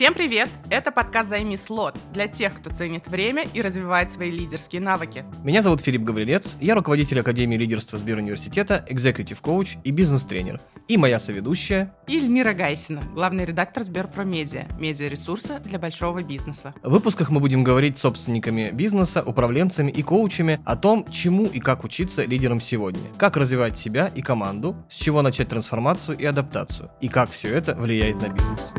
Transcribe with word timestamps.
Всем 0.00 0.14
привет! 0.14 0.48
Это 0.70 0.92
подкаст 0.92 1.28
«Займи 1.28 1.58
слот» 1.58 1.94
для 2.14 2.26
тех, 2.26 2.54
кто 2.54 2.70
ценит 2.70 3.06
время 3.06 3.44
и 3.52 3.60
развивает 3.60 4.10
свои 4.10 4.30
лидерские 4.30 4.80
навыки. 4.80 5.26
Меня 5.44 5.60
зовут 5.60 5.82
Филипп 5.82 6.04
Гаврилец, 6.04 6.56
я 6.58 6.74
руководитель 6.74 7.20
Академии 7.20 7.58
лидерства 7.58 7.98
Сберуниверситета, 7.98 8.82
экзекутив-коуч 8.88 9.76
и 9.84 9.90
бизнес-тренер. 9.90 10.58
И 10.88 10.96
моя 10.96 11.20
соведущая... 11.20 11.94
И 12.08 12.16
Эльмира 12.16 12.54
Гайсина, 12.54 13.02
главный 13.12 13.44
редактор 13.44 13.82
Сберпромедиа, 13.82 14.68
медиаресурса 14.78 15.58
для 15.58 15.78
большого 15.78 16.22
бизнеса. 16.22 16.72
В 16.82 16.92
выпусках 16.92 17.28
мы 17.28 17.38
будем 17.40 17.62
говорить 17.62 17.98
с 17.98 18.00
собственниками 18.00 18.70
бизнеса, 18.70 19.22
управленцами 19.22 19.90
и 19.90 20.02
коучами 20.02 20.62
о 20.64 20.76
том, 20.76 21.04
чему 21.10 21.44
и 21.44 21.60
как 21.60 21.84
учиться 21.84 22.24
лидерам 22.24 22.62
сегодня, 22.62 23.12
как 23.18 23.36
развивать 23.36 23.76
себя 23.76 24.10
и 24.14 24.22
команду, 24.22 24.76
с 24.88 24.96
чего 24.96 25.20
начать 25.20 25.50
трансформацию 25.50 26.16
и 26.16 26.24
адаптацию, 26.24 26.90
и 27.02 27.08
как 27.08 27.30
все 27.30 27.48
это 27.48 27.74
влияет 27.74 28.22
на 28.22 28.30
бизнес. 28.30 28.72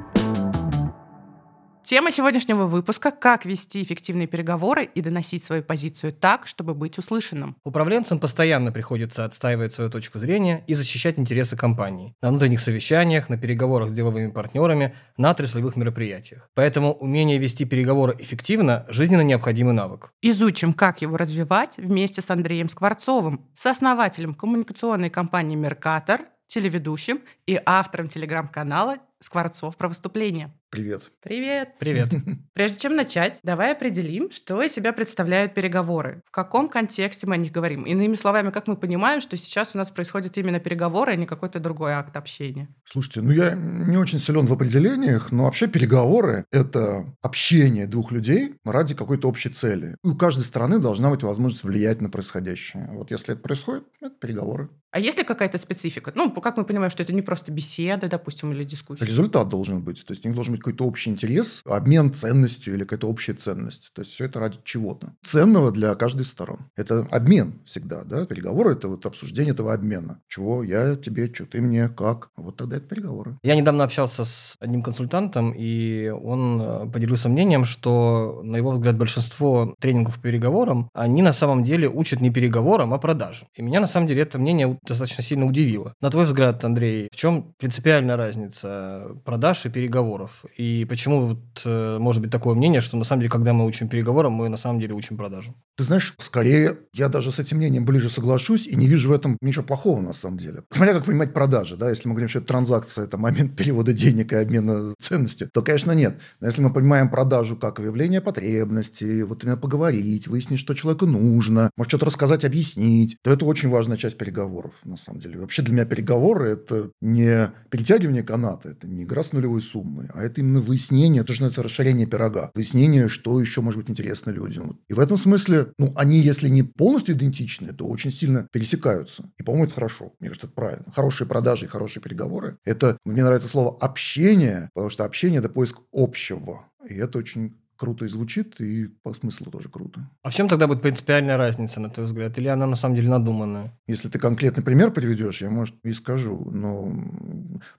Тема 1.92 2.10
сегодняшнего 2.10 2.68
выпуска– 2.68 3.12
как 3.20 3.44
вести 3.44 3.84
эффективные 3.84 4.26
переговоры 4.26 4.86
и 4.86 5.02
доносить 5.02 5.44
свою 5.44 5.62
позицию 5.62 6.14
так, 6.14 6.48
чтобы 6.48 6.74
быть 6.74 6.98
услышанным. 6.98 7.58
Управленцам 7.66 8.18
постоянно 8.18 8.72
приходится 8.72 9.26
отстаивать 9.26 9.74
свою 9.74 9.90
точку 9.90 10.18
зрения 10.18 10.64
и 10.68 10.74
защищать 10.74 11.20
интересы 11.20 11.58
компании 11.58 12.16
на 12.22 12.30
внутренних 12.30 12.62
совещаниях, 12.62 13.28
на 13.28 13.38
переговорах 13.38 13.90
с 13.90 13.92
деловыми 13.92 14.32
партнерами, 14.32 14.96
на 15.18 15.32
отраслевых 15.32 15.76
мероприятиях. 15.76 16.50
Поэтому 16.54 16.94
умение 16.94 17.38
вести 17.38 17.66
переговоры 17.66 18.16
эффективно– 18.18 18.86
жизненно 18.88 19.20
необходимый 19.20 19.74
навык. 19.74 20.14
Изучим, 20.22 20.72
как 20.72 21.02
его 21.02 21.18
развивать 21.18 21.76
вместе 21.76 22.22
с 22.22 22.30
Андреем 22.30 22.70
Скворцовым, 22.70 23.50
сооснователем 23.54 24.34
коммуникационной 24.34 25.10
компании 25.10 25.58
«Меркатор», 25.58 26.22
телеведущим 26.48 27.20
и 27.48 27.60
автором 27.66 28.08
телеграм-канала 28.08 29.00
Скворцов 29.22 29.78
про 29.78 29.88
выступление. 29.88 30.52
Привет. 30.72 31.12
Привет. 31.22 31.74
Привет. 31.80 32.10
Прежде 32.54 32.80
чем 32.80 32.96
начать, 32.96 33.38
давай 33.44 33.74
определим, 33.74 34.32
что 34.32 34.62
из 34.62 34.72
себя 34.72 34.94
представляют 34.94 35.54
переговоры. 35.54 36.22
В 36.26 36.32
каком 36.32 36.70
контексте 36.70 37.28
мы 37.28 37.36
о 37.36 37.38
них 37.38 37.52
говорим? 37.52 37.84
Иными 37.84 38.16
словами, 38.16 38.52
как 38.52 38.68
мы 38.68 38.78
понимаем, 38.78 39.20
что 39.20 39.36
сейчас 39.36 39.72
у 39.74 39.78
нас 39.78 39.90
происходят 39.90 40.38
именно 40.38 40.62
переговоры, 40.62 41.12
а 41.12 41.16
не 41.16 41.26
какой-то 41.26 41.60
другой 41.60 41.92
акт 41.92 42.16
общения? 42.16 42.70
Слушайте, 42.86 43.22
ну 43.22 43.32
я 43.32 43.54
не 43.54 43.98
очень 43.98 44.18
силен 44.18 44.46
в 44.46 44.54
определениях, 44.54 45.32
но 45.32 45.44
вообще 45.44 45.68
переговоры– 45.68 46.46
это 46.52 47.06
общение 47.22 47.86
двух 47.86 48.14
людей 48.14 48.56
ради 48.64 48.96
какой-то 48.96 49.28
общей 49.28 49.50
цели. 49.50 49.98
И 50.06 50.08
у 50.08 50.16
каждой 50.16 50.46
стороны 50.46 50.80
должна 50.80 51.10
быть 51.10 51.24
возможность 51.24 51.66
влиять 51.66 52.00
на 52.00 52.10
происходящее. 52.10 52.88
Вот 52.94 53.12
если 53.12 53.34
это 53.34 53.44
происходит, 53.44 53.84
это 54.00 54.16
переговоры. 54.16 54.70
А 54.92 55.00
есть 55.00 55.18
ли 55.18 55.24
какая-то 55.24 55.58
специфика? 55.58 56.12
Ну, 56.16 56.32
как 56.32 56.58
мы 56.58 56.66
понимаем, 56.66 56.92
что 56.92 57.02
это 57.04 57.14
не 57.14 57.22
просто 57.22 57.52
беседа, 57.52 58.08
допустим, 58.08 58.52
или 58.52 58.66
дискуссия? 58.66 59.06
Результат 59.12 59.50
должен 59.50 59.82
быть. 59.82 60.06
То 60.06 60.12
есть 60.12 60.26
у 60.26 60.30
них 60.30 60.36
должен 60.36 60.54
быть 60.54 60.62
какой-то 60.62 60.86
общий 60.86 61.10
интерес, 61.10 61.62
обмен 61.66 62.14
ценностью 62.14 62.74
или 62.74 62.84
какая-то 62.84 63.08
общая 63.08 63.34
ценность. 63.34 63.92
То 63.94 64.02
есть 64.02 64.14
все 64.14 64.26
это 64.26 64.40
ради 64.40 64.58
чего-то. 64.64 65.14
Ценного 65.22 65.72
для 65.72 65.94
каждой 65.96 66.26
сторон. 66.26 66.60
Это 66.76 67.08
обмен 67.12 67.62
всегда, 67.66 68.04
да? 68.04 68.26
Переговоры– 68.26 68.72
это 68.74 68.88
вот 68.88 69.06
обсуждение 69.06 69.54
этого 69.54 69.74
обмена. 69.74 70.22
Чего 70.28 70.64
я 70.64 70.96
тебе, 70.96 71.32
что 71.34 71.46
ты 71.46 71.62
мне, 71.62 71.90
как. 71.90 72.30
Вот 72.38 72.56
тогда 72.58 72.78
это 72.78 72.88
переговоры. 72.88 73.38
Я 73.44 73.56
недавно 73.56 73.84
общался 73.84 74.24
с 74.24 74.56
одним 74.60 74.82
консультантом, 74.82 75.52
и 75.52 76.10
он 76.10 76.62
э, 76.62 76.90
поделился 76.92 77.30
мнением, 77.30 77.66
что, 77.66 78.42
на 78.44 78.56
его 78.56 78.72
взгляд, 78.72 78.98
большинство 78.98 79.76
тренингов 79.80 80.16
по 80.16 80.22
переговорам, 80.22 80.90
они 80.94 81.22
на 81.22 81.34
самом 81.34 81.64
деле 81.64 81.90
учат 81.90 82.22
не 82.22 82.30
переговорам, 82.30 82.94
а 82.94 82.98
продажам. 82.98 83.48
И 83.56 83.62
меня, 83.62 83.82
на 83.82 83.88
самом 83.88 84.08
деле, 84.08 84.22
это 84.22 84.40
мнение 84.40 84.80
достаточно 84.88 85.24
сильно 85.24 85.46
удивило. 85.46 85.94
На 86.02 86.10
твой 86.10 86.26
взгляд, 86.26 86.64
Андрей, 86.64 87.10
в 87.12 87.16
чем 87.16 87.54
принципиальная 87.58 88.16
разница 88.16 89.01
продаж 89.26 89.66
и 89.66 89.70
переговоров? 89.70 90.46
И 90.58 90.86
почему 90.90 91.22
вот, 91.22 91.62
э, 91.66 91.98
может 92.00 92.22
быть 92.22 92.32
такое 92.32 92.56
мнение, 92.56 92.82
что 92.82 92.98
на 92.98 93.04
самом 93.04 93.22
деле, 93.22 93.32
когда 93.32 93.54
мы 93.54 93.66
учим 93.66 93.90
переговорам, 93.90 94.34
мы 94.34 94.50
на 94.50 94.58
самом 94.58 94.80
деле 94.80 94.94
учим 94.94 95.18
продажам? 95.18 95.56
Ты 95.78 95.84
знаешь, 95.84 96.14
скорее, 96.18 96.78
я 96.94 97.10
даже 97.10 97.32
с 97.32 97.40
этим 97.40 97.58
мнением 97.58 97.86
ближе 97.86 98.10
соглашусь 98.10 98.68
и 98.68 98.76
не 98.76 98.88
вижу 98.88 99.10
в 99.10 99.14
этом 99.14 99.38
ничего 99.42 99.64
плохого 99.64 100.02
на 100.02 100.14
самом 100.14 100.38
деле. 100.38 100.64
Смотря 100.70 100.94
как 100.94 101.06
понимать 101.06 101.34
продажи, 101.34 101.76
да, 101.78 101.90
если 101.90 102.08
мы 102.08 102.14
говорим, 102.14 102.30
что 102.30 102.40
это 102.40 102.48
транзакция, 102.48 103.06
это 103.06 103.18
момент 103.18 103.56
перевода 103.58 103.94
денег 103.94 104.34
и 104.34 104.36
обмена 104.36 104.94
ценности, 105.00 105.50
то, 105.52 105.62
конечно, 105.62 105.92
нет. 105.92 106.20
Но 106.40 106.48
если 106.48 106.62
мы 106.62 106.74
понимаем 106.74 107.10
продажу 107.10 107.56
как 107.56 107.80
выявление 107.80 108.22
потребностей, 108.22 109.24
вот 109.24 109.44
именно 109.44 109.58
поговорить, 109.58 110.28
выяснить, 110.28 110.60
что 110.60 110.74
человеку 110.74 111.06
нужно, 111.06 111.70
может 111.78 111.92
что-то 111.92 112.06
рассказать, 112.06 112.46
объяснить, 112.46 113.18
то 113.24 113.32
это 113.32 113.46
очень 113.46 113.70
важная 113.70 113.98
часть 113.98 114.18
переговоров, 114.18 114.74
на 114.84 114.98
самом 114.98 115.20
деле. 115.20 115.40
Вообще 115.40 115.62
для 115.62 115.74
меня 115.74 115.86
переговоры– 115.86 116.46
это 116.50 116.92
не 117.02 117.52
перетягивание 117.70 118.24
каната, 118.24 118.70
это 118.70 118.88
не 118.92 119.04
игра 119.04 119.24
с 119.24 119.32
нулевой 119.32 119.62
суммой, 119.62 120.08
а 120.14 120.24
это 120.24 120.42
именно 120.42 120.62
выяснение, 120.62 121.22
это 121.22 121.34
же 121.34 121.46
это 121.46 121.64
расширение 121.64 122.08
пирога, 122.08 122.52
выяснение, 122.54 123.08
что 123.08 123.40
еще 123.40 123.62
может 123.62 123.80
быть 123.80 123.90
интересно 123.90 124.32
людям. 124.32 124.80
И 124.88 124.94
в 124.94 125.00
этом 125.00 125.18
смысле, 125.18 125.74
ну, 125.78 125.94
они, 125.96 126.20
если 126.20 126.50
не 126.50 126.64
полностью 126.64 127.16
идентичны, 127.16 127.74
то 127.74 127.86
очень 127.88 128.12
сильно 128.12 128.48
пересекаются. 128.52 129.30
И, 129.40 129.44
по-моему, 129.44 129.66
это 129.66 129.76
хорошо. 129.76 130.14
Мне 130.20 130.30
кажется, 130.30 130.48
это 130.48 130.56
правильно. 130.56 130.92
Хорошие 130.94 131.28
продажи 131.28 131.66
и 131.66 131.70
хорошие 131.70 132.02
переговоры– 132.04 132.58
это, 132.66 132.98
мне 133.06 133.24
нравится 133.24 133.48
слово 133.48 133.78
«общение», 133.80 134.70
потому 134.74 134.90
что 134.90 135.06
общение– 135.06 135.40
это 135.42 135.50
поиск 135.50 135.78
общего. 135.92 136.66
И 136.88 136.96
это 136.96 137.20
очень 137.20 137.56
круто 137.82 138.06
и 138.06 138.10
звучит, 138.10 138.62
и 138.62 138.86
по 139.02 139.12
смыслу 139.12 139.52
тоже 139.52 139.68
круто. 139.68 140.08
А 140.22 140.30
в 140.30 140.36
чем 140.36 140.48
тогда 140.48 140.68
будет 140.68 140.84
принципиальная 140.84 141.36
разница, 141.36 141.80
на 141.80 141.90
твой 141.90 142.06
взгляд? 142.06 142.38
Или 142.38 142.48
она 142.48 142.68
на 142.68 142.76
самом 142.76 142.96
деле 142.96 143.10
надуманная? 143.10 143.72
Если 143.88 144.08
ты 144.08 144.20
конкретный 144.20 144.64
пример 144.64 144.92
приведешь, 144.92 145.42
я, 145.42 145.50
может, 145.50 145.74
и 145.84 145.92
скажу. 145.92 146.48
Но, 146.52 146.94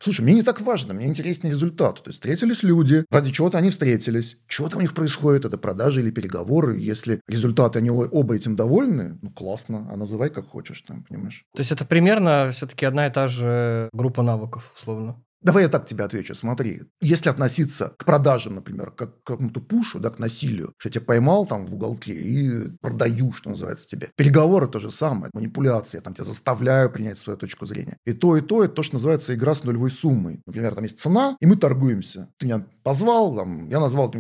слушай, 0.00 0.22
мне 0.22 0.34
не 0.34 0.42
так 0.42 0.60
важно, 0.60 0.92
мне 0.92 1.06
интереснее 1.06 1.52
результат. 1.52 2.02
То 2.02 2.08
есть, 2.08 2.18
встретились 2.18 2.64
люди, 2.64 3.04
ради 3.10 3.30
чего-то 3.30 3.58
они 3.58 3.70
встретились. 3.70 4.38
Что-то 4.48 4.78
у 4.78 4.80
них 4.80 4.92
происходит, 4.92 5.44
это 5.44 5.56
продажи 5.56 6.00
или 6.00 6.10
переговоры. 6.10 6.80
Если 6.80 7.20
результаты, 7.28 7.78
они 7.78 7.90
оба 7.90 8.34
этим 8.34 8.56
довольны, 8.56 9.20
ну, 9.22 9.30
классно, 9.30 9.88
а 9.92 9.96
называй 9.96 10.30
как 10.30 10.48
хочешь, 10.48 10.82
там, 10.82 11.04
понимаешь. 11.04 11.44
То 11.54 11.60
есть, 11.60 11.70
это 11.70 11.84
примерно 11.84 12.50
все-таки 12.52 12.86
одна 12.86 13.06
и 13.06 13.12
та 13.12 13.28
же 13.28 13.88
группа 13.92 14.22
навыков, 14.22 14.72
условно? 14.76 15.22
Давай 15.42 15.64
я 15.64 15.68
так 15.68 15.86
тебе 15.86 16.04
отвечу. 16.04 16.34
Смотри, 16.34 16.82
если 17.00 17.28
относиться 17.28 17.94
к 17.98 18.04
продажам, 18.04 18.54
например, 18.54 18.92
как 18.92 19.22
к 19.22 19.26
какому-то 19.26 19.60
пушу, 19.60 19.98
да, 19.98 20.10
к 20.10 20.18
насилию, 20.18 20.74
что 20.78 20.88
я 20.88 20.92
тебя 20.92 21.04
поймал 21.04 21.46
там 21.46 21.66
в 21.66 21.74
уголке 21.74 22.12
и 22.12 22.70
продаю, 22.80 23.32
что 23.32 23.50
называется, 23.50 23.88
тебе. 23.88 24.10
Переговоры 24.16 24.68
то 24.68 24.78
же 24.78 24.90
самое, 24.90 25.30
манипуляция, 25.34 25.98
я 25.98 26.02
там 26.02 26.14
тебя 26.14 26.24
заставляю 26.24 26.90
принять 26.90 27.18
свою 27.18 27.36
точку 27.36 27.66
зрения. 27.66 27.96
И 28.06 28.12
то, 28.12 28.36
и 28.36 28.40
то, 28.40 28.64
это 28.64 28.74
то, 28.74 28.82
что 28.82 28.96
называется 28.96 29.34
игра 29.34 29.54
с 29.54 29.64
нулевой 29.64 29.90
суммой. 29.90 30.40
Например, 30.46 30.74
там 30.74 30.84
есть 30.84 31.00
цена, 31.00 31.36
и 31.40 31.46
мы 31.46 31.56
торгуемся. 31.56 32.28
Ты 32.38 32.46
меня 32.46 32.66
позвал, 32.82 33.36
там, 33.36 33.68
я 33.68 33.80
назвал 33.80 34.12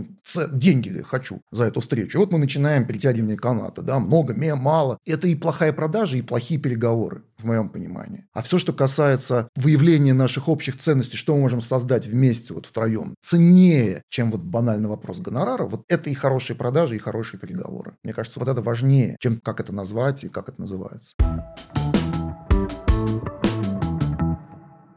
деньги 0.52 1.02
хочу 1.02 1.40
за 1.50 1.64
эту 1.64 1.80
встречу. 1.80 2.18
И 2.18 2.20
вот 2.20 2.32
мы 2.32 2.38
начинаем 2.38 2.86
перетягивание 2.86 3.36
каната, 3.36 3.82
да, 3.82 3.98
много, 3.98 4.34
мало. 4.56 4.98
Это 5.06 5.28
и 5.28 5.34
плохая 5.34 5.72
продажа, 5.72 6.16
и 6.16 6.22
плохие 6.22 6.60
переговоры 6.60 7.24
в 7.38 7.44
моем 7.44 7.68
понимании. 7.68 8.26
А 8.32 8.42
все, 8.42 8.58
что 8.58 8.72
касается 8.72 9.48
выявления 9.56 10.14
наших 10.14 10.48
общих 10.48 10.78
ценностей, 10.78 11.16
что 11.16 11.34
мы 11.34 11.40
можем 11.40 11.60
создать 11.60 12.06
вместе, 12.06 12.54
вот 12.54 12.66
втроем, 12.66 13.14
ценнее, 13.20 14.02
чем 14.08 14.30
вот 14.30 14.42
банальный 14.42 14.88
вопрос 14.88 15.20
гонорара, 15.20 15.64
вот 15.64 15.84
это 15.88 16.10
и 16.10 16.14
хорошие 16.14 16.56
продажи, 16.56 16.96
и 16.96 16.98
хорошие 16.98 17.40
переговоры. 17.40 17.96
Мне 18.02 18.12
кажется, 18.14 18.40
вот 18.40 18.48
это 18.48 18.62
важнее, 18.62 19.16
чем 19.20 19.40
как 19.40 19.60
это 19.60 19.72
назвать 19.72 20.24
и 20.24 20.28
как 20.28 20.48
это 20.48 20.60
называется. 20.60 21.14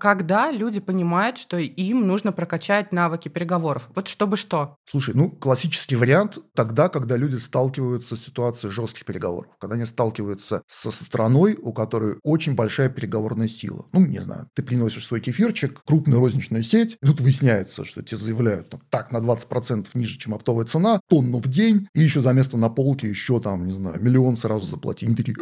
Когда 0.06 0.52
люди 0.52 0.80
понимают, 0.80 1.40
что 1.40 1.58
им 1.58 2.06
нужно 2.06 2.32
прокачать 2.32 2.94
навыки 2.94 3.28
переговоров? 3.28 3.90
Вот 3.96 4.08
чтобы 4.08 4.38
что? 4.38 4.76
Слушай, 4.86 5.16
ну, 5.16 5.32
классический 5.32 5.96
вариант 5.96 6.38
тогда, 6.54 6.90
когда 6.90 7.18
люди 7.18 7.38
сталкиваются 7.38 8.16
с 8.16 8.22
ситуацией 8.22 8.72
жестких 8.72 9.04
переговоров. 9.04 9.52
Когда 9.60 9.74
они 9.74 9.86
сталкиваются 9.86 10.62
со 10.68 10.92
страной, 10.92 11.58
у 11.60 11.74
которой 11.74 12.18
очень 12.22 12.54
большая 12.54 12.90
переговорная 12.90 13.48
сила. 13.48 13.88
Ну, 13.94 14.06
не 14.06 14.20
знаю, 14.20 14.48
ты 14.54 14.62
приносишь 14.62 15.08
свой 15.08 15.22
кефирчик, 15.22 15.82
крупная 15.84 16.20
розничная 16.20 16.62
сеть, 16.62 16.98
и 17.02 17.06
тут 17.08 17.20
выясняется, 17.20 17.84
что 17.84 18.04
тебе 18.04 18.18
заявляют 18.20 18.74
ну, 18.74 18.82
так 18.92 19.12
на 19.12 19.18
20% 19.18 19.88
ниже, 19.96 20.20
чем 20.20 20.36
оптовая 20.36 20.66
цена, 20.66 21.02
тонну 21.10 21.40
в 21.40 21.48
день, 21.48 21.88
и 21.96 22.02
еще 22.02 22.22
за 22.22 22.32
место 22.34 22.58
на 22.58 22.70
полке 22.70 23.10
еще 23.10 23.40
там, 23.40 23.66
не 23.66 23.74
знаю, 23.74 24.00
миллион 24.00 24.38
сразу 24.38 24.68
заплати. 24.68 25.06
И 25.06 25.08
они 25.08 25.16
такие, 25.16 25.36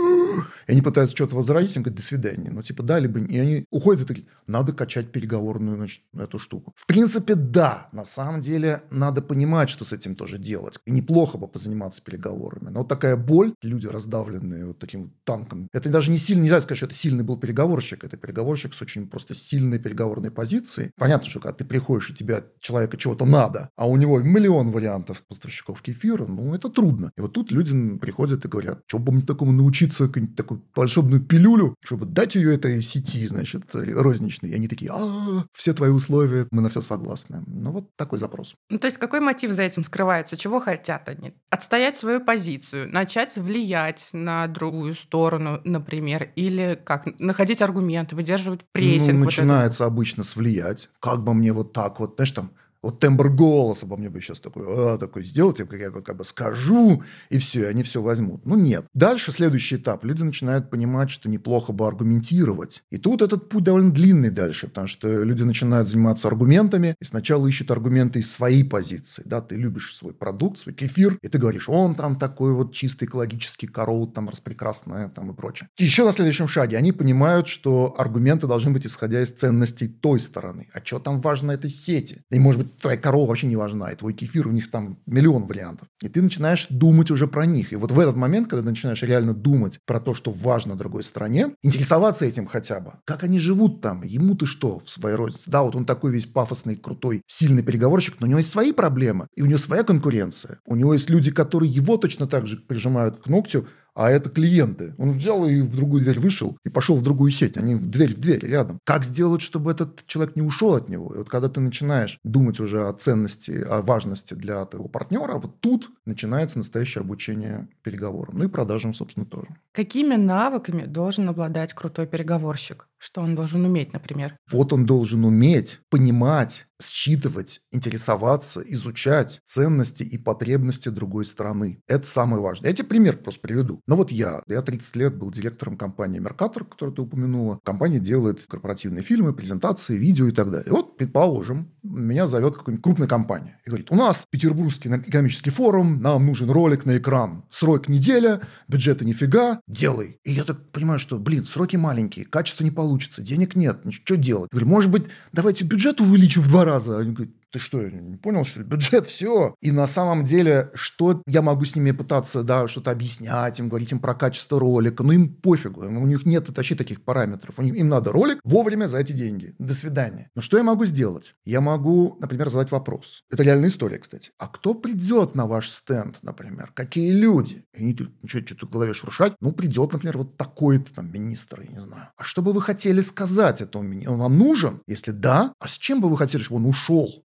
и 0.68 0.72
они 0.72 0.82
пытаются 0.82 1.16
что-то 1.16 1.36
возразить, 1.36 1.76
им 1.76 1.84
говорят, 1.84 1.98
до 1.98 2.04
свидания. 2.04 2.52
Ну, 2.52 2.62
типа, 2.62 2.84
да, 2.84 3.00
либо... 3.00 3.20
И 3.20 3.38
они 3.38 3.66
уходят 3.70 4.04
и 4.04 4.06
такие, 4.06 4.28
надо 4.48 4.74
качать 4.74 5.12
переговорную 5.12 5.78
значит, 5.78 6.02
эту 6.18 6.40
штуку. 6.40 6.74
В 6.76 6.86
принципе, 6.88 7.36
да. 7.36 7.88
На 7.92 8.06
самом 8.06 8.42
деле, 8.42 8.84
надо 8.92 9.22
понимать, 9.22 9.70
что 9.70 9.86
с 9.86 9.94
этим 9.94 10.16
тоже 10.16 10.38
делать. 10.38 10.78
И 10.86 10.92
неплохо 10.92 11.38
бы 11.38 11.48
позаниматься 11.48 12.04
переговорами. 12.04 12.70
Но 12.70 12.80
вот 12.80 12.90
такая 12.90 13.16
боль, 13.16 13.54
люди 13.62 13.88
раздавленные 13.88 14.66
вот 14.66 14.80
таким 14.80 15.04
вот 15.04 15.12
танком, 15.24 15.68
это 15.74 15.90
даже 15.90 16.12
не 16.12 16.18
сильно, 16.18 16.44
нельзя 16.44 16.62
сказать, 16.62 16.78
что 16.78 16.86
это 16.86 16.96
сильный 16.96 17.24
был 17.24 17.38
переговорщик. 17.38 18.04
Это 18.04 18.18
переговорщик 18.18 18.74
с 18.74 18.82
очень 18.82 19.08
просто 19.08 19.34
сильной 19.34 19.80
переговорной 19.80 20.32
позицией. 20.32 20.92
Понятно, 20.98 21.30
что 21.30 21.40
когда 21.40 21.54
ты 21.54 21.66
приходишь, 21.66 22.10
и 22.10 22.14
тебя 22.14 22.44
человека 22.60 22.98
чего-то 22.98 23.26
надо, 23.26 23.70
а 23.76 23.88
у 23.88 23.96
него 23.98 24.20
миллион 24.20 24.72
вариантов 24.72 25.24
поставщиков 25.28 25.82
кефира, 25.82 26.26
ну, 26.26 26.54
это 26.54 26.70
трудно. 26.70 27.12
И 27.18 27.22
вот 27.22 27.34
тут 27.34 27.52
люди 27.52 27.98
приходят 27.98 28.46
и 28.46 28.48
говорят, 28.48 28.82
что 28.88 29.00
бы 29.00 29.12
мне 29.12 29.24
такому 29.24 29.52
научиться, 29.52 30.08
какую-нибудь 30.28 30.36
такую 30.36 30.62
волшебную 30.76 31.22
пилюлю, 31.22 31.76
чтобы 31.84 32.06
дать 32.06 32.36
ее 32.36 32.56
этой 32.56 32.82
сети, 32.82 33.28
значит, 33.28 33.64
розничной. 33.74 34.50
И 34.50 34.56
они 34.56 34.68
такие, 34.68 34.92
а, 34.94 35.46
все 35.54 35.74
твои 35.74 35.90
условия, 35.90 36.48
мы 36.52 36.62
на 36.62 36.70
все 36.70 36.82
согласны. 36.82 37.44
Ну, 37.48 37.72
вот 37.72 37.96
такой 37.96 38.20
запрос. 38.20 38.56
Ну, 38.70 38.80
то 38.80 38.88
есть 38.88 38.98
какой 38.98 39.20
мотив 39.20 39.52
за 39.52 39.64
этим 39.64 39.84
скрывается? 39.84 40.38
Чего 40.38 40.60
хотят 40.60 41.10
они? 41.10 41.34
Отстоять 41.50 41.98
свою 41.98 42.22
позицию, 42.22 42.92
начать 42.92 43.36
влиять 43.36 44.10
на 44.14 44.48
другую 44.48 44.94
сторону, 44.94 45.62
например, 45.64 46.32
или 46.36 46.80
как? 46.84 47.20
Находить 47.20 47.62
аргументы, 47.62 48.16
выдерживать 48.16 48.62
прессинг. 48.72 49.20
Ну, 49.20 49.26
начинается 49.26 49.86
вот 49.86 49.92
обычно 49.92 50.24
с 50.24 50.36
влиять. 50.36 50.90
Как 51.00 51.24
бы 51.24 51.34
мне 51.34 51.54
вот 51.54 51.74
так 51.74 52.00
вот, 52.00 52.16
знаешь, 52.16 52.32
там, 52.32 52.52
вот 52.84 53.00
тембр 53.00 53.30
голоса 53.30 53.86
бы 53.86 53.98
мне 53.98 54.10
бы 54.10 54.22
сейчас 54.22 54.40
такой, 54.42 54.64
а, 54.68 54.98
такой 54.98 55.24
сделать, 55.24 55.58
как 55.58 55.74
я 55.74 55.90
вот 55.90 56.06
как 56.06 56.18
бы 56.18 56.26
скажу, 56.26 57.02
и 57.30 57.38
все, 57.38 57.62
и 57.62 57.66
они 57.66 57.82
все 57.84 58.02
возьмут. 58.02 58.46
Ну, 58.46 58.56
нет. 58.56 58.86
Дальше 58.94 59.32
следующий 59.32 59.78
этап. 59.78 60.04
Люди 60.04 60.22
начинают 60.22 60.70
понимать, 60.70 61.10
что 61.10 61.30
неплохо 61.30 61.72
бы 61.72 61.88
аргументировать. 61.88 62.84
И 62.92 62.98
тут 62.98 63.22
этот 63.22 63.50
путь 63.50 63.64
довольно 63.64 63.92
длинный 63.92 64.30
дальше, 64.30 64.68
потому 64.68 64.88
что 64.88 65.24
люди 65.24 65.44
начинают 65.44 65.88
заниматься 65.88 66.28
аргументами, 66.28 66.96
и 67.00 67.06
сначала 67.06 67.48
ищут 67.48 67.72
аргументы 67.72 68.20
из 68.20 68.32
своей 68.32 68.64
позиции. 68.66 69.24
Да, 69.26 69.42
ты 69.42 69.56
любишь 69.56 69.96
свой 69.96 70.14
продукт, 70.14 70.60
свой 70.60 70.76
кефир, 70.76 71.18
и 71.22 71.28
ты 71.30 71.38
говоришь, 71.38 71.70
он 71.70 71.96
там 71.96 72.18
такой 72.18 72.54
вот 72.54 72.74
чистый 72.74 73.06
экологический 73.06 73.68
корол, 73.68 74.08
там 74.08 74.28
распрекрасное, 74.28 75.08
там 75.08 75.32
и 75.32 75.34
прочее. 75.34 75.70
Еще 75.78 76.04
на 76.04 76.12
следующем 76.12 76.50
шаге 76.50 76.78
они 76.78 76.92
понимают, 76.92 77.48
что 77.48 77.96
аргументы 77.98 78.48
должны 78.48 78.72
быть 78.72 78.86
исходя 78.86 79.22
из 79.22 79.32
ценностей 79.32 79.88
той 79.88 80.20
стороны. 80.20 80.68
А 80.74 80.84
что 80.84 81.00
там 81.00 81.22
важно 81.22 81.52
этой 81.52 81.70
сети? 81.70 82.22
И, 82.30 82.40
может 82.40 82.62
быть, 82.62 82.73
твоя 82.82 82.98
корова 82.98 83.28
вообще 83.28 83.48
не 83.48 83.56
важна, 83.56 83.92
и 83.92 83.96
твой 83.96 84.14
кефир, 84.14 84.48
у 84.48 84.52
них 84.52 84.70
там 84.72 85.00
миллион 85.06 85.46
вариантов. 85.46 85.88
И 86.02 86.10
ты 86.10 86.22
начинаешь 86.22 86.68
думать 86.70 87.12
уже 87.12 87.28
про 87.28 87.46
них. 87.46 87.74
И 87.74 87.76
вот 87.76 87.92
в 87.92 88.00
этот 88.00 88.16
момент, 88.16 88.50
когда 88.50 88.64
ты 88.64 88.70
начинаешь 88.70 89.02
реально 89.04 89.34
думать 89.34 89.80
про 89.86 90.00
то, 90.00 90.14
что 90.14 90.32
важно 90.32 90.76
другой 90.76 91.04
стране, 91.04 91.56
интересоваться 91.62 92.26
этим 92.26 92.48
хотя 92.48 92.80
бы, 92.80 92.94
как 93.06 93.24
они 93.24 93.40
живут 93.40 93.82
там, 93.82 94.04
ему 94.04 94.36
ты 94.36 94.46
что 94.46 94.80
в 94.80 94.90
своей 94.90 95.16
родине? 95.16 95.40
Да, 95.46 95.64
вот 95.64 95.76
он 95.76 95.86
такой 95.86 96.12
весь 96.12 96.26
пафосный, 96.26 96.76
крутой, 96.76 97.22
сильный 97.28 97.64
переговорщик, 97.64 98.16
но 98.20 98.26
у 98.26 98.30
него 98.30 98.40
есть 98.40 98.52
свои 98.52 98.72
проблемы, 98.72 99.28
и 99.36 99.42
у 99.42 99.46
него 99.46 99.58
своя 99.58 99.84
конкуренция. 99.84 100.60
У 100.66 100.76
него 100.76 100.94
есть 100.94 101.10
люди, 101.10 101.32
которые 101.32 101.72
его 101.72 101.98
точно 101.98 102.28
так 102.28 102.48
же 102.48 102.58
прижимают 102.58 103.24
к 103.24 103.28
ногтю, 103.28 103.68
а 103.96 104.10
это 104.10 104.30
клиенты. 104.30 104.94
Он 104.98 105.18
взял 105.18 105.46
и 105.46 105.62
в 105.62 105.76
другую 105.76 106.04
дверь 106.04 106.20
вышел 106.20 106.58
и 106.66 106.70
пошел 106.70 106.96
в 106.96 107.04
другую 107.04 107.32
сеть. 107.32 107.58
Они 107.58 107.76
в 107.76 107.90
дверь 107.90 108.14
в 108.14 108.20
дверь 108.20 108.46
рядом. 108.46 108.80
Как 108.84 109.04
сделать, 109.04 109.42
чтобы 109.42 109.72
этот 109.72 110.06
человек 110.06 110.36
не 110.36 110.42
ушел 110.42 110.76
от 110.76 110.90
него? 110.90 111.14
И 111.14 111.18
вот 111.18 111.30
когда 111.30 111.50
ты 111.50 111.62
начинаешь 111.62 112.20
думать 112.24 112.60
уже 112.60 112.88
о 112.88 112.94
ценности, 112.94 113.52
о 113.52 113.82
важности 113.82 114.34
для 114.34 114.66
твоего 114.66 114.88
партнера, 114.88 115.36
вот 115.36 115.60
тут 115.60 115.90
начинается 116.06 116.58
настоящее 116.58 117.02
обучение 117.02 117.68
переговорам. 117.84 118.38
Ну 118.38 118.46
и 118.46 118.48
продажам, 118.48 118.94
собственно, 118.94 119.26
тоже. 119.26 119.48
Какими 119.72 120.16
навыками 120.16 120.86
должен 120.86 121.30
обладать 121.30 121.74
крутой 121.74 122.08
переговорщик? 122.08 122.88
Что 123.04 123.20
он 123.20 123.36
должен 123.36 123.66
уметь, 123.66 123.92
например? 123.92 124.38
Вот 124.50 124.72
он 124.72 124.86
должен 124.86 125.26
уметь 125.26 125.82
понимать, 125.90 126.68
считывать, 126.82 127.60
интересоваться, 127.72 128.62
изучать 128.66 129.42
ценности 129.44 130.04
и 130.04 130.18
потребности 130.18 130.88
другой 130.88 131.26
страны. 131.26 131.82
Это 131.88 132.08
самое 132.08 132.42
важное. 132.42 132.70
Я 132.70 132.76
тебе 132.76 132.88
пример 132.88 133.18
просто 133.18 133.42
приведу. 133.42 133.82
Ну 133.88 133.98
вот 133.98 134.10
я, 134.10 134.42
я 134.48 134.62
30 134.62 134.96
лет 134.96 135.18
был 135.18 135.32
директором 135.32 135.78
компании 135.78 136.22
Mercator, 136.22 136.64
которую 136.64 136.96
ты 136.96 137.02
упомянула. 137.02 137.60
Компания 137.64 138.00
делает 138.00 138.46
корпоративные 138.48 139.04
фильмы, 139.04 139.34
презентации, 139.34 139.98
видео 139.98 140.28
и 140.28 140.32
так 140.32 140.50
далее. 140.50 140.68
И 140.68 140.70
вот, 140.70 140.96
предположим, 140.98 141.74
меня 141.84 142.26
зовет 142.28 142.56
какая-нибудь 142.56 142.84
крупная 142.84 143.08
компания 143.08 143.60
и 143.66 143.70
говорит, 143.70 143.92
у 143.92 143.96
нас 143.96 144.26
Петербургский 144.30 144.90
экономический 144.90 145.50
форум, 145.50 146.02
нам 146.02 146.26
нужен 146.26 146.50
ролик 146.50 146.86
на 146.86 146.98
экран. 146.98 147.44
Срок 147.50 147.90
неделя, 147.90 148.42
бюджета 148.70 149.04
нифига, 149.04 149.60
делай. 149.68 150.20
И 150.24 150.32
я 150.32 150.46
так 150.46 150.72
понимаю, 150.72 151.00
что, 151.00 151.20
блин, 151.20 151.46
сроки 151.46 151.76
маленькие, 151.76 152.26
качество 152.26 152.64
не 152.64 152.72
получится, 152.72 152.93
денег 153.22 153.56
нет, 153.56 153.82
что 153.92 154.18
делать? 154.18 154.50
Я 154.52 154.60
говорю, 154.60 154.74
может 154.74 154.92
быть, 154.92 155.06
давайте 155.32 155.66
бюджет 155.66 156.02
увеличим 156.02 156.42
в 156.42 156.48
два 156.50 156.66
раза. 156.66 157.00
Они 157.00 157.12
говорят, 157.12 157.34
ты 157.54 157.60
что, 157.60 157.80
не 157.88 158.18
понял, 158.18 158.44
что 158.46 158.62
ли? 158.62 158.66
Бюджет, 158.66 159.06
все. 159.06 159.54
И 159.62 159.72
на 159.72 159.86
самом 159.86 160.24
деле, 160.24 160.72
что 160.74 161.22
я 161.28 161.44
могу 161.44 161.66
с 161.66 161.76
ними 161.76 161.92
пытаться, 161.92 162.42
да, 162.42 162.68
что-то 162.68 162.90
объяснять 162.90 163.60
им, 163.60 163.70
говорить 163.70 163.92
им 163.92 164.00
про 164.00 164.16
качество 164.16 164.60
ролика, 164.60 165.04
ну 165.04 165.12
им 165.12 165.32
пофигу, 165.32 165.82
у 165.82 166.08
них 166.08 166.26
нет 166.26 166.50
вообще 166.50 166.74
таких 166.74 167.04
параметров. 167.04 167.60
Им 167.60 167.90
надо 167.90 168.12
ролик 168.12 168.40
вовремя 168.44 168.88
за 168.88 168.98
эти 168.98 169.12
деньги. 169.12 169.54
До 169.60 169.76
свидания. 169.76 170.32
Но 170.36 170.42
что 170.42 170.58
я 170.58 170.64
могу 170.64 170.86
сделать? 170.86 171.36
Я 171.46 171.62
могу, 171.62 172.18
например, 172.20 172.50
задать 172.50 172.72
вопрос. 172.72 173.24
Это 173.30 173.44
реальная 173.44 173.70
история, 173.70 174.00
кстати. 174.00 174.32
А 174.40 174.48
кто 174.48 174.74
придет 174.74 175.36
на 175.36 175.46
ваш 175.46 175.70
стенд, 175.70 176.18
например? 176.24 176.72
Какие 176.74 177.12
люди? 177.12 177.66
И 177.76 177.84
они 177.84 177.96
ничего, 178.24 178.44
что-то 178.44 178.66
в 178.66 178.72
голове 178.72 178.96
шуршать. 178.96 179.36
Ну, 179.42 179.52
придет, 179.52 179.94
например, 179.94 180.18
вот 180.18 180.38
такой-то 180.38 180.92
там 180.92 181.14
министр, 181.14 181.62
я 181.62 181.68
не 181.68 181.82
знаю. 181.82 182.08
А 182.18 182.24
что 182.24 182.42
бы 182.42 182.52
вы 182.52 182.64
хотели 182.64 183.02
сказать 183.02 183.62
этому 183.62 183.84
министру? 183.84 184.14
Он 184.14 184.20
вам 184.22 184.40
нужен? 184.40 184.82
Если 184.88 185.12
да, 185.12 185.54
а 185.60 185.68
с 185.68 185.78
чем 185.78 186.02
бы 186.02 186.10
вы 186.10 186.18
хотели, 186.18 186.42
чтобы 186.42 186.62
он 186.62 186.66
ушел? 186.66 187.24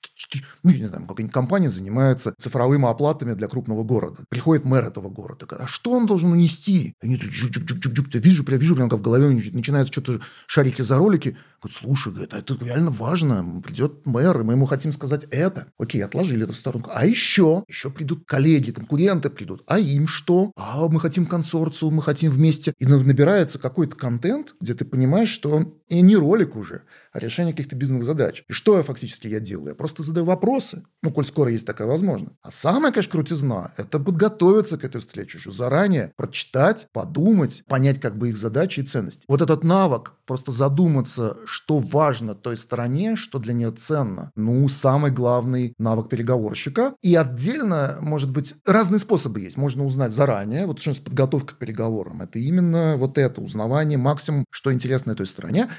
Ну, 0.63 0.71
не 0.71 0.87
знаю, 0.87 1.05
какая-нибудь 1.07 1.33
компания 1.33 1.69
занимается 1.69 2.33
цифровыми 2.39 2.89
оплатами 2.89 3.33
для 3.33 3.47
крупного 3.47 3.83
города. 3.83 4.23
Приходит 4.29 4.65
мэр 4.65 4.85
этого 4.85 5.09
города. 5.09 5.45
А 5.49 5.67
что 5.67 5.91
он 5.91 6.05
должен 6.05 6.31
унести? 6.31 6.95
Они 7.01 7.17
тут 7.17 7.31
жук-жук-жук-жук. 7.31 8.07
Я 8.13 8.19
вижу, 8.19 8.43
прям 8.43 8.59
вижу, 8.59 8.75
прям 8.75 8.89
как 8.89 8.99
в 8.99 9.03
голове 9.03 9.29
начинают 9.51 9.89
что-то 9.89 10.21
шарики 10.47 10.81
за 10.81 10.97
ролики. 10.97 11.37
Говорит, 11.61 11.77
слушай, 11.79 12.11
говорит, 12.11 12.33
а 12.33 12.39
это 12.39 12.57
реально 12.61 12.91
важно. 12.91 13.61
Придет 13.61 14.05
мэр, 14.05 14.39
и 14.39 14.43
мы 14.43 14.53
ему 14.53 14.65
хотим 14.65 14.91
сказать 14.91 15.25
это. 15.31 15.67
Окей, 15.77 16.03
отложили 16.03 16.43
это 16.43 16.53
в 16.53 16.57
сторону. 16.57 16.85
А 16.93 17.05
еще, 17.05 17.63
еще 17.67 17.89
придут 17.89 18.25
коллеги, 18.25 18.71
конкуренты 18.71 19.29
придут. 19.29 19.63
А 19.67 19.79
им 19.79 20.07
что? 20.07 20.51
А 20.55 20.87
мы 20.87 20.99
хотим 20.99 21.25
консорциум, 21.25 21.95
мы 21.95 22.03
хотим 22.03 22.31
вместе. 22.31 22.73
И 22.79 22.85
набирается 22.85 23.59
какой-то 23.59 23.95
контент, 23.95 24.55
где 24.61 24.73
ты 24.73 24.85
понимаешь, 24.85 25.29
что 25.29 25.51
он 25.51 25.73
и 25.87 26.01
не 26.01 26.15
ролик 26.15 26.55
уже, 26.55 26.83
а 27.11 27.19
решение 27.19 27.53
каких-то 27.53 27.75
бизнес-задач. 27.75 28.43
И 28.47 28.53
что 28.53 28.77
я 28.77 28.83
фактически 28.83 29.27
я 29.27 29.39
делаю? 29.39 29.69
Я 29.69 29.75
просто 29.75 30.03
задаю 30.05 30.25
вопросы, 30.25 30.83
ну, 31.01 31.11
коль 31.11 31.25
скоро 31.25 31.51
есть 31.51 31.65
такая 31.65 31.87
возможность. 31.87 32.35
А 32.41 32.51
самая, 32.51 32.91
конечно, 32.91 33.11
крутизна– 33.11 33.73
это 33.77 33.99
подготовиться 33.99 34.77
к 34.77 34.83
этой 34.83 35.01
встрече 35.01 35.37
еще 35.37 35.51
заранее, 35.51 36.11
прочитать, 36.17 36.87
подумать, 36.93 37.63
понять 37.67 37.99
как 37.99 38.17
бы 38.17 38.29
их 38.29 38.37
задачи 38.37 38.79
и 38.79 38.83
ценности. 38.83 39.25
Вот 39.27 39.41
этот 39.41 39.63
навык, 39.63 40.13
просто 40.25 40.51
задуматься, 40.51 41.37
что 41.45 41.79
важно 41.79 42.35
той 42.35 42.57
стороне, 42.57 43.15
что 43.15 43.39
для 43.39 43.53
нее 43.53 43.71
ценно. 43.71 44.31
Ну, 44.35 44.67
самый 44.67 45.11
главный 45.11 45.73
навык 45.77 46.09
переговорщика. 46.09 46.95
И 47.01 47.15
отдельно, 47.15 47.97
может 48.01 48.31
быть, 48.31 48.55
разные 48.65 48.99
способы 48.99 49.41
есть. 49.41 49.57
Можно 49.57 49.85
узнать 49.85 50.13
заранее, 50.13 50.65
вот 50.65 50.79
что 50.79 50.95
подготовка 51.01 51.55
к 51.55 51.57
переговорам. 51.57 52.21
Это 52.21 52.39
именно 52.39 52.95
вот 52.97 53.17
это, 53.17 53.41
узнавание 53.41 53.97
максимум, 53.97 54.45
что 54.49 54.73
интересно 54.73 55.11
этой 55.11 55.25
стороне. 55.25 55.69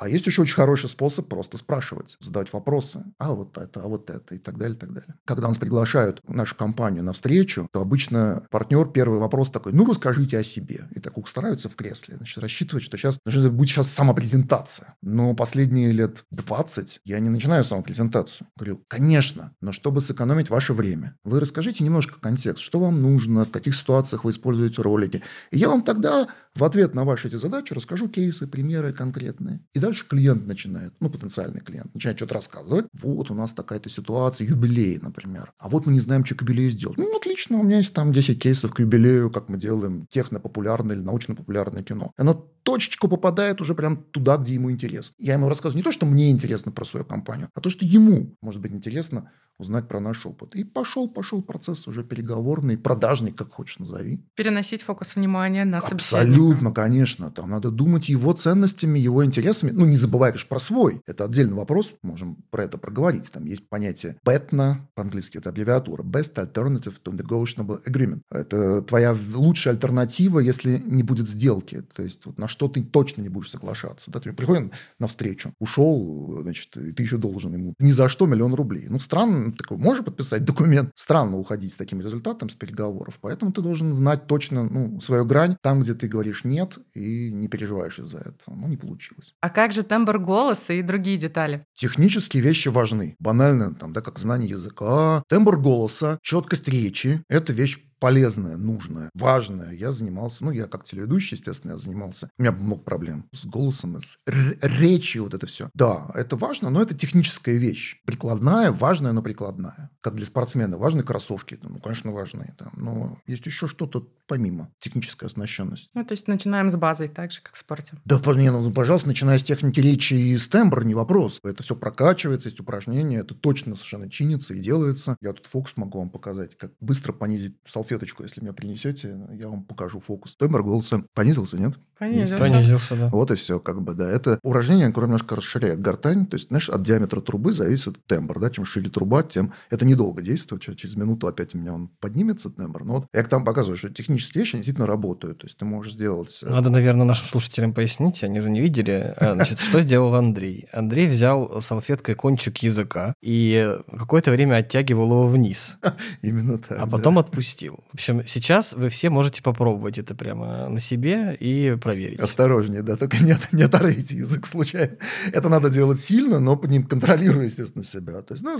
А 0.00 0.08
есть 0.08 0.26
еще 0.26 0.42
очень 0.42 0.54
хороший 0.54 0.88
способ 0.88 1.28
просто 1.28 1.58
спрашивать, 1.58 2.16
задавать 2.20 2.50
вопросы. 2.54 3.04
А 3.18 3.34
вот 3.34 3.58
это, 3.58 3.82
а 3.82 3.86
вот 3.86 4.08
это 4.08 4.34
и 4.34 4.38
так 4.38 4.56
далее, 4.56 4.74
и 4.74 4.78
так 4.78 4.92
далее. 4.94 5.14
Когда 5.26 5.48
нас 5.48 5.58
приглашают 5.58 6.22
в 6.24 6.34
нашу 6.34 6.56
компанию 6.56 7.04
на 7.04 7.12
встречу, 7.12 7.68
то 7.70 7.82
обычно 7.82 8.46
партнер 8.50 8.88
первый 8.88 9.18
вопрос 9.18 9.50
такой, 9.50 9.74
ну, 9.74 9.84
расскажите 9.84 10.38
о 10.38 10.42
себе. 10.42 10.88
И 10.94 11.00
так 11.00 11.18
устраивается 11.18 11.68
в 11.68 11.74
кресле. 11.74 12.16
Значит, 12.16 12.38
рассчитывать, 12.38 12.82
что 12.82 12.96
сейчас 12.96 13.18
значит, 13.26 13.52
будет 13.52 13.68
сейчас 13.68 13.90
самопрезентация. 13.90 14.96
Но 15.02 15.34
последние 15.34 15.92
лет 15.92 16.24
20 16.30 17.00
я 17.04 17.18
не 17.18 17.28
начинаю 17.28 17.62
самопрезентацию. 17.62 18.46
Говорю, 18.56 18.82
конечно, 18.88 19.52
но 19.60 19.70
чтобы 19.70 20.00
сэкономить 20.00 20.48
ваше 20.48 20.72
время, 20.72 21.18
вы 21.24 21.40
расскажите 21.40 21.84
немножко 21.84 22.18
контекст, 22.18 22.62
что 22.62 22.80
вам 22.80 23.02
нужно, 23.02 23.44
в 23.44 23.50
каких 23.50 23.76
ситуациях 23.76 24.24
вы 24.24 24.30
используете 24.30 24.80
ролики. 24.80 25.22
И 25.50 25.58
я 25.58 25.68
вам 25.68 25.82
тогда 25.82 26.28
в 26.60 26.64
ответ 26.64 26.94
на 26.94 27.04
ваши 27.04 27.28
эти 27.28 27.36
задачи 27.36 27.72
расскажу 27.72 28.08
кейсы, 28.08 28.46
примеры 28.46 28.92
конкретные. 28.92 29.60
И 29.72 29.78
дальше 29.78 30.06
клиент 30.06 30.46
начинает, 30.46 30.92
ну, 31.00 31.08
потенциальный 31.08 31.60
клиент, 31.60 31.94
начинает 31.94 32.18
что-то 32.18 32.34
рассказывать. 32.34 32.86
Вот 32.92 33.30
у 33.30 33.34
нас 33.34 33.52
такая-то 33.52 33.88
ситуация, 33.88 34.46
юбилей, 34.46 34.98
например. 35.00 35.52
А 35.58 35.68
вот 35.68 35.86
мы 35.86 35.92
не 35.92 36.00
знаем, 36.00 36.24
что 36.24 36.34
к 36.34 36.42
юбилею 36.42 36.70
сделать. 36.70 36.98
Ну, 36.98 37.16
отлично, 37.16 37.58
у 37.58 37.62
меня 37.62 37.78
есть 37.78 37.94
там 37.94 38.12
10 38.12 38.42
кейсов 38.42 38.74
к 38.74 38.80
юбилею, 38.80 39.30
как 39.30 39.48
мы 39.48 39.58
делаем 39.58 40.06
техно-популярное 40.10 40.96
или 40.96 41.02
научно-популярное 41.02 41.82
кино. 41.82 42.12
Оно 42.16 42.46
точечку 42.62 43.08
попадает 43.08 43.60
уже 43.60 43.74
прям 43.74 43.96
туда, 43.96 44.36
где 44.36 44.54
ему 44.54 44.70
интересно. 44.70 45.14
Я 45.18 45.34
ему 45.34 45.48
рассказываю 45.48 45.78
не 45.78 45.84
то, 45.84 45.92
что 45.92 46.06
мне 46.06 46.30
интересно 46.30 46.72
про 46.72 46.84
свою 46.84 47.04
компанию, 47.04 47.48
а 47.54 47.60
то, 47.60 47.70
что 47.70 47.84
ему 47.84 48.36
может 48.40 48.60
быть 48.60 48.72
интересно 48.72 49.30
узнать 49.60 49.88
про 49.88 50.00
наш 50.00 50.24
опыт. 50.26 50.56
И 50.56 50.64
пошел, 50.64 51.08
пошел 51.08 51.42
процесс 51.42 51.86
уже 51.86 52.02
переговорный, 52.02 52.78
продажный, 52.78 53.30
как 53.30 53.52
хочешь 53.52 53.78
назови. 53.78 54.24
Переносить 54.34 54.82
фокус 54.82 55.16
внимания 55.16 55.64
на 55.64 55.78
Абсолютно, 55.78 56.72
конечно. 56.72 57.30
Там 57.30 57.50
надо 57.50 57.70
думать 57.70 58.08
его 58.08 58.32
ценностями, 58.32 58.98
его 58.98 59.24
интересами. 59.24 59.70
Ну, 59.70 59.84
не 59.84 59.96
забывай, 59.96 60.30
конечно, 60.30 60.48
про 60.48 60.60
свой. 60.60 61.02
Это 61.06 61.24
отдельный 61.26 61.54
вопрос, 61.54 61.92
можем 62.02 62.36
про 62.50 62.64
это 62.64 62.78
проговорить. 62.78 63.30
Там 63.30 63.44
есть 63.44 63.68
понятие 63.68 64.16
BETNA, 64.26 64.76
по-английски 64.94 65.36
это 65.38 65.50
аббревиатура, 65.50 66.02
Best 66.02 66.34
Alternative 66.36 66.94
to 67.04 67.12
Negotiable 67.12 67.84
Agreement. 67.84 68.20
Это 68.30 68.82
твоя 68.82 69.14
лучшая 69.34 69.74
альтернатива, 69.74 70.40
если 70.40 70.82
не 70.86 71.02
будет 71.02 71.28
сделки. 71.28 71.82
То 71.94 72.02
есть 72.02 72.24
вот 72.26 72.38
на 72.38 72.48
что 72.48 72.59
что 72.60 72.68
ты 72.68 72.82
точно 72.82 73.22
не 73.22 73.30
будешь 73.30 73.50
соглашаться. 73.50 74.10
Да? 74.10 74.20
Ты 74.20 74.34
приходит 74.34 74.72
на 74.98 75.06
встречу, 75.06 75.54
ушел, 75.58 76.40
значит, 76.42 76.76
и 76.76 76.92
ты 76.92 77.02
еще 77.02 77.16
должен 77.16 77.54
ему 77.54 77.74
ни 77.78 77.92
за 77.92 78.06
что 78.08 78.26
миллион 78.26 78.52
рублей. 78.52 78.86
Ну, 78.90 79.00
странно, 79.00 79.46
ну, 79.46 79.52
такой, 79.52 79.78
можешь 79.78 80.04
подписать 80.04 80.44
документ? 80.44 80.90
Странно 80.94 81.38
уходить 81.38 81.72
с 81.72 81.76
таким 81.76 82.02
результатом, 82.02 82.50
с 82.50 82.54
переговоров. 82.54 83.18
Поэтому 83.22 83.50
ты 83.52 83.62
должен 83.62 83.94
знать 83.94 84.26
точно 84.26 84.64
ну, 84.64 85.00
свою 85.00 85.24
грань, 85.24 85.56
там, 85.62 85.80
где 85.80 85.94
ты 85.94 86.06
говоришь 86.06 86.44
«нет», 86.44 86.78
и 86.92 87.32
не 87.32 87.48
переживаешь 87.48 87.98
из-за 87.98 88.18
этого. 88.18 88.54
Ну, 88.54 88.68
не 88.68 88.76
получилось. 88.76 89.34
А 89.40 89.48
как 89.48 89.72
же 89.72 89.82
тембр 89.82 90.18
голоса 90.18 90.74
и 90.74 90.82
другие 90.82 91.16
детали? 91.16 91.64
Технические 91.74 92.42
вещи 92.42 92.68
важны. 92.68 93.16
Банально, 93.18 93.74
там, 93.74 93.94
да, 93.94 94.02
как 94.02 94.18
знание 94.18 94.50
языка, 94.50 95.22
тембр 95.28 95.56
голоса, 95.56 96.18
четкость 96.20 96.68
речи– 96.68 97.22
это 97.30 97.54
вещь 97.54 97.78
полезное, 98.00 98.56
нужное, 98.56 99.10
важное. 99.14 99.72
Я 99.72 99.92
занимался, 99.92 100.44
ну, 100.44 100.50
я 100.50 100.66
как 100.66 100.84
телеведущий, 100.84 101.36
естественно, 101.36 101.72
я 101.72 101.78
занимался. 101.78 102.30
У 102.38 102.42
меня 102.42 102.52
много 102.52 102.82
проблем 102.82 103.28
с 103.32 103.44
голосом, 103.44 104.00
с 104.00 104.18
речью, 104.26 105.24
вот 105.24 105.34
это 105.34 105.46
все. 105.46 105.70
Да, 105.74 106.10
это 106.14 106.36
важно, 106.36 106.70
но 106.70 106.82
это 106.82 106.94
техническая 106.94 107.56
вещь. 107.56 108.00
Прикладная, 108.04 108.72
важная, 108.72 109.12
но 109.12 109.22
прикладная. 109.22 109.90
Как 110.00 110.14
для 110.16 110.26
спортсмена. 110.26 110.78
Важны 110.78 111.02
кроссовки. 111.02 111.58
Ну, 111.62 111.78
конечно, 111.78 112.12
важные. 112.12 112.54
Да. 112.58 112.70
Но 112.74 113.18
есть 113.26 113.46
еще 113.46 113.66
что-то 113.66 114.08
помимо. 114.26 114.72
Техническая 114.78 115.28
оснащенность. 115.28 115.90
Ну, 115.94 116.04
то 116.04 116.12
есть 116.12 116.28
начинаем 116.28 116.70
с 116.70 116.76
базы, 116.76 117.08
так 117.08 117.32
же, 117.32 117.40
как 117.42 117.54
в 117.54 117.58
спорте. 117.58 117.94
Да, 118.04 118.20
не, 118.34 118.50
ну, 118.50 118.72
пожалуйста, 118.72 119.08
начиная 119.08 119.38
с 119.38 119.44
техники 119.44 119.80
речи 119.80 120.14
и 120.14 120.38
с 120.38 120.48
тембра, 120.48 120.82
не 120.82 120.94
вопрос. 120.94 121.40
Это 121.42 121.62
все 121.62 121.74
прокачивается, 121.74 122.48
есть 122.48 122.60
упражнения, 122.60 123.18
это 123.18 123.34
точно 123.34 123.74
совершенно 123.74 124.08
чинится 124.08 124.54
и 124.54 124.60
делается. 124.60 125.16
Я 125.20 125.32
тут 125.32 125.46
фокус 125.46 125.72
могу 125.76 125.98
вам 125.98 126.10
показать, 126.10 126.56
как 126.56 126.72
быстро 126.80 127.12
понизить 127.12 127.56
салфетку 127.66 127.89
салфеточку, 127.90 128.22
если 128.22 128.40
мне 128.40 128.52
принесете, 128.52 129.18
я 129.32 129.48
вам 129.48 129.64
покажу 129.64 130.00
фокус. 130.00 130.36
Тембр 130.36 130.62
голоса 130.62 131.02
понизился, 131.14 131.58
нет? 131.58 131.74
Понизился. 131.98 132.36
Понизился, 132.36 132.96
да. 132.96 133.08
Вот 133.08 133.30
и 133.30 133.34
все, 133.34 133.58
как 133.58 133.82
бы, 133.82 133.94
да. 133.94 134.08
Это 134.08 134.38
упражнение, 134.42 134.86
которое 134.88 135.06
немножко 135.06 135.36
расширяет 135.36 135.80
гортань. 135.80 136.26
То 136.26 136.36
есть, 136.36 136.48
знаешь, 136.48 136.68
от 136.68 136.82
диаметра 136.82 137.20
трубы 137.20 137.52
зависит 137.52 137.96
тембр, 138.06 138.38
да. 138.38 138.50
Чем 138.50 138.64
шире 138.64 138.88
труба, 138.90 139.22
тем 139.22 139.52
это 139.70 139.84
недолго 139.84 140.22
действует. 140.22 140.62
Через 140.62 140.96
минуту 140.96 141.26
опять 141.26 141.54
у 141.54 141.58
меня 141.58 141.74
он 141.74 141.88
поднимется, 142.00 142.50
тембр. 142.50 142.84
Но 142.84 142.92
вот 142.94 143.06
я 143.12 143.22
там 143.24 143.44
показываю, 143.44 143.76
что 143.76 143.90
технические 143.90 144.42
вещи 144.42 144.56
действительно 144.56 144.86
работают. 144.86 145.38
То 145.38 145.46
есть, 145.46 145.58
ты 145.58 145.64
можешь 145.64 145.92
сделать... 145.92 146.40
Э, 146.42 146.50
Надо, 146.50 146.70
наверное, 146.70 147.04
нашим 147.04 147.26
слушателям 147.26 147.74
пояснить, 147.74 148.22
они 148.24 148.40
же 148.40 148.50
не 148.50 148.60
видели. 148.60 149.14
А, 149.16 149.34
значит, 149.34 149.58
что 149.58 149.80
сделал 149.82 150.14
Андрей? 150.14 150.68
Андрей 150.72 151.08
взял 151.08 151.60
салфеткой 151.60 152.14
кончик 152.14 152.58
языка 152.58 153.14
и 153.20 153.76
какое-то 153.90 154.30
время 154.30 154.56
оттягивал 154.56 155.06
его 155.06 155.26
вниз. 155.26 155.76
Именно 156.22 156.58
так. 156.58 156.78
А 156.80 156.86
потом 156.86 157.18
отпустил. 157.18 157.79
В 157.90 157.94
общем, 157.94 158.26
сейчас 158.26 158.72
вы 158.72 158.88
все 158.88 159.10
можете 159.10 159.42
попробовать 159.42 159.98
это 159.98 160.14
прямо 160.14 160.68
на 160.68 160.80
себе 160.80 161.36
и 161.38 161.76
проверить. 161.80 162.20
Осторожнее, 162.20 162.82
да, 162.82 162.96
только 162.96 163.22
не, 163.22 163.36
не 163.52 163.62
оторвите 163.62 164.16
язык 164.16 164.46
случайно. 164.46 164.96
Это 165.32 165.48
надо 165.48 165.70
делать 165.70 166.00
сильно, 166.00 166.40
но 166.40 166.60
ним 166.64 166.84
контролируя, 166.84 167.44
естественно, 167.44 167.84
себя. 167.84 168.22
То 168.22 168.34
есть, 168.34 168.44
ну, 168.44 168.56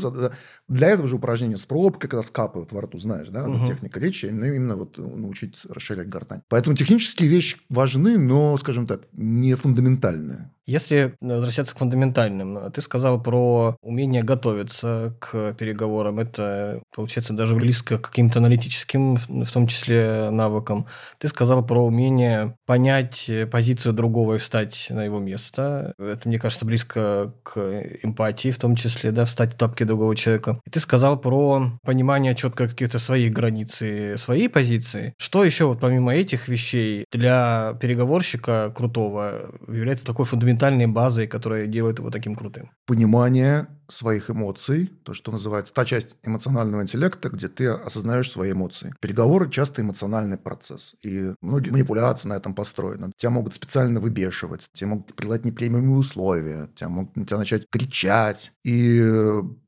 для 0.69 0.89
этого 0.89 1.09
же 1.09 1.17
упражнение 1.17 1.57
с 1.57 1.67
пробкой, 1.67 2.11
когда 2.11 2.23
скапывают 2.23 2.73
во 2.73 2.83
рту, 2.83 2.99
знаешь, 2.99 3.29
да, 3.29 3.49
угу. 3.49 3.65
техника 3.65 4.01
речи, 4.01 4.27
ну, 4.27 4.47
именно 4.47 4.77
вот 4.77 4.99
научить 4.99 5.65
расширять 5.69 6.09
гортань. 6.09 6.43
Поэтому 6.49 6.77
технические 6.77 7.29
вещи 7.29 7.59
важны, 7.69 8.19
но, 8.19 8.57
скажем 8.59 8.87
так, 8.87 9.03
не 9.13 9.55
фундаментальные. 9.55 10.51
Если 10.71 11.17
возвращаться 11.21 11.75
к 11.75 11.79
фундаментальным, 11.79 12.71
ты 12.71 12.81
сказал 12.81 13.21
про 13.21 13.77
умение 13.83 14.23
готовиться 14.23 15.17
к 15.19 15.53
переговорам. 15.55 16.21
Это, 16.21 16.81
получается, 16.95 17.33
даже 17.33 17.57
близко 17.57 17.99
к 17.99 18.11
каким-то 18.11 18.39
аналитическим, 18.39 19.17
в 19.17 19.51
том 19.51 19.67
числе, 19.67 20.31
навыкам. 20.31 20.87
Ты 21.19 21.27
сказал 21.27 21.67
про 21.67 21.85
умение 21.85 22.55
понять 22.67 23.29
позицию 23.51 23.95
другого 23.95 24.35
и 24.35 24.39
встать 24.39 24.87
на 24.91 25.03
его 25.03 25.19
место. 25.19 25.93
Это, 25.99 26.29
мне 26.29 26.39
кажется, 26.39 26.65
близко 26.65 27.35
к 27.43 27.59
эмпатии, 28.05 28.53
в 28.53 28.59
том 28.59 28.77
числе, 28.77 29.11
да, 29.11 29.25
встать 29.25 29.55
в 29.55 29.57
тапки 29.57 29.83
другого 29.83 30.15
человека. 30.15 30.61
И 30.65 30.71
ты 30.71 30.79
сказал 30.79 31.19
про 31.19 31.73
понимание 31.83 32.37
четко 32.37 32.69
каких-то 32.69 33.01
своих 33.01 33.33
границ 33.33 33.83
и 33.83 34.15
своей 34.17 34.49
позиции. 34.49 35.15
Что 35.19 35.43
еще 35.43 35.65
вот 35.65 35.81
помимо 35.81 36.15
этих 36.15 36.47
вещей 36.47 37.07
для 37.11 37.77
переговорщика 37.81 38.73
крутого 38.73 39.51
является 39.67 40.07
такой 40.07 40.27
фундаментальной 40.27 40.60
фундаментальной 40.61 40.87
базой, 40.87 41.27
которая 41.27 41.67
делает 41.67 41.99
его 41.99 42.11
таким 42.11 42.35
крутым? 42.35 42.71
Понимание 42.87 43.69
своих 43.89 44.31
эмоций, 44.31 44.91
то, 45.05 45.15
что 45.15 45.33
называется 45.33 45.75
та 45.75 45.85
часть 45.85 46.17
эмоционального 46.23 46.83
интеллекта, 46.83 47.29
где 47.29 47.49
ты 47.49 47.67
осознаешь 47.67 48.31
свои 48.31 48.53
эмоции. 48.53 48.95
Переговоры 49.01 49.51
часто 49.51 49.83
эмоциональный 49.83 50.39
процесс, 50.39 50.95
и 51.03 51.33
многие 51.41 51.71
манипуляции 51.71 52.29
на 52.29 52.35
этом 52.35 52.55
построены. 52.55 53.11
Тебя 53.17 53.31
могут 53.31 53.55
специально 53.55 53.99
выбешивать, 53.99 54.69
тебя 54.73 54.91
могут 54.91 55.15
предлагать 55.15 55.45
неприемлемые 55.45 55.99
условия, 55.99 56.69
тебя 56.75 56.89
могут 56.89 57.15
тебя 57.27 57.39
начать 57.39 57.69
кричать. 57.69 58.53
И 58.65 59.03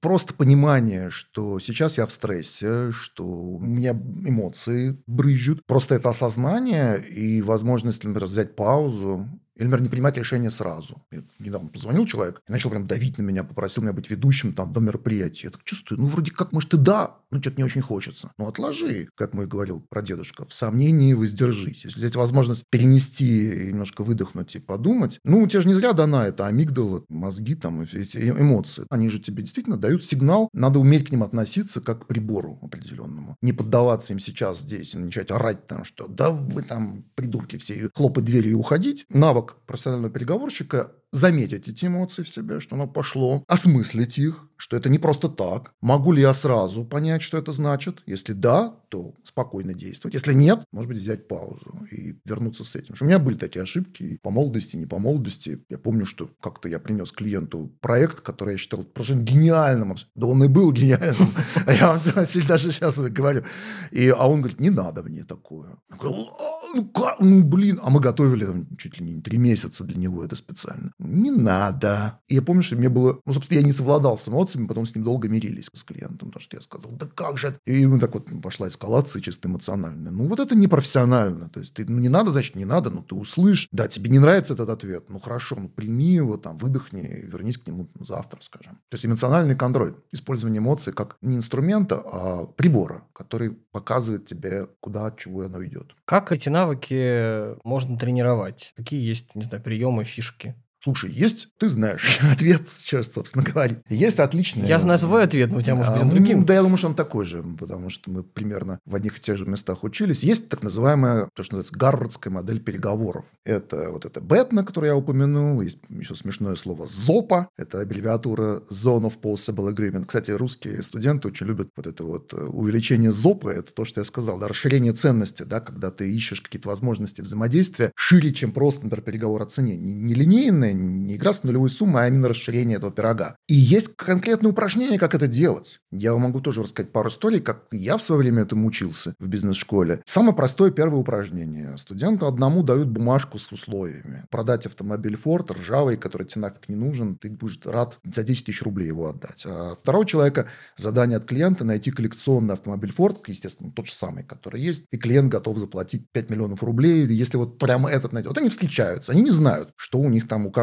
просто 0.00 0.34
понимание, 0.34 1.10
что 1.10 1.58
сейчас 1.58 1.98
я 1.98 2.06
в 2.06 2.12
стрессе, 2.12 2.92
что 2.92 3.26
у 3.26 3.58
меня 3.58 3.90
эмоции 3.90 5.02
брызжут. 5.06 5.66
Просто 5.66 5.96
это 5.96 6.10
осознание 6.10 7.02
и 7.04 7.42
возможность, 7.42 8.04
например, 8.04 8.26
взять 8.26 8.54
паузу, 8.54 9.28
или, 9.62 9.68
например, 9.68 9.82
не 9.82 9.88
принимать 9.88 10.16
решение 10.16 10.50
сразу. 10.50 11.02
Я 11.12 11.22
недавно 11.38 11.68
позвонил 11.68 12.04
человек 12.04 12.42
и 12.48 12.52
начал 12.52 12.70
прям 12.70 12.86
давить 12.86 13.18
на 13.18 13.22
меня, 13.22 13.44
попросил 13.44 13.82
меня 13.82 13.92
быть 13.92 14.10
ведущим 14.10 14.52
там 14.52 14.72
до 14.72 14.80
мероприятия. 14.80 15.46
Я 15.46 15.50
так 15.50 15.62
чувствую, 15.62 16.00
ну, 16.00 16.08
вроде 16.08 16.32
как, 16.32 16.52
может, 16.52 16.74
и 16.74 16.76
да, 16.76 17.16
но 17.30 17.40
что-то 17.40 17.58
не 17.58 17.64
очень 17.64 17.80
хочется. 17.80 18.32
Ну, 18.38 18.48
отложи, 18.48 19.08
как 19.14 19.34
мой 19.34 19.46
говорил 19.46 19.80
про 19.88 20.02
дедушка, 20.02 20.44
в 20.46 20.52
сомнении 20.52 21.14
воздержись. 21.14 21.84
Если 21.84 21.98
взять 21.98 22.16
возможность 22.16 22.64
перенести, 22.70 23.68
немножко 23.68 24.02
выдохнуть 24.02 24.56
и 24.56 24.58
подумать, 24.58 25.20
ну, 25.24 25.42
у 25.42 25.46
тебя 25.46 25.62
же 25.62 25.68
не 25.68 25.74
зря 25.74 25.92
дана 25.92 26.26
это 26.26 26.46
амигдала, 26.46 27.04
мозги, 27.08 27.54
там, 27.54 27.82
эти 27.82 28.30
эмоции. 28.30 28.84
Они 28.90 29.08
же 29.08 29.20
тебе 29.20 29.42
действительно 29.42 29.76
дают 29.76 30.04
сигнал, 30.04 30.48
надо 30.52 30.80
уметь 30.80 31.08
к 31.08 31.12
ним 31.12 31.22
относиться 31.22 31.80
как 31.80 32.04
к 32.04 32.06
прибору 32.06 32.58
определенному. 32.62 33.36
Не 33.40 33.52
поддаваться 33.52 34.12
им 34.12 34.18
сейчас 34.18 34.60
здесь 34.60 34.94
и 34.94 34.98
начать 34.98 35.30
орать 35.30 35.66
там, 35.66 35.84
что 35.84 36.08
да 36.08 36.30
вы 36.30 36.62
там 36.62 37.04
придурки 37.14 37.58
все, 37.58 37.88
хлопать 37.94 38.24
дверью 38.24 38.52
и 38.52 38.54
уходить. 38.54 39.04
Навык 39.08 39.51
профессионального 39.66 40.12
переговорщика 40.12 40.92
заметить 41.12 41.68
эти 41.68 41.86
эмоции 41.86 42.22
в 42.22 42.28
себе, 42.28 42.60
что 42.60 42.74
оно 42.74 42.86
пошло, 42.86 43.44
осмыслить 43.48 44.18
их, 44.18 44.46
что 44.62 44.76
это 44.76 44.88
не 44.88 44.98
просто 44.98 45.28
так. 45.28 45.72
Могу 45.80 46.12
ли 46.12 46.22
я 46.22 46.32
сразу 46.32 46.84
понять, 46.84 47.20
что 47.20 47.36
это 47.36 47.50
значит? 47.50 48.00
Если 48.06 48.32
да, 48.32 48.76
то 48.90 49.12
спокойно 49.24 49.74
действовать. 49.74 50.14
Если 50.14 50.34
нет, 50.34 50.60
может 50.70 50.88
быть, 50.88 50.98
взять 50.98 51.26
паузу 51.26 51.74
и 51.90 52.14
вернуться 52.24 52.62
с 52.62 52.76
этим. 52.76 52.94
У 53.00 53.04
меня 53.04 53.18
были 53.18 53.36
такие 53.36 53.62
ошибки 53.62 54.20
по 54.22 54.30
молодости, 54.30 54.76
не 54.76 54.86
по 54.86 55.00
молодости. 55.00 55.64
Я 55.68 55.78
помню, 55.78 56.06
что 56.06 56.30
как-то 56.40 56.68
я 56.68 56.78
принес 56.78 57.10
клиенту 57.10 57.72
проект, 57.80 58.20
который 58.20 58.52
я 58.52 58.58
считал 58.58 58.84
просто 58.84 59.14
гениальным. 59.16 59.96
Да 60.14 60.28
он 60.28 60.44
и 60.44 60.48
был 60.48 60.70
гениальным. 60.70 61.34
А 61.66 61.72
я 61.72 61.88
вам 61.88 62.00
даже 62.46 62.72
сейчас 62.72 62.98
говорю. 62.98 63.42
И, 63.90 64.08
а 64.10 64.28
он 64.28 64.42
говорит, 64.42 64.60
не 64.60 64.70
надо 64.70 65.02
мне 65.02 65.24
такое. 65.24 65.76
Я 65.90 65.96
говорю, 65.96 66.28
ну, 66.74 66.84
как? 66.86 67.18
ну 67.18 67.42
блин. 67.42 67.80
А 67.82 67.90
мы 67.90 68.00
готовили 68.00 68.44
там, 68.44 68.76
чуть 68.76 69.00
ли 69.00 69.06
не 69.06 69.20
три 69.20 69.38
месяца 69.38 69.82
для 69.84 69.98
него 69.98 70.24
это 70.24 70.36
специально 70.36 70.92
не 70.98 71.30
надо. 71.30 72.20
И 72.28 72.34
я 72.34 72.42
помню, 72.42 72.62
что 72.62 72.76
мне 72.76 72.88
было... 72.88 73.20
Ну, 73.24 73.32
собственно, 73.32 73.60
я 73.60 73.66
не 73.66 73.72
совладал 73.72 74.18
с 74.18 74.28
эмоциями, 74.28 74.51
потом 74.68 74.86
с 74.86 74.94
ним 74.94 75.04
долго 75.04 75.28
мирились 75.28 75.68
с 75.72 75.84
клиентом, 75.84 76.28
потому 76.28 76.40
что 76.40 76.56
я 76.56 76.62
сказал, 76.62 76.92
да 76.92 77.06
как 77.06 77.38
же... 77.38 77.58
И 77.64 77.86
мы 77.86 77.98
так 77.98 78.14
вот 78.14 78.28
пошла 78.42 78.68
эскалация 78.68 79.20
чисто 79.22 79.48
эмоциональная. 79.48 80.12
Ну, 80.12 80.26
вот 80.26 80.40
это 80.40 80.54
непрофессионально. 80.54 81.48
То 81.48 81.60
есть, 81.60 81.74
ты, 81.74 81.84
ну, 81.86 81.98
не 81.98 82.08
надо, 82.08 82.30
значит, 82.30 82.56
не 82.56 82.64
надо, 82.64 82.90
но 82.90 83.02
ты 83.02 83.14
услышь. 83.14 83.68
Да, 83.72 83.88
тебе 83.88 84.10
не 84.10 84.18
нравится 84.18 84.54
этот 84.54 84.68
ответ. 84.68 85.08
Ну, 85.08 85.18
хорошо, 85.18 85.56
ну, 85.58 85.68
прими 85.68 86.14
его, 86.14 86.36
там, 86.36 86.56
выдохни, 86.56 87.00
вернись 87.00 87.58
к 87.58 87.66
нему 87.66 87.88
завтра, 88.00 88.40
скажем. 88.40 88.74
То 88.88 88.94
есть, 88.94 89.06
эмоциональный 89.06 89.56
контроль. 89.56 89.94
Использование 90.12 90.60
эмоций 90.60 90.92
как 90.92 91.16
не 91.22 91.36
инструмента, 91.36 92.02
а 92.04 92.46
прибора, 92.46 93.04
который 93.12 93.50
показывает 93.50 94.26
тебе, 94.26 94.68
куда, 94.80 95.06
от 95.06 95.18
чего 95.18 95.42
оно 95.42 95.64
идет. 95.64 95.94
Как 96.04 96.32
эти 96.32 96.48
навыки 96.48 97.56
можно 97.66 97.98
тренировать? 97.98 98.72
Какие 98.76 99.06
есть, 99.06 99.34
не 99.34 99.44
знаю, 99.44 99.62
приемы, 99.62 100.04
фишки? 100.04 100.54
Слушай, 100.82 101.12
есть, 101.12 101.48
ты 101.58 101.68
знаешь 101.68 102.18
ответ 102.32 102.62
сейчас, 102.70 103.10
собственно 103.12 103.44
говоря. 103.44 103.76
Есть 103.88 104.18
отличный... 104.18 104.66
Я 104.66 104.80
знаю 104.80 104.98
свой 104.98 105.24
ответ, 105.24 105.50
но 105.50 105.58
у 105.58 105.62
тебя 105.62 105.76
может 105.76 105.92
быть 105.92 106.02
а, 106.02 106.06
другим. 106.06 106.44
Да, 106.44 106.54
я 106.54 106.62
думаю, 106.62 106.76
что 106.76 106.88
он 106.88 106.94
такой 106.94 107.24
же, 107.24 107.44
потому 107.58 107.88
что 107.88 108.10
мы 108.10 108.24
примерно 108.24 108.80
в 108.84 108.94
одних 108.94 109.18
и 109.18 109.20
тех 109.20 109.36
же 109.36 109.46
местах 109.46 109.84
учились. 109.84 110.24
Есть 110.24 110.48
так 110.48 110.62
называемая, 110.62 111.28
то, 111.34 111.42
что 111.44 111.54
называется, 111.54 111.78
гарвардская 111.78 112.32
модель 112.32 112.60
переговоров. 112.60 113.24
Это 113.44 113.90
вот 113.90 114.04
это 114.04 114.20
БЭТНа, 114.20 114.64
которую 114.64 114.90
я 114.90 114.96
упомянул. 114.96 115.60
Есть 115.60 115.78
еще 115.88 116.16
смешное 116.16 116.56
слово 116.56 116.86
ЗОПа. 116.86 117.48
Это 117.56 117.80
аббревиатура 117.80 118.62
Zone 118.70 119.04
of 119.04 119.20
Possible 119.20 119.72
Agreement. 119.72 120.06
Кстати, 120.06 120.32
русские 120.32 120.82
студенты 120.82 121.28
очень 121.28 121.46
любят 121.46 121.68
вот 121.76 121.86
это 121.86 122.02
вот 122.04 122.32
э, 122.34 122.44
увеличение 122.44 123.12
ЗОПа. 123.12 123.50
Это 123.50 123.72
то, 123.72 123.84
что 123.84 124.00
я 124.00 124.04
сказал, 124.04 124.38
да, 124.38 124.48
расширение 124.48 124.92
ценности, 124.92 125.44
да, 125.44 125.60
когда 125.60 125.90
ты 125.90 126.12
ищешь 126.12 126.40
какие-то 126.40 126.68
возможности 126.68 127.20
взаимодействия 127.20 127.92
шире, 127.94 128.32
чем 128.32 128.52
просто, 128.52 128.84
например, 128.84 129.04
переговор 129.04 129.42
о 129.42 129.46
цене. 129.46 129.76
Не, 129.76 129.94
не 129.94 130.14
линейные, 130.14 130.71
не 130.72 131.16
игра 131.16 131.32
с 131.32 131.42
нулевой 131.42 131.70
суммой, 131.70 132.04
а 132.04 132.08
именно 132.08 132.28
расширение 132.28 132.76
этого 132.76 132.92
пирога. 132.92 133.36
И 133.48 133.54
есть 133.54 133.94
конкретные 133.96 134.50
упражнения, 134.50 134.98
как 134.98 135.14
это 135.14 135.26
делать. 135.26 135.80
Я 135.90 136.16
могу 136.16 136.40
тоже 136.40 136.62
рассказать 136.62 136.92
пару 136.92 137.08
историй, 137.08 137.40
как 137.40 137.66
я 137.70 137.96
в 137.96 138.02
свое 138.02 138.20
время 138.20 138.42
этому 138.42 138.66
учился 138.66 139.14
в 139.18 139.26
бизнес-школе. 139.26 140.02
Самое 140.06 140.34
простое 140.34 140.70
первое 140.70 141.00
упражнение. 141.00 141.76
Студенту 141.76 142.26
одному 142.26 142.62
дают 142.62 142.88
бумажку 142.88 143.38
с 143.38 143.50
условиями. 143.52 144.24
Продать 144.30 144.66
автомобиль 144.66 145.18
Ford 145.22 145.52
ржавый, 145.52 145.96
который 145.96 146.26
тебе 146.26 146.42
нафиг 146.42 146.68
не 146.68 146.76
нужен, 146.76 147.16
ты 147.16 147.30
будешь 147.30 147.60
рад 147.64 147.98
за 148.04 148.22
10 148.22 148.46
тысяч 148.46 148.62
рублей 148.62 148.86
его 148.86 149.08
отдать. 149.08 149.44
А 149.46 149.76
второго 149.80 150.06
человека 150.06 150.48
задание 150.76 151.18
от 151.18 151.26
клиента 151.26 151.64
найти 151.64 151.90
коллекционный 151.90 152.54
автомобиль 152.54 152.92
Ford, 152.96 153.18
естественно, 153.26 153.70
тот 153.70 153.86
же 153.86 153.92
самый, 153.92 154.24
который 154.24 154.60
есть, 154.60 154.84
и 154.90 154.96
клиент 154.96 155.30
готов 155.30 155.58
заплатить 155.58 156.06
5 156.12 156.30
миллионов 156.30 156.62
рублей, 156.62 157.06
если 157.06 157.36
вот 157.36 157.58
прямо 157.58 157.90
этот 157.90 158.12
найдет. 158.12 158.30
Вот 158.30 158.38
они 158.38 158.48
встречаются, 158.48 159.12
они 159.12 159.22
не 159.22 159.30
знают, 159.30 159.70
что 159.76 159.98
у 159.98 160.08
них 160.08 160.28
там 160.28 160.46
у 160.46 160.50
каждого. 160.50 160.61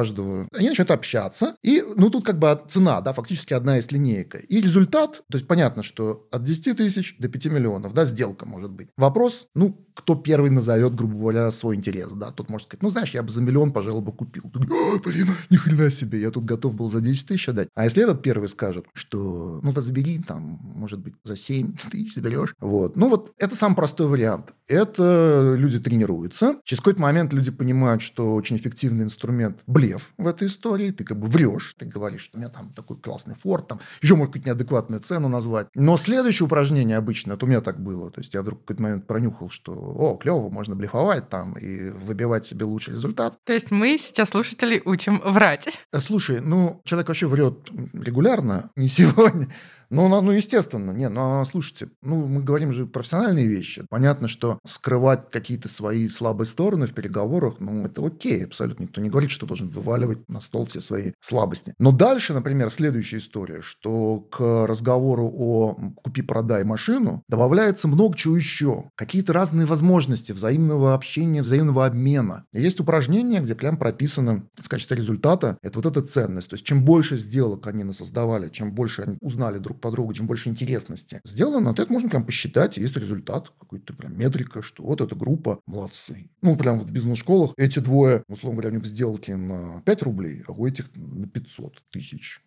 Они 0.54 0.70
начинают 0.70 0.92
общаться, 0.92 1.56
и, 1.64 1.84
ну, 1.96 2.10
тут 2.10 2.26
как 2.26 2.40
бы 2.40 2.60
цена, 2.68 3.02
да, 3.02 3.14
фактически 3.14 3.54
одна 3.54 3.78
из 3.78 3.92
линейка. 3.92 4.38
И 4.38 4.62
результат, 4.62 5.24
то 5.30 5.38
есть 5.38 5.48
понятно, 5.48 5.84
что 5.84 6.28
от 6.32 6.44
10 6.44 6.78
тысяч 6.78 7.16
до 7.20 7.30
5 7.30 7.46
миллионов, 7.48 7.94
да, 7.94 8.06
сделка 8.06 8.46
может 8.46 8.72
быть. 8.72 8.90
Вопрос, 8.98 9.48
ну, 9.56 9.86
кто 10.00 10.16
первый 10.16 10.50
назовет, 10.50 10.96
грубо 10.96 11.18
говоря, 11.18 11.52
свой 11.52 11.76
интерес, 11.76 12.10
да, 12.12 12.32
тут 12.32 12.50
может 12.50 12.68
сказать, 12.68 12.82
ну, 12.82 12.90
знаешь, 12.90 13.12
я 13.12 13.22
бы 13.22 13.30
за 13.30 13.42
миллион, 13.42 13.74
пожалуй, 13.74 14.02
бы 14.02 14.14
купил. 14.14 14.44
Тут, 14.52 14.72
О, 14.72 15.00
блин, 15.04 15.28
ни 15.50 15.58
хрена 15.58 15.92
себе, 15.92 16.22
я 16.22 16.32
тут 16.32 16.46
готов 16.46 16.74
был 16.74 16.90
за 16.90 17.02
10 17.02 17.28
тысяч 17.28 17.50
отдать. 17.50 17.68
А 17.76 17.84
если 17.84 18.04
этот 18.04 18.22
первый 18.22 18.48
скажет, 18.48 18.86
что, 18.94 19.60
ну, 19.62 19.72
возбери, 19.72 20.20
там, 20.20 20.60
может 20.62 21.00
быть, 21.00 21.16
за 21.26 21.36
7 21.36 21.76
тысяч 21.92 22.16
заберешь, 22.16 22.56
вот. 22.60 22.96
Ну, 22.96 23.10
вот 23.10 23.34
это 23.38 23.56
самый 23.56 23.76
простой 23.76 24.08
вариант. 24.08 24.54
Это 24.68 25.56
люди 25.58 25.80
тренируются. 25.80 26.56
Через 26.64 26.80
какой-то 26.80 27.02
момент 27.02 27.34
люди 27.34 27.52
понимают, 27.52 28.02
что 28.02 28.36
очень 28.36 28.56
эффективный 28.56 29.04
инструмент– 29.04 29.64
блеф 29.68 30.14
в 30.18 30.28
этой 30.28 30.48
истории. 30.48 30.92
Ты 30.92 31.04
как 31.04 31.20
бы 31.20 31.28
врешь, 31.28 31.76
ты 31.78 31.86
говоришь, 31.86 32.22
что 32.22 32.38
у 32.38 32.40
меня 32.40 32.50
там 32.50 32.72
такой 32.74 32.98
классный 32.98 33.36
форт, 33.36 33.68
там, 33.68 33.82
еще, 34.02 34.16
может, 34.16 34.34
какую-то 34.34 34.50
неадекватную 34.50 35.02
цену 35.02 35.28
назвать. 35.28 35.68
Но 35.76 35.98
следующее 35.98 36.46
упражнение 36.46 36.98
обычно, 36.98 37.34
это 37.34 37.46
у 37.46 37.50
меня 37.50 37.62
так 37.62 37.82
было, 37.82 38.12
то 38.12 38.22
есть 38.22 38.34
я 38.34 38.42
вдруг 38.42 38.60
в 38.60 38.62
какой-то 38.62 38.82
момент 38.82 39.08
пронюхал, 39.08 39.50
что, 39.50 39.74
о, 39.96 40.18
клево, 40.18 40.50
можно 40.50 40.76
блефовать 40.76 41.30
там 41.30 41.54
и 41.54 41.90
выбивать 41.90 42.46
себе 42.46 42.66
лучший 42.66 42.94
результат. 42.94 43.38
То 43.46 43.54
есть 43.54 43.72
мы 43.72 43.98
сейчас 43.98 44.30
слушателей 44.30 44.82
учим 44.86 45.22
врать. 45.24 45.68
Э, 45.92 46.00
слушай, 46.00 46.40
ну, 46.42 46.82
человек 46.84 47.08
вообще 47.08 47.28
врет 47.28 47.70
регулярно, 47.94 48.72
не 48.76 48.88
сегодня. 48.88 49.48
Ну, 49.90 50.08
ну, 50.08 50.32
естественно, 50.32 50.92
не, 50.92 51.10
ну, 51.10 51.42
а 51.42 51.46
слушайте, 51.46 51.90
ну, 52.02 52.26
мы 52.26 52.44
говорим 52.44 52.72
же 52.72 52.86
профессиональные 52.86 53.48
вещи. 53.48 53.86
Понятно, 53.90 54.28
что 54.28 54.60
скрывать 54.66 55.32
какие-то 55.32 55.68
свои 55.68 56.10
слабые 56.10 56.48
стороны 56.48 56.86
в 56.86 56.94
переговорах, 56.94 57.56
ну, 57.60 57.86
это 57.86 58.06
окей, 58.06 58.46
абсолютно. 58.46 58.84
Никто 58.84 59.02
не 59.02 59.10
говорит, 59.10 59.32
что 59.32 59.46
должен 59.46 59.70
вываливать 59.70 60.28
на 60.30 60.42
стол 60.42 60.66
все 60.66 60.80
свои 60.80 61.14
слабости. 61.20 61.74
Но 61.80 61.92
дальше, 61.92 62.34
например, 62.34 62.70
следующая 62.72 63.18
история, 63.18 63.62
что 63.62 64.20
к 64.20 64.68
разговору 64.68 65.32
о 65.34 65.76
купи-продай 66.04 66.64
машину 66.64 67.24
добавляется 67.28 67.88
много 67.88 68.16
чего 68.16 68.38
еще. 68.38 68.90
Какие-то 68.96 69.34
разные 69.34 69.66
возможности 69.66 70.32
взаимного 70.32 70.94
общения, 70.94 71.42
взаимного 71.42 71.86
обмена. 71.86 72.46
есть 72.54 72.80
упражнение, 72.80 73.42
где 73.42 73.56
прям 73.56 73.78
прописано 73.78 74.48
в 74.56 74.70
качестве 74.70 74.98
результата, 74.98 75.58
это 75.64 75.80
вот 75.80 75.86
эта 75.86 76.02
ценность. 76.06 76.50
То 76.50 76.54
есть, 76.54 76.66
чем 76.66 76.86
больше 76.86 77.18
сделок 77.18 77.66
они 77.68 77.92
создавали, 77.94 78.50
чем 78.50 78.74
больше 78.74 79.02
они 79.02 79.18
узнали 79.22 79.58
друг 79.58 79.79
друг 79.80 79.82
по 79.82 79.92
другу, 79.92 80.14
чем 80.14 80.28
больше 80.28 80.50
интересности 80.50 81.22
сделано, 81.26 81.74
то 81.74 81.82
это 81.82 81.92
можно 81.92 82.10
прям 82.10 82.26
посчитать, 82.26 82.78
есть 82.78 82.98
результат, 82.98 83.52
какой-то 83.60 83.94
прям 83.94 84.18
метрика, 84.18 84.62
что 84.62 84.84
вот 84.84 85.02
эта 85.02 85.16
группа 85.16 85.60
молодцы. 85.66 86.30
Ну, 86.42 86.58
прям 86.58 86.80
вот 86.80 86.90
в 86.90 86.92
бизнес-школах 86.92 87.54
эти 87.58 87.80
двое, 87.80 88.24
условно 88.28 88.62
говоря, 88.62 88.76
у 88.76 88.80
них 88.80 88.88
сделки 88.88 89.32
на 89.32 89.82
5 89.86 90.04
рублей, 90.04 90.44
а 90.48 90.52
у 90.52 90.66
этих 90.66 90.90
на 90.96 91.28
500 91.28 91.84
тысяч. 91.92 92.42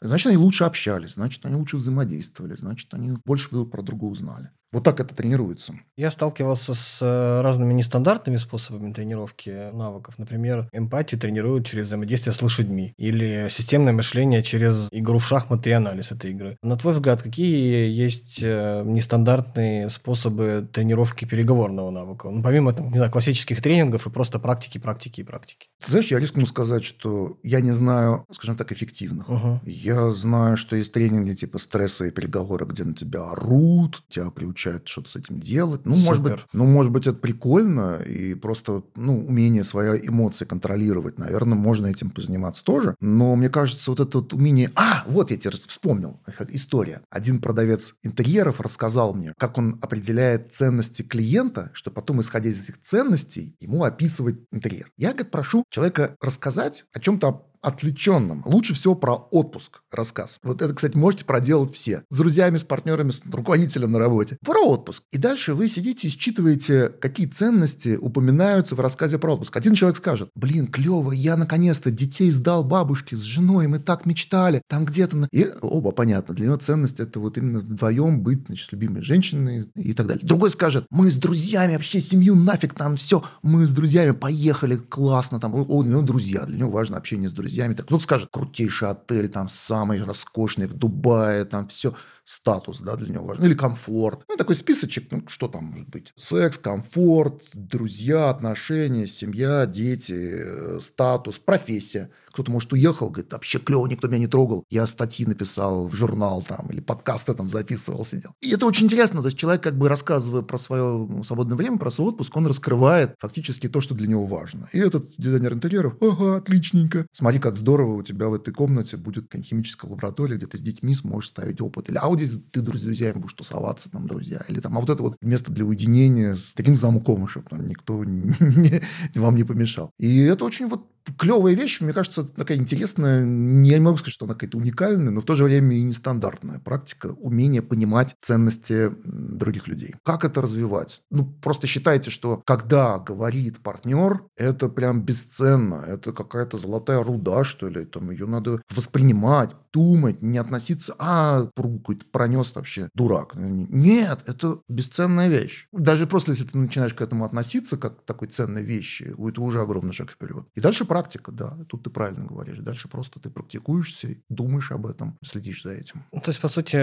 Значит, 0.00 0.26
они 0.26 0.36
лучше 0.36 0.64
общались, 0.64 1.14
значит, 1.14 1.46
они 1.46 1.54
лучше 1.54 1.76
взаимодействовали, 1.76 2.56
значит, 2.56 2.92
они 2.92 3.16
больше 3.24 3.50
друг 3.50 3.70
про 3.70 3.82
друга 3.82 4.06
узнали. 4.06 4.50
Вот 4.70 4.84
так 4.84 5.00
это 5.00 5.14
тренируется. 5.14 5.74
Я 5.96 6.10
сталкивался 6.10 6.74
с 6.74 6.98
э, 7.00 7.40
разными 7.40 7.72
нестандартными 7.72 8.36
способами 8.36 8.92
тренировки 8.92 9.72
навыков. 9.72 10.16
Например, 10.18 10.68
эмпатию 10.72 11.18
тренируют 11.18 11.66
через 11.66 11.86
взаимодействие 11.86 12.34
с 12.34 12.42
лошадьми. 12.42 12.92
Или 12.98 13.48
системное 13.50 13.94
мышление 13.94 14.42
через 14.42 14.88
игру 14.92 15.18
в 15.18 15.26
шахматы 15.26 15.70
и 15.70 15.72
анализ 15.72 16.12
этой 16.12 16.32
игры. 16.32 16.58
На 16.62 16.76
твой 16.76 16.92
взгляд, 16.92 17.22
какие 17.22 17.90
есть 17.90 18.40
э, 18.42 18.82
нестандартные 18.84 19.88
способы 19.88 20.68
тренировки 20.70 21.24
переговорного 21.24 21.90
навыка? 21.90 22.28
Ну, 22.28 22.42
помимо 22.42 22.74
там, 22.74 22.90
не 22.90 22.96
знаю, 22.96 23.10
классических 23.10 23.62
тренингов 23.62 24.06
и 24.06 24.10
просто 24.10 24.38
практики, 24.38 24.76
практики 24.76 25.22
и 25.22 25.24
практики. 25.24 25.68
Ты 25.82 25.92
знаешь, 25.92 26.08
я 26.08 26.20
рискну 26.20 26.44
сказать, 26.44 26.84
что 26.84 27.38
я 27.42 27.62
не 27.62 27.72
знаю, 27.72 28.26
скажем 28.30 28.56
так, 28.56 28.70
эффективных. 28.70 29.30
Угу. 29.30 29.60
Я 29.64 30.10
знаю, 30.10 30.58
что 30.58 30.76
есть 30.76 30.92
тренинги 30.92 31.34
типа 31.34 31.58
стресса 31.58 32.04
и 32.04 32.10
переговоры, 32.10 32.66
где 32.66 32.84
на 32.84 32.92
тебя 32.92 33.30
орут, 33.30 34.02
тебя 34.10 34.30
приучают 34.30 34.57
обучают 34.58 34.88
что-то 34.88 35.10
с 35.10 35.16
этим 35.16 35.38
делать. 35.40 35.82
Ну, 35.84 35.94
Супер. 35.94 36.06
может 36.06 36.22
быть, 36.22 36.40
ну, 36.52 36.66
может 36.66 36.92
быть, 36.92 37.06
это 37.06 37.16
прикольно, 37.16 37.98
и 38.02 38.34
просто, 38.34 38.82
ну, 38.96 39.24
умение 39.24 39.64
свои 39.64 40.00
эмоции 40.06 40.44
контролировать, 40.44 41.18
наверное, 41.18 41.56
можно 41.56 41.86
этим 41.86 42.10
позаниматься 42.10 42.64
тоже. 42.64 42.96
Но 43.00 43.36
мне 43.36 43.48
кажется, 43.48 43.90
вот 43.90 44.00
это 44.00 44.18
вот 44.18 44.32
умение... 44.32 44.72
А, 44.74 45.04
вот 45.06 45.30
я 45.30 45.36
тебе 45.36 45.50
вспомнил 45.50 46.20
история. 46.48 47.02
Один 47.10 47.40
продавец 47.40 47.94
интерьеров 48.02 48.60
рассказал 48.60 49.14
мне, 49.14 49.32
как 49.38 49.58
он 49.58 49.78
определяет 49.80 50.52
ценности 50.52 51.02
клиента, 51.02 51.70
что 51.72 51.90
потом, 51.90 52.20
исходя 52.20 52.50
из 52.50 52.64
этих 52.64 52.80
ценностей, 52.80 53.54
ему 53.60 53.84
описывать 53.84 54.36
интерьер. 54.50 54.90
Я, 54.96 55.10
говорит, 55.10 55.30
прошу 55.30 55.64
человека 55.70 56.16
рассказать 56.20 56.84
о 56.92 57.00
чем-то 57.00 57.44
отвлеченном. 57.60 58.42
Лучше 58.46 58.74
всего 58.74 58.94
про 58.94 59.14
отпуск 59.14 59.82
рассказ. 59.90 60.38
Вот 60.42 60.62
это, 60.62 60.74
кстати, 60.74 60.96
можете 60.96 61.24
проделать 61.24 61.74
все. 61.74 62.02
С 62.10 62.16
друзьями, 62.16 62.58
с 62.58 62.64
партнерами, 62.64 63.10
с 63.10 63.22
руководителем 63.30 63.92
на 63.92 63.98
работе. 63.98 64.38
Про 64.44 64.66
отпуск. 64.66 65.02
И 65.12 65.18
дальше 65.18 65.54
вы 65.54 65.68
сидите 65.68 66.08
и 66.08 66.10
считываете, 66.10 66.88
какие 66.88 67.26
ценности 67.26 67.96
упоминаются 68.00 68.74
в 68.74 68.80
рассказе 68.80 69.18
про 69.18 69.34
отпуск. 69.34 69.56
Один 69.56 69.74
человек 69.74 69.98
скажет, 69.98 70.30
блин, 70.34 70.66
клево, 70.66 71.12
я 71.12 71.36
наконец-то 71.36 71.90
детей 71.90 72.30
сдал 72.30 72.64
бабушке 72.64 73.16
с 73.16 73.20
женой, 73.20 73.66
мы 73.66 73.78
так 73.78 74.06
мечтали, 74.06 74.62
там 74.68 74.84
где-то... 74.84 75.28
И 75.32 75.46
оба, 75.60 75.90
понятно, 75.90 76.34
для 76.34 76.46
него 76.46 76.56
ценность 76.56 77.00
это 77.00 77.18
вот 77.20 77.38
именно 77.38 77.60
вдвоем 77.60 78.22
быть, 78.22 78.46
значит, 78.46 78.68
с 78.68 78.72
любимой 78.72 79.02
женщиной 79.02 79.70
и 79.74 79.94
так 79.94 80.06
далее. 80.06 80.24
Другой 80.24 80.50
скажет, 80.50 80.86
мы 80.90 81.10
с 81.10 81.16
друзьями, 81.16 81.72
вообще 81.72 82.00
семью 82.00 82.36
нафиг 82.36 82.74
там 82.74 82.96
все, 82.96 83.24
мы 83.42 83.66
с 83.66 83.70
друзьями 83.70 84.12
поехали, 84.12 84.76
классно, 84.76 85.40
там, 85.40 85.54
о, 85.54 85.82
него 85.82 86.02
друзья, 86.02 86.44
для 86.44 86.58
него 86.58 86.70
важно 86.70 86.96
общение 86.96 87.28
с 87.28 87.32
друзьями 87.32 87.47
друзьями. 87.48 87.74
Так 87.74 87.86
кто-то 87.86 88.04
скажет, 88.04 88.28
крутейший 88.30 88.90
отель, 88.90 89.28
там 89.28 89.48
самый 89.48 90.02
роскошный 90.02 90.66
в 90.66 90.74
Дубае, 90.74 91.44
там 91.44 91.66
все 91.68 91.94
статус, 92.28 92.80
да, 92.80 92.96
для 92.96 93.14
него 93.14 93.24
важен, 93.24 93.44
или 93.44 93.54
комфорт. 93.54 94.24
Ну, 94.28 94.36
такой 94.36 94.54
списочек, 94.54 95.10
ну, 95.10 95.22
что 95.28 95.48
там 95.48 95.64
может 95.64 95.88
быть? 95.88 96.12
Секс, 96.16 96.58
комфорт, 96.58 97.42
друзья, 97.54 98.28
отношения, 98.28 99.06
семья, 99.06 99.64
дети, 99.64 100.12
э, 100.14 100.78
статус, 100.80 101.38
профессия. 101.38 102.10
Кто-то, 102.30 102.52
может, 102.52 102.72
уехал, 102.72 103.08
говорит, 103.08 103.32
вообще 103.32 103.58
клево, 103.58 103.86
никто 103.86 104.06
меня 104.06 104.18
не 104.18 104.26
трогал. 104.26 104.64
Я 104.70 104.86
статьи 104.86 105.26
написал 105.26 105.88
в 105.88 105.94
журнал 105.94 106.44
там, 106.46 106.68
или 106.70 106.80
подкасты 106.80 107.34
там 107.34 107.48
записывал, 107.48 108.04
сидел. 108.04 108.34
И 108.40 108.50
это 108.50 108.66
очень 108.66 108.84
интересно. 108.84 109.22
То 109.22 109.28
есть 109.28 109.38
человек, 109.38 109.62
как 109.62 109.76
бы 109.76 109.88
рассказывая 109.88 110.42
про 110.42 110.58
свое 110.58 111.08
свободное 111.24 111.56
время, 111.56 111.78
про 111.78 111.90
свой 111.90 112.10
отпуск, 112.10 112.36
он 112.36 112.46
раскрывает 112.46 113.14
фактически 113.18 113.68
то, 113.68 113.80
что 113.80 113.94
для 113.94 114.06
него 114.06 114.26
важно. 114.26 114.68
И 114.72 114.78
этот 114.78 115.06
дизайнер 115.16 115.54
интерьеров, 115.54 115.96
ага, 116.00 116.36
отличненько. 116.36 117.06
Смотри, 117.12 117.40
как 117.40 117.56
здорово 117.56 117.94
у 117.94 118.02
тебя 118.02 118.28
в 118.28 118.34
этой 118.34 118.52
комнате 118.52 118.98
будет 118.98 119.32
химическая 119.42 119.90
лаборатория, 119.90 120.36
где 120.36 120.46
ты 120.46 120.58
с 120.58 120.60
детьми 120.60 120.94
сможешь 120.94 121.30
ставить 121.30 121.60
опыт. 121.60 121.88
Или, 121.88 121.96
а 121.96 122.08
здесь 122.18 122.38
ты 122.50 122.60
с 122.60 122.62
друзьями 122.62 123.18
будешь 123.18 123.34
тусоваться, 123.34 123.90
там, 123.90 124.06
друзья. 124.06 124.44
Или 124.48 124.60
там, 124.60 124.76
а 124.76 124.80
вот 124.80 124.90
это 124.90 125.02
вот 125.02 125.16
место 125.22 125.52
для 125.52 125.64
уединения 125.64 126.36
с 126.36 126.54
таким 126.54 126.76
замком, 126.76 127.28
чтобы 127.28 127.46
там 127.48 127.66
никто 127.66 128.04
не, 128.04 128.82
вам 129.14 129.36
не 129.36 129.44
помешал. 129.44 129.90
И 129.98 130.18
это 130.20 130.44
очень 130.44 130.68
вот 130.68 130.86
клевая 131.16 131.54
вещь, 131.54 131.80
мне 131.80 131.92
кажется, 131.92 132.24
такая 132.24 132.58
интересная. 132.58 133.24
Не 133.24 133.78
могу 133.80 133.96
сказать, 133.98 134.14
что 134.14 134.26
она 134.26 134.34
какая-то 134.34 134.58
уникальная, 134.58 135.10
но 135.10 135.20
в 135.20 135.24
то 135.24 135.36
же 135.36 135.44
время 135.44 135.76
и 135.76 135.82
нестандартная 135.82 136.58
практика 136.58 137.08
умение 137.20 137.62
понимать 137.62 138.14
ценности 138.20 138.90
других 139.04 139.68
людей. 139.68 139.94
Как 140.04 140.24
это 140.24 140.42
развивать? 140.42 141.02
Ну, 141.10 141.24
просто 141.24 141.66
считайте, 141.66 142.10
что 142.10 142.42
когда 142.44 142.98
говорит 142.98 143.58
партнер, 143.60 144.24
это 144.36 144.68
прям 144.68 145.02
бесценно. 145.02 145.84
Это 145.86 146.12
какая-то 146.12 146.58
золотая 146.58 147.02
руда, 147.02 147.44
что 147.44 147.68
ли. 147.68 147.84
Там 147.84 148.10
ее 148.10 148.26
надо 148.26 148.60
воспринимать, 148.70 149.54
думать, 149.72 150.22
не 150.22 150.38
относиться, 150.38 150.94
а 150.98 151.48
поругать. 151.54 152.07
Пронес 152.10 152.54
вообще 152.54 152.88
дурак. 152.94 153.32
Нет, 153.34 154.20
это 154.26 154.60
бесценная 154.68 155.28
вещь. 155.28 155.66
Даже 155.72 156.06
просто 156.06 156.32
если 156.32 156.44
ты 156.44 156.58
начинаешь 156.58 156.94
к 156.94 157.00
этому 157.00 157.24
относиться 157.24 157.76
как 157.76 158.02
к 158.02 158.04
такой 158.04 158.28
ценной 158.28 158.62
вещи, 158.62 159.14
это 159.18 159.40
уже 159.40 159.60
огромный 159.60 159.92
шаг 159.92 160.10
вперед. 160.10 160.46
И 160.54 160.60
дальше 160.60 160.84
практика, 160.84 161.32
да, 161.32 161.56
тут 161.68 161.84
ты 161.84 161.90
правильно 161.90 162.24
говоришь. 162.24 162.58
Дальше 162.58 162.88
просто 162.88 163.20
ты 163.20 163.30
практикуешься, 163.30 164.16
думаешь 164.28 164.70
об 164.72 164.86
этом, 164.86 165.16
следишь 165.22 165.62
за 165.62 165.72
этим. 165.72 166.04
Ну, 166.12 166.20
то 166.20 166.30
есть, 166.30 166.40
по 166.40 166.48
сути, 166.48 166.76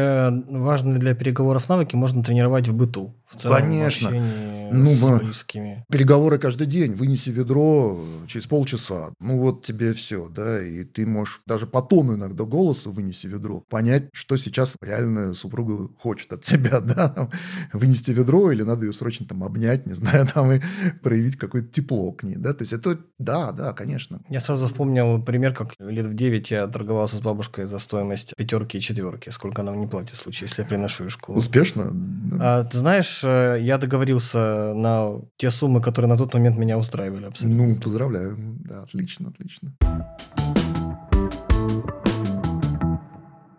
важные 0.52 1.00
для 1.00 1.16
переговоров 1.16 1.68
навыки 1.70 1.96
можно 1.96 2.24
тренировать 2.24 2.68
в 2.68 2.74
быту. 2.74 3.16
В 3.28 3.40
целом, 3.40 3.58
Конечно. 3.58 4.12
ну, 4.12 4.88
с 4.88 5.20
близкими. 5.20 5.86
Переговоры 5.90 6.38
каждый 6.38 6.68
день. 6.68 6.94
Вынеси 6.94 7.30
ведро 7.30 8.00
через 8.28 8.48
полчаса. 8.48 9.12
Ну, 9.20 9.40
вот 9.40 9.66
тебе 9.66 9.94
все, 9.94 10.30
да, 10.30 10.62
и 10.64 10.84
ты 10.84 11.06
можешь 11.06 11.42
даже 11.46 11.68
по 11.68 11.82
тону 11.82 12.16
иногда 12.16 12.44
голоса 12.44 12.90
вынеси 12.90 13.28
ведро, 13.28 13.64
понять, 13.70 14.10
что 14.14 14.38
сейчас 14.38 14.76
реально 14.82 15.05
супруга 15.36 15.90
хочет 16.00 16.34
от 16.34 16.44
тебя, 16.44 16.80
да, 16.82 17.30
вынести 17.74 18.12
ведро 18.12 18.52
или 18.52 18.64
надо 18.64 18.86
ее 18.86 18.94
срочно 18.94 19.26
там 19.26 19.44
обнять, 19.44 19.86
не 19.86 19.94
знаю, 19.94 20.28
там 20.34 20.52
и 20.52 20.62
проявить 21.04 21.36
какое-то 21.36 21.68
тепло 21.70 22.12
к 22.12 22.24
ней, 22.24 22.36
да, 22.36 22.54
то 22.54 22.64
есть 22.64 22.74
это, 22.74 23.00
да, 23.20 23.52
да, 23.52 23.74
конечно. 23.74 24.22
Я 24.30 24.40
сразу 24.40 24.68
вспомнил 24.68 25.22
пример, 25.22 25.54
как 25.54 25.74
лет 25.80 26.08
в 26.08 26.14
9 26.14 26.52
я 26.52 26.68
торговался 26.68 27.18
с 27.18 27.22
бабушкой 27.22 27.68
за 27.68 27.80
стоимость 27.80 28.34
пятерки 28.36 28.78
и 28.78 28.82
четверки, 28.82 29.30
сколько 29.30 29.62
она 29.62 29.72
мне 29.72 29.88
платит 29.88 30.12
в 30.12 30.18
случае, 30.18 30.48
если 30.50 30.62
я 30.62 30.68
приношу 30.68 31.04
ее 31.04 31.10
в 31.10 31.14
школу. 31.14 31.38
Успешно? 31.38 31.92
А, 32.40 32.64
ты 32.64 32.78
знаешь, 32.78 33.22
э, 33.24 33.58
я 33.62 33.78
договорился 33.78 34.74
на 34.76 35.22
те 35.38 35.52
суммы, 35.52 35.82
которые 35.82 36.10
на 36.10 36.18
тот 36.18 36.34
момент 36.34 36.58
меня 36.58 36.78
устраивали 36.78 37.26
абсолютно. 37.26 37.68
Ну, 37.68 37.76
поздравляю, 37.76 38.38
да, 38.38 38.84
отлично, 38.84 39.30
отлично. 39.30 39.76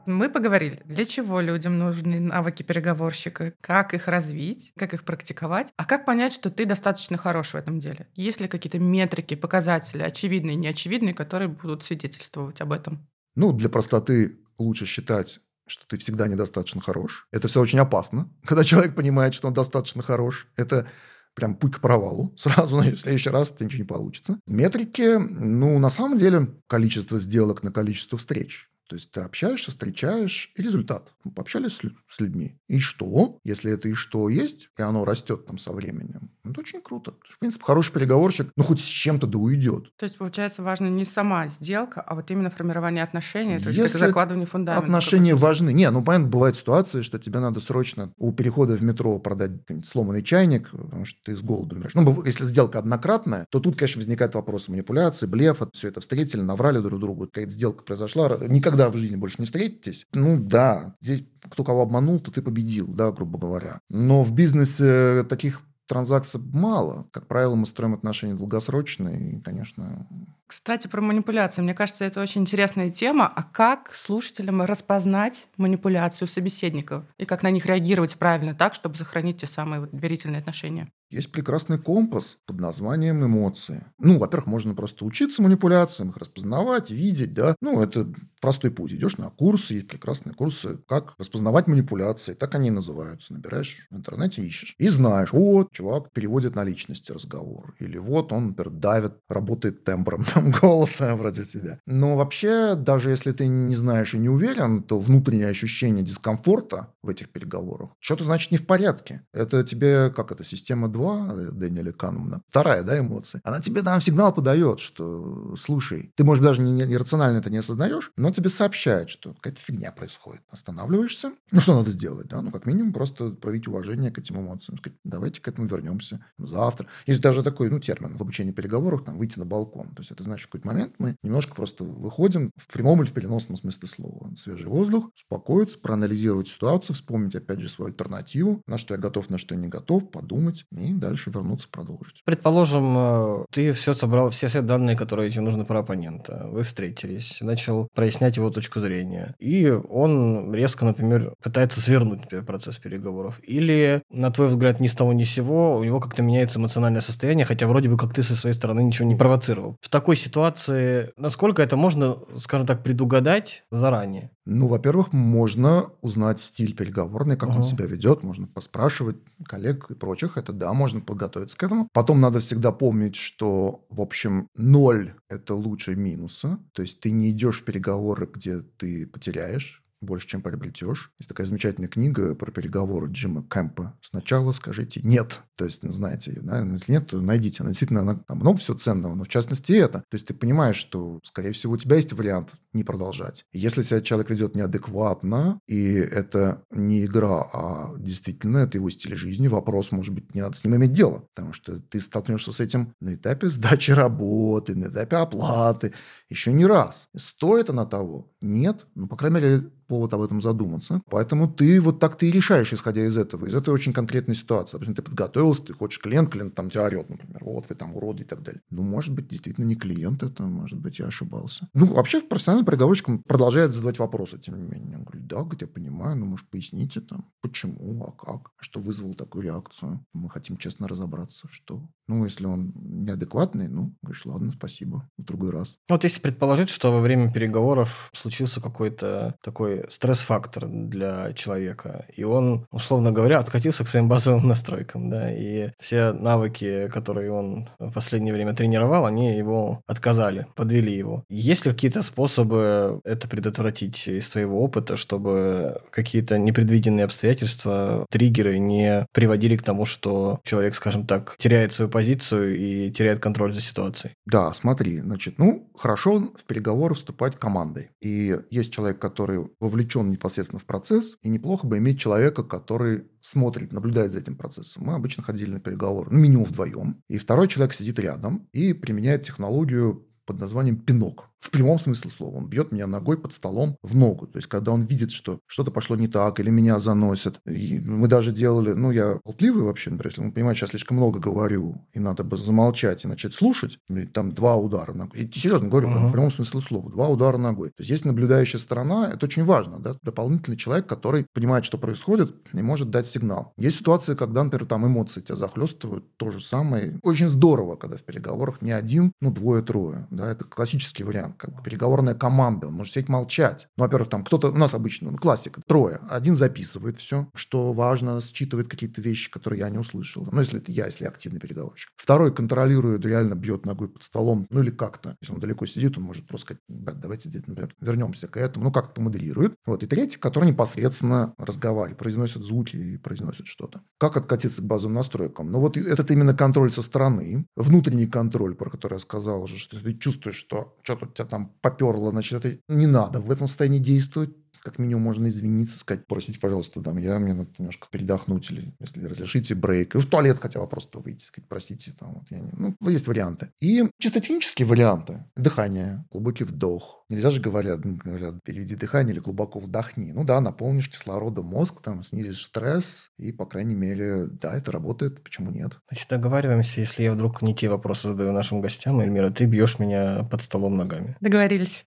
Мы 0.06 0.28
поговорили, 0.28 0.82
для 0.84 1.04
чего 1.04 1.40
людям 1.40 1.78
нужны 1.78 2.20
навыки 2.20 2.62
переговорщика, 2.62 3.52
как 3.60 3.94
их 3.94 4.08
развить, 4.08 4.72
как 4.76 4.94
их 4.94 5.04
практиковать, 5.04 5.72
а 5.76 5.84
как 5.84 6.04
понять, 6.04 6.32
что 6.32 6.50
ты 6.50 6.64
достаточно 6.64 7.16
хорош 7.16 7.50
в 7.50 7.56
этом 7.56 7.80
деле. 7.80 8.08
Есть 8.14 8.40
ли 8.40 8.48
какие-то 8.48 8.78
метрики, 8.78 9.34
показатели, 9.34 10.02
очевидные, 10.02 10.56
неочевидные, 10.56 11.14
которые 11.14 11.48
будут 11.48 11.82
свидетельствовать 11.82 12.60
об 12.60 12.72
этом? 12.72 13.06
Ну, 13.34 13.52
для 13.52 13.68
простоты 13.68 14.38
лучше 14.58 14.86
считать 14.86 15.40
что 15.68 15.84
ты 15.86 15.98
всегда 15.98 16.28
недостаточно 16.28 16.80
хорош. 16.80 17.26
Это 17.32 17.48
все 17.48 17.60
очень 17.60 17.80
опасно, 17.80 18.30
когда 18.46 18.64
человек 18.64 18.94
понимает, 18.94 19.34
что 19.34 19.48
он 19.48 19.54
достаточно 19.54 20.02
хорош. 20.02 20.46
Это 20.56 20.86
прям 21.34 21.54
путь 21.54 21.74
к 21.74 21.80
провалу. 21.80 22.34
Сразу, 22.38 22.78
в 22.78 22.96
следующий 22.96 23.30
раз 23.30 23.50
это 23.50 23.64
ничего 23.64 23.82
не 23.82 23.86
получится. 23.86 24.40
Метрики, 24.46 25.16
ну, 25.18 25.78
на 25.78 25.90
самом 25.90 26.18
деле, 26.18 26.54
количество 26.66 27.18
сделок 27.18 27.62
на 27.62 27.72
количество 27.72 28.18
встреч. 28.18 28.70
То 28.88 28.94
есть 28.94 29.10
ты 29.10 29.20
общаешься, 29.20 29.70
встречаешь, 29.70 30.52
и 30.54 30.62
результат. 30.62 31.12
Мы 31.24 31.32
пообщались 31.32 31.80
с, 32.08 32.20
людьми. 32.20 32.58
И 32.68 32.78
что? 32.78 33.38
Если 33.44 33.72
это 33.72 33.88
и 33.88 33.94
что 33.94 34.28
есть, 34.28 34.68
и 34.78 34.82
оно 34.82 35.04
растет 35.04 35.46
там 35.46 35.58
со 35.58 35.72
временем, 35.72 36.30
ну, 36.44 36.52
это 36.52 36.60
очень 36.60 36.80
круто. 36.80 37.14
Есть, 37.24 37.34
в 37.34 37.38
принципе, 37.40 37.64
хороший 37.64 37.92
переговорщик, 37.92 38.52
ну, 38.56 38.62
хоть 38.62 38.78
с 38.78 38.84
чем-то 38.84 39.26
да 39.26 39.38
уйдет. 39.38 39.90
То 39.96 40.04
есть, 40.04 40.16
получается, 40.18 40.62
важно 40.62 40.86
не 40.86 41.04
сама 41.04 41.48
сделка, 41.48 42.00
а 42.00 42.14
вот 42.14 42.30
именно 42.30 42.50
формирование 42.50 43.02
отношений, 43.02 43.58
то 43.58 43.66
есть 43.68 43.78
Если 43.78 43.98
закладывание 43.98 44.46
фундамента. 44.46 44.86
Отношения 44.86 45.34
важны. 45.34 45.72
Не, 45.72 45.90
ну, 45.90 46.04
понятно, 46.04 46.28
бывают 46.28 46.56
ситуации, 46.56 47.02
что 47.02 47.18
тебе 47.18 47.40
надо 47.40 47.58
срочно 47.58 48.12
у 48.16 48.32
перехода 48.32 48.76
в 48.76 48.82
метро 48.82 49.18
продать 49.18 49.52
сломанный 49.84 50.22
чайник, 50.22 50.70
потому 50.70 51.04
что 51.04 51.18
ты 51.24 51.36
с 51.36 51.40
голоду 51.40 51.74
умираешь. 51.74 51.94
Ну, 51.94 52.24
если 52.24 52.44
сделка 52.44 52.78
однократная, 52.78 53.46
то 53.50 53.58
тут, 53.58 53.76
конечно, 53.76 53.98
возникает 53.98 54.34
вопрос 54.34 54.68
манипуляции, 54.68 55.26
блефа, 55.26 55.68
все 55.72 55.88
это 55.88 56.00
встретили, 56.00 56.42
наврали 56.42 56.78
друг 56.78 57.00
другу, 57.00 57.26
какая-то 57.26 57.50
сделка 57.50 57.82
произошла, 57.82 58.38
никогда 58.46 58.75
никогда 58.76 58.90
в 58.90 59.00
жизни 59.00 59.16
больше 59.16 59.36
не 59.38 59.46
встретитесь, 59.46 60.06
ну 60.12 60.38
да, 60.38 60.94
здесь 61.00 61.24
кто 61.50 61.64
кого 61.64 61.82
обманул, 61.82 62.20
то 62.20 62.30
ты 62.30 62.42
победил, 62.42 62.86
да, 62.88 63.10
грубо 63.12 63.38
говоря. 63.38 63.80
Но 63.88 64.22
в 64.22 64.32
бизнесе 64.32 65.24
таких 65.24 65.62
транзакций 65.86 66.40
мало. 66.40 67.08
Как 67.12 67.28
правило, 67.28 67.54
мы 67.54 67.66
строим 67.66 67.94
отношения 67.94 68.34
долгосрочные, 68.34 69.36
и, 69.36 69.40
конечно... 69.40 70.08
Кстати, 70.46 70.86
про 70.86 71.00
манипуляцию. 71.00 71.64
Мне 71.64 71.74
кажется, 71.74 72.04
это 72.04 72.20
очень 72.20 72.42
интересная 72.42 72.90
тема. 72.90 73.26
А 73.26 73.42
как 73.42 73.94
слушателям 73.94 74.62
распознать 74.62 75.48
манипуляцию 75.56 76.28
собеседников? 76.28 77.04
И 77.18 77.24
как 77.24 77.42
на 77.42 77.50
них 77.50 77.66
реагировать 77.66 78.16
правильно 78.16 78.54
так, 78.54 78.74
чтобы 78.74 78.94
сохранить 78.96 79.40
те 79.40 79.46
самые 79.46 79.86
доверительные 79.86 80.38
отношения? 80.38 80.88
Есть 81.08 81.30
прекрасный 81.30 81.78
компас 81.78 82.38
под 82.46 82.58
названием 82.58 83.24
эмоции. 83.24 83.84
Ну, 83.98 84.18
во-первых, 84.18 84.46
можно 84.46 84.74
просто 84.74 85.04
учиться 85.04 85.40
манипуляциям, 85.40 86.10
их 86.10 86.16
распознавать, 86.16 86.90
видеть, 86.90 87.32
да. 87.32 87.54
Ну, 87.60 87.80
это 87.80 88.12
простой 88.40 88.72
путь. 88.72 88.92
Идешь 88.92 89.16
на 89.16 89.30
курсы, 89.30 89.74
есть 89.74 89.88
прекрасные 89.88 90.34
курсы, 90.34 90.78
как 90.88 91.14
распознавать 91.18 91.68
манипуляции. 91.68 92.34
Так 92.34 92.56
они 92.56 92.68
и 92.68 92.72
называются. 92.72 93.34
Набираешь 93.34 93.86
в 93.88 93.96
интернете, 93.96 94.42
ищешь. 94.42 94.74
И 94.78 94.88
знаешь, 94.88 95.32
вот, 95.32 95.70
чувак 95.72 96.10
переводит 96.12 96.56
на 96.56 96.64
личности 96.64 97.12
разговор. 97.12 97.76
Или 97.78 97.98
вот 97.98 98.32
он, 98.32 98.48
например, 98.48 98.72
давит, 98.72 99.12
работает 99.28 99.84
тембром 99.84 100.24
там, 100.36 100.50
голоса 100.60 101.16
против 101.16 101.48
тебя. 101.48 101.78
Но 101.86 102.16
вообще, 102.16 102.74
даже 102.74 103.10
если 103.10 103.32
ты 103.32 103.46
не 103.46 103.74
знаешь 103.74 104.14
и 104.14 104.18
не 104.18 104.28
уверен, 104.28 104.82
то 104.82 105.00
внутреннее 105.00 105.48
ощущение 105.48 106.04
дискомфорта 106.04 106.92
в 107.02 107.08
этих 107.08 107.30
переговорах, 107.30 107.90
что-то 108.00 108.24
значит 108.24 108.50
не 108.50 108.58
в 108.58 108.66
порядке. 108.66 109.22
Это 109.32 109.64
тебе, 109.64 110.10
как 110.10 110.32
это, 110.32 110.44
система 110.44 110.88
2 110.88 111.34
Дэниеля 111.52 111.92
Канемана, 111.92 112.42
вторая, 112.48 112.82
да, 112.82 112.98
эмоция, 112.98 113.40
она 113.44 113.60
тебе 113.60 113.82
там 113.82 114.00
сигнал 114.00 114.32
подает, 114.34 114.80
что, 114.80 115.54
слушай, 115.56 116.12
ты, 116.14 116.24
может, 116.24 116.44
даже 116.44 116.60
не, 116.62 116.72
не 116.72 116.96
рационально 116.96 117.38
это 117.38 117.50
не 117.50 117.58
осознаешь, 117.58 118.12
но 118.16 118.30
тебе 118.30 118.48
сообщает, 118.48 119.08
что 119.08 119.34
какая-то 119.34 119.60
фигня 119.60 119.92
происходит. 119.92 120.42
Останавливаешься, 120.50 121.32
ну, 121.50 121.60
что 121.60 121.76
надо 121.76 121.90
сделать, 121.90 122.28
да, 122.28 122.42
ну, 122.42 122.50
как 122.50 122.66
минимум, 122.66 122.92
просто 122.92 123.30
проявить 123.30 123.68
уважение 123.68 124.10
к 124.10 124.18
этим 124.18 124.40
эмоциям, 124.40 124.78
сказать, 124.78 124.98
давайте 125.04 125.40
к 125.40 125.48
этому 125.48 125.66
вернемся 125.66 126.24
завтра. 126.38 126.88
Есть 127.06 127.20
даже 127.20 127.42
такой, 127.42 127.70
ну, 127.70 127.80
термин 127.80 128.16
в 128.16 128.20
обучении 128.20 128.52
переговоров, 128.52 129.04
там, 129.04 129.16
выйти 129.16 129.38
на 129.38 129.46
балкон. 129.46 129.88
То 129.94 130.00
есть 130.00 130.10
это 130.10 130.25
значит, 130.26 130.46
в 130.46 130.50
какой-то 130.50 130.66
момент 130.66 130.94
мы 130.98 131.16
немножко 131.22 131.54
просто 131.54 131.84
выходим 131.84 132.50
в 132.56 132.72
прямом 132.72 133.02
или 133.02 133.08
в 133.08 133.12
переносном 133.12 133.56
смысле 133.56 133.88
слова. 133.88 134.30
Свежий 134.36 134.68
воздух, 134.68 135.10
успокоиться, 135.14 135.78
проанализировать 135.78 136.48
ситуацию, 136.48 136.94
вспомнить, 136.94 137.34
опять 137.34 137.60
же, 137.60 137.68
свою 137.68 137.90
альтернативу, 137.90 138.62
на 138.66 138.78
что 138.78 138.94
я 138.94 139.00
готов, 139.00 139.30
на 139.30 139.38
что 139.38 139.54
я 139.54 139.60
не 139.60 139.68
готов, 139.68 140.10
подумать 140.10 140.64
и 140.72 140.92
дальше 140.92 141.30
вернуться, 141.30 141.68
продолжить. 141.70 142.22
Предположим, 142.24 142.94
э, 142.96 143.44
ты 143.50 143.72
все 143.72 143.94
собрал, 143.94 144.30
все, 144.30 144.48
все 144.48 144.62
данные, 144.62 144.96
которые 144.96 145.30
тебе 145.30 145.42
нужны 145.42 145.64
про 145.64 145.80
оппонента. 145.80 146.48
Вы 146.50 146.62
встретились, 146.62 147.40
начал 147.40 147.88
прояснять 147.94 148.36
его 148.36 148.50
точку 148.50 148.80
зрения. 148.80 149.34
И 149.38 149.68
он 149.68 150.52
резко, 150.54 150.84
например, 150.84 151.34
пытается 151.42 151.80
свернуть 151.80 152.22
процесс 152.46 152.78
переговоров. 152.78 153.40
Или, 153.42 154.02
на 154.10 154.30
твой 154.30 154.48
взгляд, 154.48 154.80
ни 154.80 154.86
с 154.86 154.94
того 154.94 155.12
ни 155.12 155.24
с 155.24 155.30
сего, 155.30 155.76
у 155.76 155.84
него 155.84 156.00
как-то 156.00 156.22
меняется 156.22 156.58
эмоциональное 156.58 157.00
состояние, 157.00 157.46
хотя 157.46 157.66
вроде 157.66 157.88
бы 157.88 157.96
как 157.96 158.14
ты 158.14 158.22
со 158.22 158.34
своей 158.34 158.54
стороны 158.54 158.82
ничего 158.82 159.08
не 159.08 159.14
провоцировал. 159.14 159.76
В 159.80 159.88
такой 159.88 160.15
ситуации, 160.16 161.12
насколько 161.16 161.62
это 161.62 161.76
можно, 161.76 162.18
скажем 162.38 162.66
так, 162.66 162.82
предугадать 162.82 163.64
заранее? 163.70 164.30
Ну, 164.44 164.68
во-первых, 164.68 165.12
можно 165.12 165.90
узнать 166.02 166.40
стиль 166.40 166.74
переговорный, 166.74 167.36
как 167.36 167.50
uh-huh. 167.50 167.56
он 167.56 167.62
себя 167.62 167.86
ведет, 167.86 168.22
можно 168.22 168.46
поспрашивать 168.46 169.16
коллег 169.44 169.90
и 169.90 169.94
прочих. 169.94 170.36
Это 170.36 170.52
да, 170.52 170.72
можно 170.72 171.00
подготовиться 171.00 171.56
к 171.56 171.62
этому. 171.62 171.88
Потом 171.92 172.20
надо 172.20 172.40
всегда 172.40 172.72
помнить, 172.72 173.16
что, 173.16 173.84
в 173.90 174.00
общем, 174.00 174.48
ноль– 174.54 175.14
это 175.28 175.54
лучше 175.54 175.96
минуса. 175.96 176.58
То 176.72 176.82
есть 176.82 177.00
ты 177.00 177.10
не 177.10 177.30
идешь 177.30 177.60
в 177.60 177.64
переговоры, 177.64 178.28
где 178.32 178.60
ты 178.60 179.06
потеряешь 179.06 179.82
больше, 180.00 180.28
чем 180.28 180.42
приобретешь. 180.42 181.12
Есть 181.18 181.28
такая 181.28 181.46
замечательная 181.46 181.88
книга 181.88 182.34
про 182.34 182.50
переговоры 182.50 183.10
Джима 183.10 183.42
Кэмпа. 183.42 183.98
Сначала 184.00 184.52
скажите 184.52 185.00
«нет». 185.02 185.40
То 185.56 185.64
есть, 185.64 185.82
ну, 185.82 185.92
знаете, 185.92 186.38
да, 186.42 186.60
если 186.64 186.92
нет, 186.92 187.06
то 187.06 187.20
найдите. 187.20 187.62
Она 187.62 187.70
действительно, 187.70 188.00
она, 188.00 188.16
там 188.16 188.38
много 188.38 188.58
всего 188.58 188.76
ценного, 188.76 189.14
но 189.14 189.24
в 189.24 189.28
частности 189.28 189.72
это. 189.72 190.00
То 190.10 190.14
есть, 190.16 190.26
ты 190.26 190.34
понимаешь, 190.34 190.76
что, 190.76 191.20
скорее 191.24 191.52
всего, 191.52 191.74
у 191.74 191.78
тебя 191.78 191.96
есть 191.96 192.12
вариант 192.12 192.56
не 192.76 192.84
продолжать. 192.84 193.44
Если 193.52 193.82
себя 193.82 194.00
человек 194.00 194.30
ведет 194.30 194.54
неадекватно, 194.54 195.60
и 195.66 195.94
это 195.94 196.62
не 196.70 197.04
игра, 197.04 197.42
а 197.52 197.94
действительно 197.98 198.58
это 198.58 198.78
его 198.78 198.90
стиль 198.90 199.16
жизни, 199.16 199.48
вопрос, 199.48 199.90
может 199.90 200.14
быть, 200.14 200.34
не 200.34 200.42
надо 200.42 200.56
с 200.56 200.64
ним 200.64 200.76
иметь 200.76 200.92
дело. 200.92 201.24
Потому 201.34 201.52
что 201.52 201.80
ты 201.80 202.00
столкнешься 202.00 202.52
с 202.52 202.60
этим 202.60 202.94
на 203.00 203.14
этапе 203.14 203.50
сдачи 203.50 203.90
работы, 203.90 204.74
на 204.74 204.86
этапе 204.86 205.16
оплаты, 205.16 205.92
еще 206.28 206.52
не 206.52 206.66
раз. 206.66 207.08
Стоит 207.16 207.70
она 207.70 207.86
того? 207.86 208.32
Нет. 208.40 208.86
Ну, 208.94 209.06
по 209.06 209.16
крайней 209.16 209.40
мере, 209.40 209.70
повод 209.86 210.12
об 210.14 210.22
этом 210.22 210.40
задуматься. 210.40 211.00
Поэтому 211.10 211.48
ты 211.48 211.80
вот 211.80 212.00
так 212.00 212.16
ты 212.16 212.28
и 212.28 212.32
решаешь, 212.32 212.72
исходя 212.72 213.04
из 213.04 213.16
этого. 213.16 213.46
Из 213.46 213.54
этой 213.54 213.72
очень 213.72 213.92
конкретной 213.92 214.34
ситуации. 214.34 214.72
Допустим, 214.72 214.94
ты 214.94 215.02
подготовился, 215.02 215.64
ты 215.64 215.72
хочешь 215.72 216.00
клиент, 216.00 216.30
клиент 216.30 216.54
там 216.54 216.70
тебя 216.70 216.84
орет, 216.84 217.08
например, 217.08 217.42
вот 217.42 217.66
вы 217.68 217.74
там 217.74 217.96
уроды 217.96 218.22
и 218.22 218.26
так 218.26 218.42
далее. 218.42 218.60
Ну, 218.70 218.82
может 218.82 219.14
быть, 219.14 219.28
действительно 219.28 219.64
не 219.64 219.76
клиент 219.76 220.22
это, 220.22 220.42
может 220.42 220.78
быть, 220.78 220.98
я 220.98 221.06
ошибался. 221.06 221.68
Ну, 221.74 221.86
вообще 221.86 222.20
в 222.20 222.28
переговорщик 222.66 223.06
продолжает 223.26 223.72
задавать 223.72 223.98
вопросы, 223.98 224.38
тем 224.38 224.58
не 224.58 224.66
менее. 224.66 224.92
Я 224.92 224.98
говорю, 224.98 225.20
да, 225.24 225.36
говорит, 225.36 225.62
я 225.62 225.68
понимаю, 225.68 226.16
но, 226.16 226.26
может, 226.26 226.48
поясните 226.50 227.00
там, 227.00 227.24
почему, 227.40 228.04
а 228.04 228.12
как, 228.12 228.50
а 228.58 228.62
что 228.62 228.80
вызвало 228.80 229.14
такую 229.14 229.44
реакцию. 229.44 230.04
Мы 230.12 230.28
хотим 230.28 230.56
честно 230.56 230.88
разобраться, 230.88 231.48
что. 231.50 231.80
Ну, 232.08 232.24
если 232.24 232.46
он 232.46 232.72
неадекватный, 232.76 233.68
ну, 233.68 233.94
говоришь, 234.02 234.24
ладно, 234.26 234.52
спасибо, 234.52 235.08
в 235.18 235.24
другой 235.24 235.50
раз. 235.50 235.76
Вот 235.88 236.04
если 236.04 236.20
предположить, 236.20 236.68
что 236.68 236.92
во 236.92 237.00
время 237.00 237.32
переговоров 237.32 238.10
случился 238.12 238.60
какой-то 238.60 239.34
такой 239.42 239.84
стресс-фактор 239.88 240.68
для 240.68 241.32
человека, 241.32 242.06
и 242.16 242.24
он, 242.24 242.66
условно 242.70 243.12
говоря, 243.12 243.38
откатился 243.38 243.84
к 243.84 243.88
своим 243.88 244.08
базовым 244.08 244.46
настройкам, 244.48 245.10
да, 245.10 245.32
и 245.32 245.70
все 245.78 246.12
навыки, 246.12 246.88
которые 246.92 247.32
он 247.32 247.68
в 247.78 247.92
последнее 247.92 248.34
время 248.34 248.54
тренировал, 248.54 249.06
они 249.06 249.36
его 249.36 249.82
отказали, 249.86 250.46
подвели 250.54 250.94
его. 250.96 251.24
Есть 251.28 251.66
ли 251.66 251.72
какие-то 251.72 252.02
способы 252.02 252.55
это 252.58 253.28
предотвратить 253.28 254.08
из 254.08 254.28
твоего 254.28 254.62
опыта, 254.62 254.96
чтобы 254.96 255.80
какие-то 255.90 256.38
непредвиденные 256.38 257.04
обстоятельства, 257.04 258.06
триггеры 258.10 258.58
не 258.58 259.06
приводили 259.12 259.56
к 259.56 259.62
тому, 259.62 259.84
что 259.84 260.40
человек, 260.44 260.74
скажем 260.74 261.06
так, 261.06 261.36
теряет 261.38 261.72
свою 261.72 261.90
позицию 261.90 262.56
и 262.56 262.90
теряет 262.90 263.20
контроль 263.20 263.52
за 263.52 263.60
ситуацией? 263.60 264.14
Да, 264.26 264.52
смотри, 264.54 265.00
значит, 265.00 265.38
ну, 265.38 265.70
хорошо 265.76 266.32
в 266.34 266.44
переговоры 266.44 266.94
вступать 266.94 267.38
командой. 267.38 267.90
И 268.00 268.36
есть 268.50 268.72
человек, 268.72 268.98
который 268.98 269.48
вовлечен 269.60 270.10
непосредственно 270.10 270.60
в 270.60 270.64
процесс, 270.64 271.16
и 271.22 271.28
неплохо 271.28 271.66
бы 271.66 271.78
иметь 271.78 272.00
человека, 272.00 272.42
который 272.42 273.04
смотрит, 273.20 273.72
наблюдает 273.72 274.12
за 274.12 274.20
этим 274.20 274.36
процессом. 274.36 274.84
Мы 274.84 274.94
обычно 274.94 275.22
ходили 275.22 275.50
на 275.50 275.60
переговоры, 275.60 276.10
ну, 276.10 276.18
минимум 276.18 276.44
вдвоем. 276.44 277.02
И 277.08 277.18
второй 277.18 277.48
человек 277.48 277.74
сидит 277.74 277.98
рядом 277.98 278.48
и 278.52 278.72
применяет 278.72 279.24
технологию 279.24 280.06
под 280.26 280.40
названием 280.40 280.76
пинок. 280.76 281.30
В 281.40 281.50
прямом 281.50 281.78
смысле 281.78 282.10
слова. 282.10 282.36
Он 282.36 282.48
бьет 282.48 282.72
меня 282.72 282.86
ногой 282.86 283.18
под 283.18 283.32
столом 283.32 283.76
в 283.82 283.94
ногу. 283.94 284.26
То 284.26 284.38
есть, 284.38 284.48
когда 284.48 284.72
он 284.72 284.82
видит, 284.82 285.10
что 285.10 285.40
что-то 285.46 285.70
пошло 285.70 285.96
не 285.96 286.08
так, 286.08 286.40
или 286.40 286.50
меня 286.50 286.80
заносят. 286.80 287.40
И 287.46 287.78
мы 287.78 288.08
даже 288.08 288.32
делали... 288.32 288.72
Ну, 288.72 288.90
я 288.90 289.20
болтливый 289.24 289.62
вообще, 289.62 289.90
например, 289.90 290.12
если 290.12 290.22
он 290.22 290.32
понимает, 290.32 290.56
сейчас 290.56 290.70
слишком 290.70 290.96
много 290.96 291.18
говорю, 291.18 291.86
и 291.92 292.00
надо 292.00 292.24
бы 292.24 292.36
замолчать 292.36 293.04
и 293.04 293.08
начать 293.08 293.34
слушать, 293.34 293.78
там 294.12 294.32
два 294.32 294.56
удара 294.56 294.92
ногой. 294.92 295.20
И 295.20 295.38
серьезно 295.38 295.68
говорю, 295.68 295.88
uh-huh. 295.88 296.08
в 296.08 296.12
прямом 296.12 296.30
смысле 296.30 296.60
слова. 296.60 296.90
Два 296.90 297.08
удара 297.08 297.36
ногой. 297.36 297.68
То 297.68 297.80
есть, 297.80 297.90
есть 297.90 298.04
наблюдающая 298.04 298.58
сторона, 298.58 299.10
это 299.12 299.26
очень 299.26 299.44
важно, 299.44 299.78
да, 299.78 299.96
дополнительный 300.02 300.56
человек, 300.56 300.86
который 300.86 301.26
понимает, 301.32 301.64
что 301.64 301.78
происходит, 301.78 302.34
и 302.52 302.62
может 302.62 302.90
дать 302.90 303.06
сигнал. 303.06 303.52
Есть 303.56 303.78
ситуации, 303.78 304.14
когда, 304.14 304.42
например, 304.42 304.66
там 304.66 304.86
эмоции 304.86 305.20
тебя 305.20 305.36
захлестывают, 305.36 306.16
то 306.16 306.30
же 306.30 306.40
самое. 306.40 306.98
Очень 307.02 307.28
здорово, 307.28 307.76
когда 307.76 307.96
в 307.96 308.02
переговорах 308.02 308.62
не 308.62 308.72
один, 308.72 309.12
ну, 309.20 309.30
двое-трое. 309.30 310.06
Да, 310.10 310.30
это 310.30 310.44
классический 310.44 311.04
вариант, 311.04 311.25
как 311.34 311.54
бы 311.54 311.62
переговорная 311.62 312.14
команда, 312.14 312.68
он 312.68 312.74
может 312.74 312.92
сидеть 312.92 313.08
молчать. 313.08 313.68
Ну, 313.76 313.84
во-первых, 313.84 314.08
там 314.10 314.24
кто-то, 314.24 314.48
у 314.48 314.56
нас 314.56 314.74
обычно, 314.74 315.10
ну, 315.10 315.16
классика, 315.18 315.60
трое. 315.66 316.00
Один 316.08 316.36
записывает 316.36 316.98
все, 316.98 317.28
что 317.34 317.72
важно, 317.72 318.20
считывает 318.20 318.68
какие-то 318.68 319.00
вещи, 319.00 319.30
которые 319.30 319.60
я 319.60 319.70
не 319.70 319.78
услышал. 319.78 320.28
Ну, 320.30 320.40
если 320.40 320.58
это 320.58 320.72
я, 320.72 320.86
если 320.86 321.04
я 321.04 321.10
активный 321.10 321.40
переговорщик. 321.40 321.90
Второй 321.96 322.34
контролирует, 322.34 323.04
реально 323.04 323.34
бьет 323.34 323.66
ногой 323.66 323.88
под 323.88 324.02
столом, 324.02 324.46
ну, 324.50 324.62
или 324.62 324.70
как-то. 324.70 325.16
Если 325.20 325.32
он 325.32 325.40
далеко 325.40 325.66
сидит, 325.66 325.96
он 325.98 326.04
может 326.04 326.26
просто 326.26 326.46
сказать, 326.46 326.62
давайте, 326.68 327.30
например, 327.46 327.74
вернемся 327.80 328.28
к 328.28 328.36
этому, 328.36 328.66
ну, 328.66 328.72
как-то 328.72 328.94
помоделирует. 328.94 329.54
Вот. 329.66 329.82
И 329.82 329.86
третий, 329.86 330.18
который 330.18 330.48
непосредственно 330.48 331.34
разговаривает, 331.38 331.98
произносит 331.98 332.44
звуки 332.44 332.76
и 332.76 332.96
произносит 332.96 333.46
что-то. 333.46 333.82
Как 333.98 334.16
откатиться 334.16 334.62
к 334.62 334.66
базовым 334.66 334.94
настройкам? 334.94 335.50
Ну, 335.50 335.60
вот 335.60 335.76
этот 335.76 336.10
именно 336.10 336.34
контроль 336.34 336.72
со 336.72 336.82
стороны, 336.82 337.46
внутренний 337.56 338.06
контроль, 338.06 338.54
про 338.54 338.70
который 338.70 338.94
я 338.94 338.98
сказал 338.98 339.42
уже, 339.42 339.58
что 339.58 339.82
ты 339.82 339.94
чувствуешь, 339.94 340.36
что 340.36 340.76
что-то 340.82 341.06
тебя 341.16 341.26
там 341.26 341.52
поперло, 341.60 342.10
значит, 342.10 342.44
это 342.44 342.58
не 342.68 342.86
надо 342.86 343.20
в 343.20 343.30
этом 343.30 343.46
состоянии 343.46 343.78
действовать 343.78 344.30
как 344.66 344.80
минимум 344.80 345.04
можно 345.04 345.28
извиниться, 345.28 345.78
сказать, 345.78 346.08
простите, 346.08 346.40
пожалуйста, 346.40 346.82
там, 346.82 346.96
я 346.96 347.20
мне 347.20 347.34
надо 347.34 347.50
немножко 347.56 347.86
передохнуть, 347.88 348.50
или 348.50 348.74
если 348.80 349.06
разрешите 349.06 349.54
брейк, 349.54 349.94
и 349.94 349.98
в 349.98 350.06
туалет 350.06 350.38
хотя 350.40 350.58
бы 350.58 350.66
просто 350.66 350.98
выйти, 350.98 351.22
сказать, 351.22 351.48
простите, 351.48 351.92
там, 351.96 352.14
вот 352.14 352.24
я 352.30 352.40
не... 352.40 352.50
Ну, 352.56 352.76
есть 352.90 353.06
варианты. 353.06 353.52
И 353.60 353.84
чисто 354.00 354.20
технические 354.20 354.66
варианты. 354.66 355.24
Дыхание, 355.36 356.04
глубокий 356.10 356.42
вдох. 356.42 357.04
Нельзя 357.08 357.30
же 357.30 357.40
говорят, 357.40 357.82
говорят, 357.82 358.42
переведи 358.42 358.74
дыхание 358.74 359.12
или 359.12 359.20
глубоко 359.20 359.60
вдохни. 359.60 360.10
Ну 360.10 360.24
да, 360.24 360.40
наполнишь 360.40 360.90
кислородом 360.90 361.46
мозг, 361.46 361.80
там, 361.80 362.02
снизишь 362.02 362.42
стресс, 362.42 363.10
и, 363.18 363.30
по 363.30 363.46
крайней 363.46 363.76
мере, 363.76 364.26
да, 364.26 364.56
это 364.56 364.72
работает, 364.72 365.22
почему 365.22 365.52
нет? 365.52 365.78
Значит, 365.88 366.08
договариваемся, 366.08 366.80
если 366.80 367.04
я 367.04 367.12
вдруг 367.12 367.40
не 367.40 367.54
те 367.54 367.68
вопросы 367.68 368.08
задаю 368.08 368.32
нашим 368.32 368.60
гостям, 368.60 368.98
Эльмира, 368.98 369.30
ты 369.30 369.44
бьешь 369.44 369.78
меня 369.78 370.24
под 370.24 370.42
столом 370.42 370.76
ногами. 370.76 371.16
Договорились. 371.20 371.86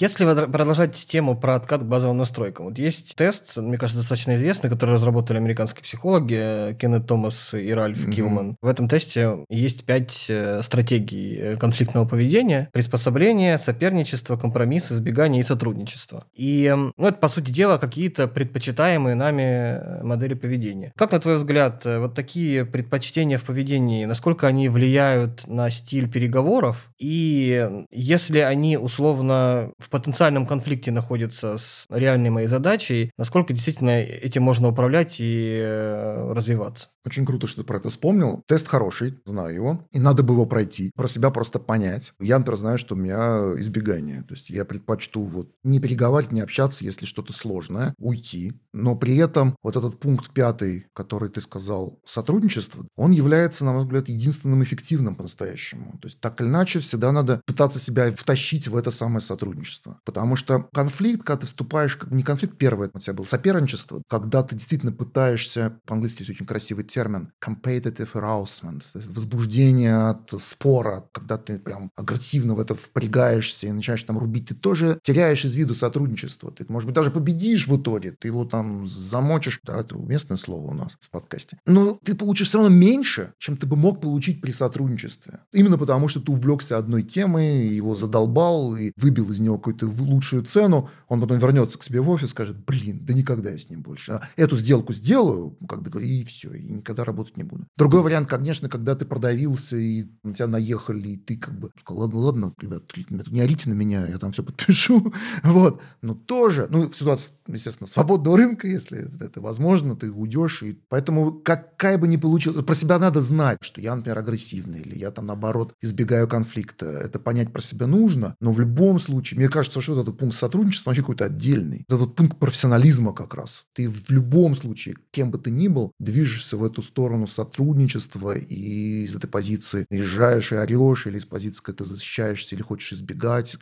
Если 0.00 0.24
продолжать 0.24 0.94
тему 0.94 1.36
про 1.36 1.56
откат 1.56 1.82
к 1.82 1.84
базовым 1.84 2.18
настройкам, 2.18 2.66
вот 2.66 2.78
есть 2.78 3.16
тест, 3.16 3.56
мне 3.56 3.76
кажется, 3.76 4.00
достаточно 4.00 4.36
известный, 4.36 4.70
который 4.70 4.92
разработали 4.94 5.38
американские 5.38 5.82
психологи 5.82 6.36
э, 6.38 6.74
Кеннет 6.78 7.08
Томас 7.08 7.52
и 7.52 7.72
Ральф 7.72 8.06
mm-hmm. 8.06 8.12
Килман. 8.12 8.56
В 8.62 8.68
этом 8.68 8.88
тесте 8.88 9.44
есть 9.48 9.84
пять 9.84 10.26
э, 10.28 10.62
стратегий 10.62 11.36
э, 11.36 11.56
конфликтного 11.56 12.06
поведения: 12.06 12.70
приспособление, 12.72 13.58
соперничество, 13.58 14.36
компромисс, 14.36 14.92
избегание 14.92 15.40
и 15.40 15.44
сотрудничество. 15.44 16.24
И 16.32 16.72
ну, 16.96 17.06
это, 17.06 17.18
по 17.18 17.28
сути 17.28 17.50
дела, 17.50 17.78
какие-то 17.78 18.28
предпочитаемые 18.28 19.16
нами 19.16 20.02
модели 20.04 20.34
поведения. 20.34 20.92
Как, 20.96 21.10
на 21.10 21.18
твой 21.18 21.36
взгляд, 21.36 21.84
вот 21.84 22.14
такие 22.14 22.64
предпочтения 22.64 23.36
в 23.36 23.42
поведении, 23.42 24.04
насколько 24.04 24.46
они 24.46 24.68
влияют 24.68 25.48
на 25.48 25.70
стиль 25.70 26.08
переговоров? 26.08 26.90
И 27.00 27.68
если 27.90 28.38
они 28.38 28.76
условно 28.76 29.72
в 29.78 29.87
потенциальном 29.90 30.46
конфликте 30.46 30.90
находится 30.90 31.56
с 31.56 31.86
реальной 31.90 32.30
моей 32.30 32.48
задачей, 32.48 33.10
насколько 33.16 33.52
действительно 33.52 34.00
этим 34.00 34.42
можно 34.42 34.68
управлять 34.68 35.16
и 35.20 35.58
э, 35.60 36.32
развиваться. 36.32 36.88
Очень 37.04 37.24
круто, 37.24 37.46
что 37.46 37.62
ты 37.62 37.66
про 37.66 37.78
это 37.78 37.88
вспомнил. 37.88 38.42
Тест 38.46 38.68
хороший, 38.68 39.18
знаю 39.24 39.54
его, 39.54 39.88
и 39.92 39.98
надо 39.98 40.22
бы 40.22 40.34
его 40.34 40.44
пройти, 40.44 40.90
про 40.94 41.08
себя 41.08 41.30
просто 41.30 41.58
понять. 41.58 42.12
Я, 42.20 42.38
например, 42.38 42.58
знаю, 42.58 42.78
что 42.78 42.94
у 42.94 42.98
меня 42.98 43.54
избегание. 43.58 44.22
То 44.22 44.34
есть 44.34 44.50
я 44.50 44.64
предпочту 44.64 45.22
вот 45.22 45.50
не 45.64 45.80
переговаривать, 45.80 46.32
не 46.32 46.40
общаться, 46.40 46.84
если 46.84 47.06
что-то 47.06 47.32
сложное, 47.32 47.94
уйти. 47.98 48.52
Но 48.72 48.94
при 48.94 49.16
этом 49.16 49.56
вот 49.62 49.76
этот 49.76 49.98
пункт 49.98 50.30
пятый, 50.32 50.86
который 50.92 51.30
ты 51.30 51.40
сказал, 51.40 51.98
сотрудничество, 52.04 52.86
он 52.96 53.12
является, 53.12 53.64
на 53.64 53.72
мой 53.72 53.84
взгляд, 53.84 54.08
единственным 54.08 54.62
эффективным 54.62 55.16
по-настоящему. 55.16 55.92
То 56.00 56.08
есть 56.08 56.20
так 56.20 56.40
или 56.40 56.48
иначе 56.48 56.80
всегда 56.80 57.12
надо 57.12 57.40
пытаться 57.46 57.78
себя 57.78 58.12
втащить 58.12 58.68
в 58.68 58.76
это 58.76 58.90
самое 58.90 59.22
сотрудничество. 59.22 59.77
Потому 60.04 60.36
что 60.36 60.68
конфликт, 60.72 61.22
когда 61.24 61.40
ты 61.40 61.46
вступаешь, 61.46 61.98
не 62.10 62.22
конфликт 62.22 62.56
первый, 62.58 62.90
у 62.92 62.98
тебя 62.98 63.14
был 63.14 63.26
соперничество, 63.26 64.02
когда 64.08 64.42
ты 64.42 64.56
действительно 64.56 64.92
пытаешься, 64.92 65.78
по-английски 65.86 66.22
есть 66.22 66.30
очень 66.30 66.46
красивый 66.46 66.84
термин 66.84 67.32
competitive 67.44 68.12
arousement, 68.14 68.82
возбуждение 68.94 70.08
от 70.08 70.30
спора, 70.38 71.04
когда 71.12 71.38
ты 71.38 71.58
прям 71.58 71.90
агрессивно 71.96 72.54
в 72.54 72.60
это 72.60 72.74
впрягаешься 72.74 73.66
и 73.66 73.72
начинаешь 73.72 74.02
там 74.02 74.18
рубить, 74.18 74.48
ты 74.48 74.54
тоже 74.54 74.98
теряешь 75.02 75.44
из 75.44 75.54
виду 75.54 75.74
сотрудничество. 75.74 76.50
Ты, 76.50 76.64
может 76.68 76.86
быть, 76.86 76.94
даже 76.94 77.10
победишь 77.10 77.66
в 77.66 77.80
итоге, 77.80 78.12
ты 78.12 78.28
его 78.28 78.44
там 78.44 78.86
замочишь, 78.86 79.60
да, 79.64 79.80
это 79.80 79.96
уместное 79.96 80.36
слово 80.36 80.70
у 80.70 80.74
нас 80.74 80.96
в 81.00 81.10
подкасте. 81.10 81.58
Но 81.66 81.98
ты 82.02 82.14
получишь 82.14 82.48
все 82.48 82.58
равно 82.58 82.74
меньше, 82.74 83.32
чем 83.38 83.56
ты 83.56 83.66
бы 83.66 83.76
мог 83.76 84.00
получить 84.00 84.40
при 84.40 84.50
сотрудничестве. 84.50 85.40
Именно 85.52 85.78
потому, 85.78 86.08
что 86.08 86.20
ты 86.20 86.32
увлекся 86.32 86.78
одной 86.78 87.02
темой, 87.02 87.68
его 87.68 87.96
задолбал 87.96 88.76
и 88.76 88.92
выбил 88.96 89.30
из 89.30 89.40
него 89.40 89.58
какую-то 89.68 90.02
лучшую 90.02 90.42
цену, 90.44 90.88
он 91.08 91.20
потом 91.20 91.38
вернется 91.38 91.78
к 91.78 91.84
себе 91.84 92.00
в 92.00 92.08
офис, 92.10 92.30
скажет, 92.30 92.56
блин, 92.64 93.00
да 93.02 93.14
никогда 93.14 93.50
я 93.50 93.58
с 93.58 93.70
ним 93.70 93.82
больше. 93.82 94.12
А 94.12 94.22
эту 94.36 94.56
сделку 94.56 94.92
сделаю, 94.92 95.56
как 95.68 95.80
и 95.96 96.24
все, 96.24 96.52
и 96.52 96.68
никогда 96.68 97.04
работать 97.04 97.36
не 97.36 97.44
буду. 97.44 97.66
Другой 97.76 98.02
вариант, 98.02 98.28
конечно, 98.28 98.68
когда 98.68 98.94
ты 98.94 99.04
продавился, 99.04 99.76
и 99.76 100.06
на 100.22 100.34
тебя 100.34 100.46
наехали, 100.46 101.10
и 101.10 101.16
ты 101.16 101.36
как 101.36 101.58
бы 101.58 101.70
сказал, 101.78 102.02
ладно, 102.02 102.18
ладно, 102.18 102.54
ребят, 102.60 102.82
не 103.30 103.40
орите 103.40 103.68
на 103.68 103.74
меня, 103.74 104.06
я 104.06 104.18
там 104.18 104.32
все 104.32 104.42
подпишу. 104.42 105.12
Вот. 105.42 105.80
Но 106.02 106.14
тоже, 106.14 106.66
ну, 106.70 106.92
ситуация, 106.92 107.32
естественно, 107.46 107.86
свободного 107.86 108.36
рынка, 108.36 108.68
если 108.68 109.08
это 109.24 109.40
возможно, 109.40 109.96
ты 109.96 110.10
уйдешь. 110.10 110.62
И 110.62 110.78
поэтому 110.88 111.32
какая 111.32 111.98
бы 111.98 112.06
ни 112.06 112.16
получилась, 112.16 112.64
про 112.64 112.74
себя 112.74 112.98
надо 112.98 113.22
знать, 113.22 113.58
что 113.60 113.80
я, 113.80 113.94
например, 113.94 114.18
агрессивный, 114.18 114.80
или 114.80 114.98
я 114.98 115.10
там, 115.10 115.26
наоборот, 115.26 115.74
избегаю 115.80 116.28
конфликта. 116.28 116.86
Это 116.86 117.18
понять 117.18 117.52
про 117.52 117.62
себя 117.62 117.86
нужно, 117.86 118.36
но 118.40 118.52
в 118.52 118.60
любом 118.60 118.98
случае, 118.98 119.38
мне 119.38 119.47
мне 119.48 119.52
кажется, 119.52 119.80
что 119.80 119.94
вот 119.94 120.02
этот 120.02 120.18
пункт 120.18 120.36
сотрудничества 120.36 120.90
вообще 120.90 121.00
какой-то 121.00 121.24
отдельный. 121.24 121.86
Вот 121.88 122.14
пункт 122.14 122.38
профессионализма 122.38 123.14
как 123.14 123.34
раз. 123.34 123.64
Ты 123.72 123.88
в 123.88 124.10
любом 124.10 124.54
случае, 124.54 124.96
кем 125.10 125.30
бы 125.30 125.38
ты 125.38 125.50
ни 125.50 125.68
был, 125.68 125.92
движешься 125.98 126.58
в 126.58 126.64
эту 126.64 126.82
сторону 126.82 127.26
сотрудничества 127.26 128.36
и 128.36 129.04
из 129.04 129.16
этой 129.16 129.28
позиции 129.28 129.86
наезжаешь 129.90 130.52
и 130.52 130.56
орешь, 130.56 131.06
или 131.06 131.16
из 131.16 131.24
позиции, 131.24 131.62
когда 131.62 131.84
ты 131.84 131.90
защищаешься, 131.90 132.54
или 132.54 132.62
хочешь 132.62 132.92
избегать, 132.92 133.56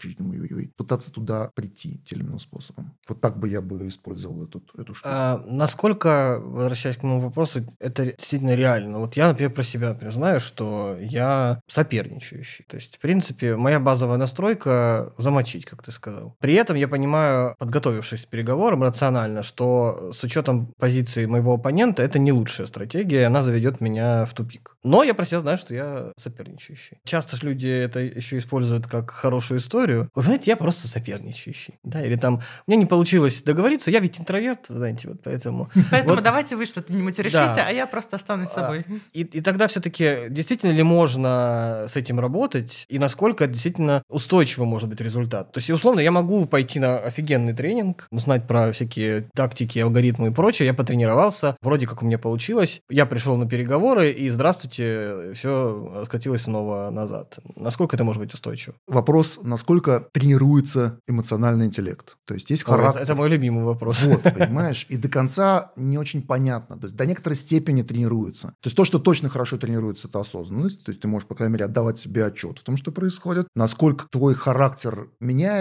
пытаться 0.76 1.12
туда 1.12 1.50
прийти 1.54 2.00
тем 2.04 2.18
или 2.18 2.26
иным 2.26 2.40
способом. 2.40 2.96
Вот 3.06 3.20
так 3.20 3.38
бы 3.38 3.48
я 3.48 3.60
бы 3.60 3.86
использовал 3.86 4.44
эту, 4.44 4.64
эту 4.76 4.92
штуку. 4.92 5.08
А, 5.12 5.44
насколько, 5.46 6.40
возвращаясь 6.42 6.96
к 6.96 7.04
моему 7.04 7.20
вопросу, 7.20 7.64
это 7.78 8.06
действительно 8.06 8.56
реально? 8.56 8.98
Вот 8.98 9.16
я, 9.16 9.28
например, 9.28 9.52
про 9.52 9.62
себя 9.62 9.90
например, 9.90 10.12
знаю, 10.12 10.40
что 10.40 10.96
я 11.00 11.60
соперничающий. 11.68 12.64
То 12.68 12.74
есть, 12.74 12.96
в 12.96 12.98
принципе, 12.98 13.54
моя 13.56 13.78
базовая 13.78 14.16
настройка 14.16 15.12
замочить, 15.18 15.64
как 15.76 15.86
ты 15.86 15.92
сказал. 15.92 16.34
При 16.40 16.54
этом 16.54 16.76
я 16.76 16.88
понимаю, 16.88 17.54
подготовившись 17.58 18.26
к 18.26 18.28
переговорам 18.28 18.82
рационально, 18.82 19.42
что 19.42 20.10
с 20.12 20.22
учетом 20.24 20.72
позиции 20.78 21.26
моего 21.26 21.54
оппонента 21.54 22.02
это 22.02 22.18
не 22.18 22.32
лучшая 22.32 22.66
стратегия, 22.66 23.26
она 23.26 23.42
заведет 23.42 23.80
меня 23.80 24.24
в 24.24 24.32
тупик. 24.32 24.76
Но 24.82 25.02
я 25.02 25.14
про 25.14 25.24
себя 25.24 25.40
знаю, 25.40 25.58
что 25.58 25.74
я 25.74 26.12
соперничающий. 26.16 26.98
Часто 27.04 27.36
же 27.36 27.46
люди 27.46 27.68
это 27.68 28.00
еще 28.00 28.38
используют 28.38 28.86
как 28.86 29.10
хорошую 29.10 29.60
историю. 29.60 30.10
Вы 30.14 30.22
знаете, 30.22 30.50
я 30.50 30.56
просто 30.56 30.88
соперничающий. 30.88 31.74
Да, 31.82 32.04
или 32.04 32.16
там, 32.16 32.40
у 32.66 32.70
меня 32.70 32.80
не 32.80 32.86
получилось 32.86 33.42
договориться, 33.42 33.90
я 33.90 34.00
ведь 34.00 34.18
интроверт, 34.20 34.66
знаете, 34.68 35.08
вот 35.08 35.22
поэтому... 35.22 35.70
Поэтому 35.90 36.14
вот, 36.14 36.24
давайте 36.24 36.56
вы 36.56 36.66
что-нибудь 36.66 37.18
решите, 37.18 37.52
да. 37.54 37.66
а 37.68 37.70
я 37.70 37.86
просто 37.86 38.16
останусь 38.16 38.48
собой. 38.48 38.84
И, 39.12 39.22
и 39.22 39.40
тогда 39.40 39.66
все-таки 39.66 40.28
действительно 40.30 40.72
ли 40.72 40.82
можно 40.82 41.86
с 41.88 41.96
этим 41.96 42.20
работать, 42.20 42.86
и 42.88 42.98
насколько 42.98 43.46
действительно 43.46 44.02
устойчиво 44.08 44.64
может 44.64 44.88
быть 44.88 45.00
результат? 45.00 45.52
То 45.52 45.58
есть, 45.58 45.65
условно, 45.74 46.00
я 46.00 46.10
могу 46.10 46.46
пойти 46.46 46.78
на 46.78 46.98
офигенный 46.98 47.52
тренинг, 47.52 48.06
узнать 48.10 48.46
про 48.46 48.72
всякие 48.72 49.28
тактики, 49.34 49.78
алгоритмы 49.78 50.28
и 50.28 50.30
прочее, 50.30 50.66
я 50.66 50.74
потренировался, 50.74 51.56
вроде 51.62 51.86
как 51.86 52.02
у 52.02 52.06
меня 52.06 52.18
получилось, 52.18 52.80
я 52.88 53.06
пришел 53.06 53.36
на 53.36 53.48
переговоры, 53.48 54.10
и 54.10 54.28
здравствуйте, 54.30 55.32
все 55.34 56.04
скатилось 56.06 56.42
снова 56.42 56.90
назад. 56.90 57.38
Насколько 57.56 57.96
это 57.96 58.04
может 58.04 58.22
быть 58.22 58.34
устойчиво? 58.34 58.76
Вопрос, 58.86 59.38
насколько 59.42 60.08
тренируется 60.12 61.00
эмоциональный 61.08 61.66
интеллект. 61.66 62.16
То 62.24 62.34
есть 62.34 62.50
есть 62.50 62.64
характер. 62.64 63.02
Это, 63.02 63.12
это 63.12 63.14
мой 63.14 63.28
любимый 63.28 63.64
вопрос. 63.64 64.02
Вот, 64.02 64.22
понимаешь? 64.38 64.86
И 64.88 64.96
до 64.96 65.08
конца 65.08 65.72
не 65.76 65.98
очень 65.98 66.22
понятно. 66.22 66.76
То 66.78 66.86
есть 66.86 66.96
до 66.96 67.06
некоторой 67.06 67.36
степени 67.36 67.82
тренируется. 67.82 68.48
То 68.48 68.66
есть 68.66 68.76
то, 68.76 68.84
что 68.84 68.98
точно 68.98 69.28
хорошо 69.28 69.58
тренируется, 69.58 70.08
это 70.08 70.20
осознанность. 70.20 70.84
То 70.84 70.90
есть 70.90 71.00
ты 71.00 71.08
можешь, 71.08 71.28
по 71.28 71.34
крайней 71.34 71.54
мере, 71.54 71.64
отдавать 71.66 71.98
себе 71.98 72.24
отчет 72.24 72.58
в 72.58 72.62
том, 72.62 72.76
что 72.76 72.92
происходит. 72.92 73.48
Насколько 73.54 74.06
твой 74.10 74.34
характер 74.34 75.08
меняется, 75.20 75.55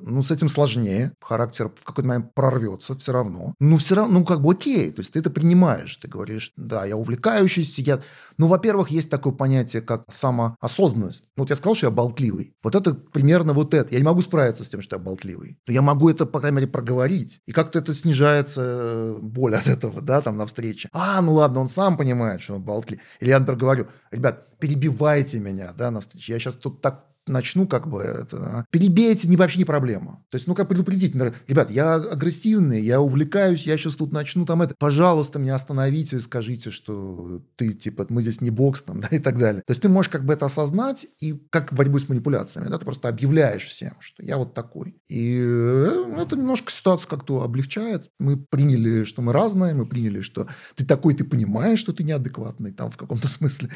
ну, 0.00 0.22
с 0.22 0.30
этим 0.30 0.48
сложнее. 0.48 1.12
Характер 1.20 1.70
в 1.74 1.84
какой-то 1.84 2.08
момент 2.08 2.34
прорвется 2.34 2.96
все 2.96 3.12
равно. 3.12 3.54
Ну, 3.60 3.76
все 3.78 3.94
равно, 3.94 4.20
ну, 4.20 4.24
как 4.24 4.40
бы 4.40 4.52
окей. 4.52 4.90
То 4.90 5.00
есть 5.00 5.12
ты 5.12 5.20
это 5.20 5.30
принимаешь. 5.30 5.96
Ты 5.96 6.08
говоришь, 6.08 6.52
да, 6.56 6.84
я 6.84 6.96
увлекающийся, 6.96 7.82
я... 7.82 8.00
Ну, 8.36 8.48
во-первых, 8.48 8.90
есть 8.90 9.10
такое 9.10 9.32
понятие, 9.32 9.82
как 9.82 10.04
самоосознанность. 10.08 11.24
Ну, 11.36 11.42
вот 11.42 11.50
я 11.50 11.56
сказал, 11.56 11.74
что 11.74 11.86
я 11.86 11.90
болтливый. 11.90 12.54
Вот 12.62 12.74
это 12.74 12.94
примерно 12.94 13.52
вот 13.52 13.74
это. 13.74 13.92
Я 13.92 13.98
не 13.98 14.04
могу 14.04 14.22
справиться 14.22 14.64
с 14.64 14.68
тем, 14.68 14.82
что 14.82 14.96
я 14.96 15.02
болтливый. 15.02 15.58
Но 15.66 15.72
я 15.72 15.82
могу 15.82 16.08
это, 16.08 16.26
по 16.26 16.40
крайней 16.40 16.56
мере, 16.56 16.68
проговорить. 16.68 17.40
И 17.46 17.52
как-то 17.52 17.78
это 17.78 17.94
снижается 17.94 18.62
э, 18.64 19.18
боль 19.20 19.54
от 19.54 19.66
этого, 19.66 20.00
да, 20.00 20.20
там, 20.20 20.36
на 20.36 20.46
встрече. 20.46 20.88
А, 20.92 21.20
ну 21.20 21.34
ладно, 21.34 21.60
он 21.60 21.68
сам 21.68 21.96
понимает, 21.96 22.42
что 22.42 22.54
он 22.54 22.62
болтлив. 22.62 23.00
Или 23.20 23.30
я, 23.30 23.38
например, 23.38 23.60
говорю, 23.60 23.86
ребят, 24.10 24.58
перебивайте 24.58 25.38
меня, 25.38 25.72
да, 25.72 25.90
на 25.90 26.00
встрече. 26.00 26.32
Я 26.32 26.38
сейчас 26.38 26.54
тут 26.54 26.80
так 26.80 27.07
начну 27.32 27.66
как 27.66 27.88
бы 27.88 28.02
это... 28.02 28.66
Перебейте, 28.70 29.28
не, 29.28 29.36
вообще 29.36 29.58
не 29.58 29.64
проблема. 29.64 30.24
То 30.30 30.36
есть, 30.36 30.46
ну, 30.46 30.54
как 30.54 30.68
предупредить, 30.68 31.14
например, 31.14 31.36
ребят, 31.46 31.70
я 31.70 31.94
агрессивный, 31.94 32.80
я 32.80 33.00
увлекаюсь, 33.00 33.66
я 33.66 33.76
сейчас 33.76 33.96
тут 33.96 34.12
начну 34.12 34.44
там 34.44 34.62
это, 34.62 34.74
пожалуйста, 34.78 35.38
меня 35.38 35.54
остановите, 35.54 36.20
скажите, 36.20 36.70
что 36.70 37.42
ты, 37.56 37.74
типа, 37.74 38.06
мы 38.08 38.22
здесь 38.22 38.40
не 38.40 38.50
бокс 38.50 38.82
там, 38.82 39.00
да, 39.02 39.08
и 39.08 39.18
так 39.18 39.38
далее. 39.38 39.62
То 39.66 39.72
есть, 39.72 39.82
ты 39.82 39.88
можешь 39.88 40.10
как 40.10 40.24
бы 40.24 40.32
это 40.32 40.46
осознать 40.46 41.06
и 41.20 41.34
как 41.50 41.72
борьбу 41.72 41.98
с 41.98 42.08
манипуляциями, 42.08 42.68
да, 42.68 42.78
ты 42.78 42.84
просто 42.84 43.08
объявляешь 43.08 43.64
всем, 43.64 43.96
что 44.00 44.24
я 44.24 44.36
вот 44.36 44.54
такой. 44.54 44.96
И 45.08 45.40
э, 45.40 46.14
это 46.18 46.36
немножко 46.36 46.70
ситуацию 46.70 47.08
как-то 47.08 47.42
облегчает. 47.42 48.10
Мы 48.18 48.36
приняли, 48.36 49.04
что 49.04 49.22
мы 49.22 49.32
разные, 49.32 49.74
мы 49.74 49.86
приняли, 49.86 50.20
что 50.20 50.48
ты 50.74 50.84
такой, 50.84 51.14
ты 51.14 51.24
понимаешь, 51.24 51.78
что 51.78 51.92
ты 51.92 52.04
неадекватный 52.04 52.72
там 52.72 52.90
в 52.90 52.96
каком-то 52.96 53.28
смысле. 53.38 53.70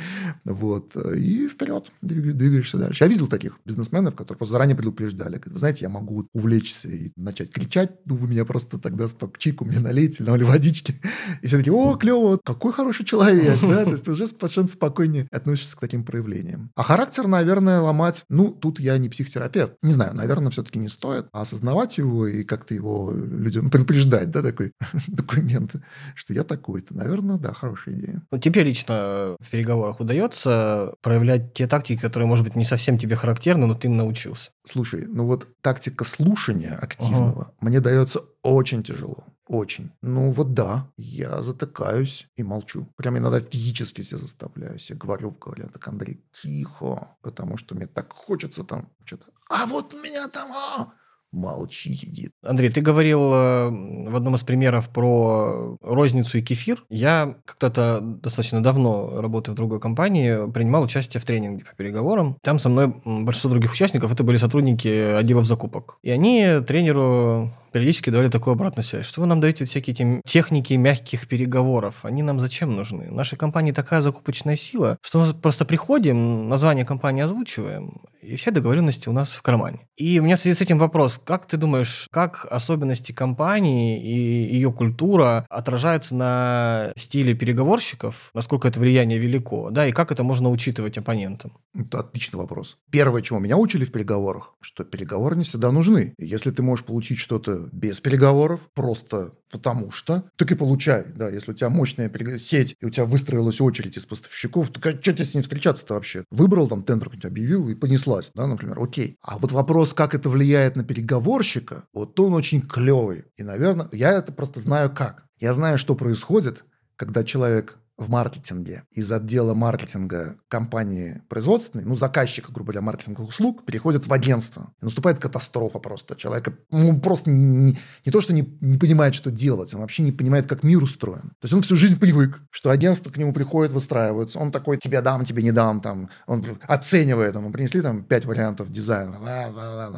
Вот. 0.44 0.96
И 0.96 1.48
вперед 1.48 1.90
двигаешься 2.00 2.78
дальше. 2.78 3.04
Я 3.04 3.08
видел 3.08 3.28
такие 3.28 3.41
таких 3.42 3.58
бизнесменов, 3.64 4.14
которые 4.14 4.38
просто 4.38 4.52
заранее 4.52 4.76
предупреждали. 4.76 5.40
Вы 5.44 5.58
знаете, 5.58 5.84
я 5.84 5.88
могу 5.88 6.28
увлечься 6.32 6.88
и 6.88 7.12
начать 7.16 7.50
кричать, 7.50 7.90
ну, 8.04 8.16
вы 8.16 8.28
меня 8.28 8.44
просто 8.44 8.78
тогда 8.78 9.08
с 9.08 9.16
чайку 9.38 9.64
мне 9.64 9.80
налейте, 9.80 10.22
или 10.22 10.44
водички. 10.44 11.00
И 11.42 11.46
все 11.46 11.58
таки 11.58 11.70
о, 11.70 11.96
клево, 11.96 12.38
какой 12.44 12.72
хороший 12.72 13.04
человек, 13.04 13.60
да, 13.60 13.84
то 13.84 13.90
есть 13.90 14.08
уже 14.08 14.26
совершенно 14.26 14.68
спокойнее 14.68 15.26
относишься 15.30 15.76
к 15.76 15.80
таким 15.80 16.04
проявлениям. 16.04 16.70
А 16.76 16.82
характер, 16.82 17.26
наверное, 17.26 17.80
ломать, 17.80 18.24
ну, 18.28 18.50
тут 18.50 18.78
я 18.80 18.96
не 18.98 19.08
психотерапевт. 19.08 19.74
Не 19.82 19.92
знаю, 19.92 20.14
наверное, 20.14 20.50
все-таки 20.50 20.78
не 20.78 20.88
стоит. 20.88 21.26
А 21.32 21.42
осознавать 21.42 21.98
его 21.98 22.26
и 22.26 22.44
как-то 22.44 22.74
его 22.74 23.12
людям 23.12 23.70
предупреждать, 23.70 24.30
да, 24.30 24.42
такой 24.42 24.72
документ, 25.08 25.74
что 26.14 26.32
я 26.32 26.44
такой-то, 26.44 26.94
наверное, 26.94 27.38
да, 27.38 27.52
хорошая 27.52 27.96
идея. 27.96 28.22
Ну, 28.30 28.38
тебе 28.38 28.62
лично 28.62 29.36
в 29.40 29.50
переговорах 29.50 30.00
удается 30.00 30.94
проявлять 31.02 31.54
те 31.54 31.66
тактики, 31.66 32.00
которые, 32.00 32.28
может 32.28 32.44
быть, 32.44 32.56
не 32.56 32.64
совсем 32.64 32.98
тебе 32.98 33.16
характерны, 33.16 33.31
характерно, 33.32 33.66
но 33.66 33.74
ты 33.74 33.88
научился. 33.88 34.50
Слушай, 34.64 35.06
ну 35.08 35.26
вот 35.26 35.48
тактика 35.62 36.04
слушания 36.04 36.76
активного 36.76 37.42
ага. 37.42 37.52
мне 37.60 37.80
дается 37.80 38.20
очень 38.42 38.82
тяжело. 38.82 39.24
Очень. 39.48 39.90
Ну 40.02 40.30
вот 40.32 40.54
да, 40.54 40.90
я 40.96 41.42
затыкаюсь 41.42 42.28
и 42.36 42.42
молчу. 42.42 42.86
Прям 42.96 43.18
иногда 43.18 43.40
физически 43.40 44.02
себя 44.02 44.18
заставляю. 44.18 44.76
Я 44.78 44.96
говорю 44.96 45.30
в 45.30 45.38
голове, 45.38 45.68
так, 45.72 45.88
Андрей, 45.88 46.24
тихо, 46.32 47.16
потому 47.22 47.56
что 47.56 47.74
мне 47.74 47.86
так 47.86 48.12
хочется 48.12 48.64
там 48.64 48.88
что-то. 49.04 49.24
А 49.48 49.66
вот 49.66 49.94
меня 49.94 50.28
там... 50.28 50.52
А! 50.52 50.92
Молчи, 51.32 51.94
сидит. 51.94 52.32
Андрей, 52.42 52.70
ты 52.70 52.80
говорил 52.80 53.32
э, 53.32 53.70
в 54.10 54.16
одном 54.16 54.34
из 54.34 54.42
примеров 54.42 54.88
про 54.90 55.76
розницу 55.80 56.38
и 56.38 56.42
кефир. 56.42 56.84
Я 56.88 57.36
когда-то 57.44 58.00
достаточно 58.00 58.62
давно, 58.62 59.20
работая 59.20 59.52
в 59.52 59.54
другой 59.54 59.80
компании, 59.80 60.50
принимал 60.52 60.82
участие 60.82 61.20
в 61.20 61.24
тренинге 61.24 61.64
по 61.64 61.74
переговорам. 61.74 62.36
Там 62.42 62.58
со 62.58 62.68
мной 62.68 62.94
большинство 63.04 63.50
других 63.50 63.72
участников, 63.72 64.12
это 64.12 64.22
были 64.24 64.36
сотрудники 64.36 64.88
отделов 64.88 65.46
закупок. 65.46 65.98
И 66.02 66.10
они 66.10 66.60
тренеру 66.66 67.52
периодически 67.72 68.10
давали 68.10 68.28
такую 68.28 68.52
обратную 68.52 68.84
связь. 68.84 69.06
Что 69.06 69.20
вы 69.20 69.26
нам 69.26 69.40
даете 69.40 69.64
всякие 69.64 69.94
эти 69.94 70.22
техники 70.26 70.74
мягких 70.74 71.28
переговоров? 71.28 72.04
Они 72.04 72.22
нам 72.22 72.40
зачем 72.40 72.76
нужны? 72.76 73.10
В 73.10 73.14
нашей 73.14 73.36
компании 73.36 73.72
такая 73.72 74.02
закупочная 74.02 74.56
сила, 74.56 74.98
что 75.02 75.20
мы 75.20 75.32
просто 75.34 75.64
приходим, 75.64 76.48
название 76.48 76.84
компании 76.84 77.22
озвучиваем, 77.22 78.02
и 78.22 78.36
все 78.36 78.52
договоренности 78.52 79.08
у 79.08 79.12
нас 79.12 79.32
в 79.32 79.42
кармане. 79.42 79.80
И 79.96 80.20
у 80.20 80.22
меня 80.22 80.36
в 80.36 80.40
связи 80.40 80.56
с 80.56 80.60
этим 80.60 80.78
вопрос. 80.78 81.20
Как 81.22 81.46
ты 81.46 81.56
думаешь, 81.56 82.06
как 82.12 82.46
особенности 82.48 83.12
компании 83.12 84.00
и 84.00 84.54
ее 84.54 84.72
культура 84.72 85.44
отражаются 85.50 86.14
на 86.14 86.92
стиле 86.96 87.34
переговорщиков? 87.34 88.30
Насколько 88.32 88.68
это 88.68 88.78
влияние 88.78 89.18
велико? 89.18 89.70
Да, 89.70 89.86
и 89.86 89.92
как 89.92 90.12
это 90.12 90.22
можно 90.22 90.50
учитывать 90.50 90.98
оппонентам? 90.98 91.58
Это 91.74 92.00
отличный 92.00 92.38
вопрос. 92.38 92.76
Первое, 92.90 93.22
чему 93.22 93.40
меня 93.40 93.56
учили 93.56 93.84
в 93.84 93.90
переговорах, 93.90 94.54
что 94.60 94.84
переговоры 94.84 95.36
не 95.36 95.42
всегда 95.42 95.72
нужны. 95.72 96.14
Если 96.18 96.52
ты 96.52 96.62
можешь 96.62 96.84
получить 96.84 97.18
что-то 97.18 97.61
без 97.72 98.00
переговоров, 98.00 98.60
просто 98.74 99.32
потому 99.50 99.90
что, 99.90 100.24
так 100.36 100.50
и 100.50 100.54
получай. 100.54 101.04
Да, 101.14 101.28
если 101.28 101.52
у 101.52 101.54
тебя 101.54 101.68
мощная 101.68 102.10
сеть, 102.38 102.74
и 102.80 102.86
у 102.86 102.90
тебя 102.90 103.04
выстроилась 103.04 103.60
очередь 103.60 103.96
из 103.96 104.06
поставщиков, 104.06 104.70
то 104.70 104.80
что 104.80 105.12
тебе 105.12 105.24
с 105.24 105.34
ним 105.34 105.42
встречаться-то 105.42 105.94
вообще? 105.94 106.24
Выбрал 106.30 106.68
там 106.68 106.82
тендер, 106.82 107.10
объявил 107.22 107.68
и 107.68 107.74
понеслась, 107.74 108.30
да, 108.34 108.46
например, 108.46 108.78
окей. 108.80 109.18
А 109.22 109.38
вот 109.38 109.52
вопрос, 109.52 109.92
как 109.94 110.14
это 110.14 110.30
влияет 110.30 110.76
на 110.76 110.84
переговорщика, 110.84 111.84
вот 111.92 112.18
он 112.18 112.34
очень 112.34 112.62
клевый. 112.62 113.24
И, 113.36 113.42
наверное, 113.42 113.88
я 113.92 114.12
это 114.12 114.32
просто 114.32 114.60
знаю 114.60 114.90
как. 114.90 115.24
Я 115.38 115.52
знаю, 115.52 115.76
что 115.76 115.94
происходит, 115.94 116.64
когда 116.96 117.24
человек 117.24 117.78
в 118.02 118.10
маркетинге 118.10 118.84
из 118.90 119.10
отдела 119.10 119.54
маркетинга 119.54 120.36
компании 120.48 121.22
производственной, 121.28 121.84
ну, 121.84 121.96
заказчика, 121.96 122.52
грубо 122.52 122.72
говоря, 122.72 122.82
маркетинговых 122.82 123.30
услуг, 123.30 123.64
переходит 123.64 124.06
в 124.06 124.12
агентство. 124.12 124.72
И 124.80 124.84
наступает 124.84 125.18
катастрофа 125.18 125.78
просто. 125.78 126.16
Человек 126.16 126.48
ну, 126.70 127.00
просто 127.00 127.30
не, 127.30 127.44
не, 127.44 127.78
не 128.04 128.12
то, 128.12 128.20
что 128.20 128.32
не, 128.32 128.56
не 128.60 128.78
понимает, 128.78 129.14
что 129.14 129.30
делать, 129.30 129.72
он 129.74 129.80
вообще 129.80 130.02
не 130.02 130.12
понимает, 130.12 130.46
как 130.46 130.62
мир 130.62 130.82
устроен. 130.82 131.30
То 131.40 131.44
есть 131.44 131.54
он 131.54 131.62
всю 131.62 131.76
жизнь 131.76 131.98
привык, 131.98 132.40
что 132.50 132.70
агентство 132.70 133.10
к 133.10 133.16
нему 133.16 133.32
приходит, 133.32 133.72
выстраиваются. 133.72 134.38
Он 134.38 134.52
такой, 134.52 134.78
тебе 134.78 135.00
дам, 135.00 135.24
тебе 135.24 135.42
не 135.42 135.52
дам. 135.52 135.80
Там, 135.80 136.10
он 136.26 136.58
оценивает, 136.66 137.34
ему 137.34 137.50
принесли 137.52 137.80
там 137.80 138.04
пять 138.04 138.24
вариантов 138.24 138.70
дизайна. 138.70 139.16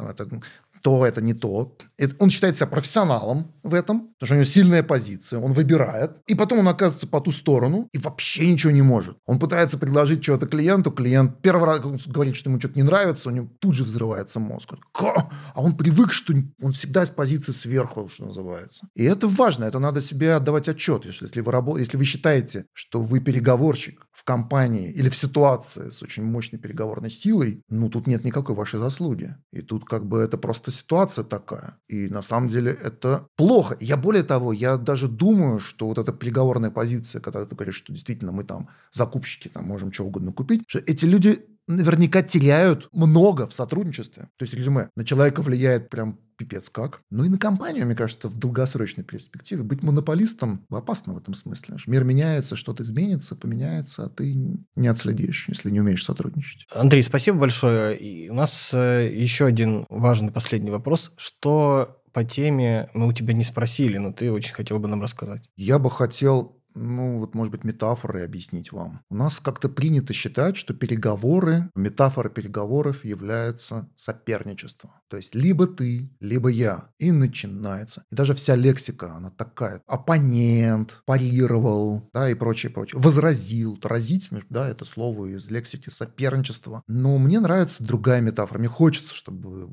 Это 0.09 0.29
то 0.85 1.03
это 1.03 1.19
не 1.19 1.33
то. 1.33 1.75
Он 2.19 2.29
считает 2.29 2.57
себя 2.57 2.67
профессионалом 2.67 3.55
в 3.63 3.73
этом, 3.73 4.09
потому 4.19 4.27
что 4.27 4.33
у 4.35 4.37
него 4.37 4.45
сильная 4.45 4.83
позиция, 4.83 5.39
он 5.39 5.51
выбирает, 5.53 6.11
и 6.27 6.35
потом 6.35 6.59
он 6.59 6.67
оказывается 6.67 7.07
по 7.07 7.19
ту 7.21 7.31
сторону 7.31 7.89
и 7.91 7.97
вообще 7.97 8.51
ничего 8.51 8.71
не 8.71 8.83
может. 8.83 9.17
Он 9.25 9.39
пытается 9.39 9.79
предложить 9.79 10.21
что-то 10.21 10.45
клиенту, 10.45 10.91
клиент 10.91 11.41
первый 11.41 11.65
раз 11.65 11.79
говорит, 11.79 12.35
что 12.35 12.51
ему 12.51 12.59
что-то 12.59 12.75
не 12.75 12.83
нравится, 12.83 13.29
у 13.29 13.31
него 13.31 13.49
тут 13.59 13.73
же 13.73 13.83
взрывается 13.83 14.39
мозг. 14.39 14.75
А 14.93 15.61
он 15.63 15.75
привык, 15.75 16.11
что 16.11 16.35
он 16.61 16.71
всегда 16.71 17.03
с 17.03 17.09
позиции 17.09 17.51
сверху, 17.51 18.07
что 18.07 18.25
называется. 18.25 18.87
И 18.93 19.03
это 19.05 19.27
важно, 19.27 19.63
это 19.63 19.79
надо 19.79 20.01
себе 20.01 20.35
отдавать 20.35 20.69
отчет. 20.69 21.03
Если 21.05 21.41
вы, 21.41 21.51
работ... 21.51 21.79
если 21.79 21.97
вы 21.97 22.05
считаете, 22.05 22.67
что 22.73 23.01
вы 23.01 23.21
переговорщик 23.21 24.04
в 24.15 24.23
компании 24.23 24.89
или 24.89 25.09
в 25.09 25.15
ситуации 25.15 25.89
с 25.89 26.01
очень 26.01 26.23
мощной 26.23 26.57
переговорной 26.57 27.09
силой, 27.09 27.61
ну, 27.67 27.89
тут 27.89 28.07
нет 28.07 28.23
никакой 28.23 28.55
вашей 28.55 28.79
заслуги. 28.79 29.35
И 29.51 29.61
тут 29.61 29.83
как 29.83 30.05
бы 30.05 30.19
это 30.19 30.37
просто 30.37 30.71
ситуация 30.71 31.25
такая. 31.25 31.77
И 31.89 32.07
на 32.07 32.21
самом 32.21 32.47
деле 32.47 32.71
это 32.71 33.27
плохо. 33.35 33.75
Я 33.81 33.97
более 33.97 34.23
того, 34.23 34.53
я 34.53 34.77
даже 34.77 35.09
думаю, 35.09 35.59
что 35.59 35.87
вот 35.89 35.97
эта 35.97 36.13
переговорная 36.13 36.71
позиция, 36.71 37.19
когда 37.19 37.43
ты 37.43 37.55
говоришь, 37.55 37.75
что 37.75 37.91
действительно 37.91 38.31
мы 38.31 38.45
там 38.45 38.69
закупщики, 38.91 39.49
там 39.49 39.65
можем 39.65 39.91
что 39.91 40.05
угодно 40.05 40.31
купить, 40.31 40.63
что 40.65 40.79
эти 40.79 41.03
люди 41.03 41.45
наверняка 41.67 42.21
теряют 42.21 42.87
много 42.93 43.47
в 43.47 43.53
сотрудничестве. 43.53 44.29
То 44.37 44.43
есть 44.43 44.53
резюме 44.53 44.89
на 44.95 45.03
человека 45.03 45.41
влияет 45.41 45.89
прям 45.89 46.19
пипец 46.37 46.69
как. 46.69 47.01
Ну 47.09 47.23
и 47.23 47.29
на 47.29 47.37
компанию, 47.37 47.85
мне 47.85 47.95
кажется, 47.95 48.29
в 48.29 48.37
долгосрочной 48.37 49.03
перспективе 49.03 49.63
быть 49.63 49.83
монополистом 49.83 50.65
опасно 50.69 51.13
в 51.13 51.17
этом 51.17 51.33
смысле. 51.33 51.77
Мир 51.87 52.03
меняется, 52.03 52.55
что-то 52.55 52.83
изменится, 52.83 53.35
поменяется, 53.35 54.05
а 54.05 54.09
ты 54.09 54.33
не 54.33 54.87
отследишь, 54.87 55.47
если 55.47 55.69
не 55.69 55.79
умеешь 55.79 56.03
сотрудничать. 56.03 56.67
Андрей, 56.71 57.03
спасибо 57.03 57.39
большое. 57.39 57.97
И 57.97 58.29
у 58.29 58.33
нас 58.33 58.71
э, 58.73 59.11
еще 59.13 59.45
один 59.45 59.85
важный 59.89 60.31
последний 60.31 60.71
вопрос. 60.71 61.11
Что 61.17 62.01
по 62.13 62.23
теме 62.23 62.89
мы 62.93 63.07
у 63.07 63.13
тебя 63.13 63.33
не 63.33 63.43
спросили, 63.43 63.97
но 63.97 64.13
ты 64.13 64.31
очень 64.31 64.53
хотел 64.53 64.79
бы 64.79 64.87
нам 64.87 65.01
рассказать. 65.01 65.49
Я 65.57 65.79
бы 65.79 65.91
хотел 65.91 66.61
ну, 66.75 67.19
вот, 67.19 67.33
может 67.33 67.51
быть, 67.51 67.63
метафоры 67.63 68.23
объяснить 68.23 68.71
вам. 68.71 69.01
У 69.09 69.15
нас 69.15 69.39
как-то 69.39 69.69
принято 69.69 70.13
считать, 70.13 70.57
что 70.57 70.73
переговоры, 70.73 71.69
метафора 71.73 72.29
переговоров 72.29 73.05
является 73.05 73.89
соперничеством. 73.95 74.91
То 75.07 75.17
есть 75.17 75.33
либо 75.33 75.67
ты, 75.67 76.11
либо 76.19 76.49
я. 76.49 76.89
И 76.99 77.11
начинается. 77.11 78.03
И 78.11 78.15
даже 78.15 78.33
вся 78.33 78.55
лексика, 78.55 79.15
она 79.15 79.31
такая. 79.31 79.81
Оппонент, 79.87 81.01
парировал, 81.05 82.09
да, 82.13 82.29
и 82.29 82.33
прочее, 82.33 82.71
прочее. 82.71 83.01
Возразил. 83.01 83.79
Разить, 83.81 84.29
да, 84.49 84.67
это 84.67 84.85
слово 84.85 85.27
из 85.27 85.49
лексики 85.49 85.89
соперничества. 85.89 86.83
Но 86.87 87.17
мне 87.17 87.39
нравится 87.39 87.83
другая 87.83 88.21
метафора. 88.21 88.59
Мне 88.59 88.67
хочется, 88.67 89.13
чтобы 89.13 89.69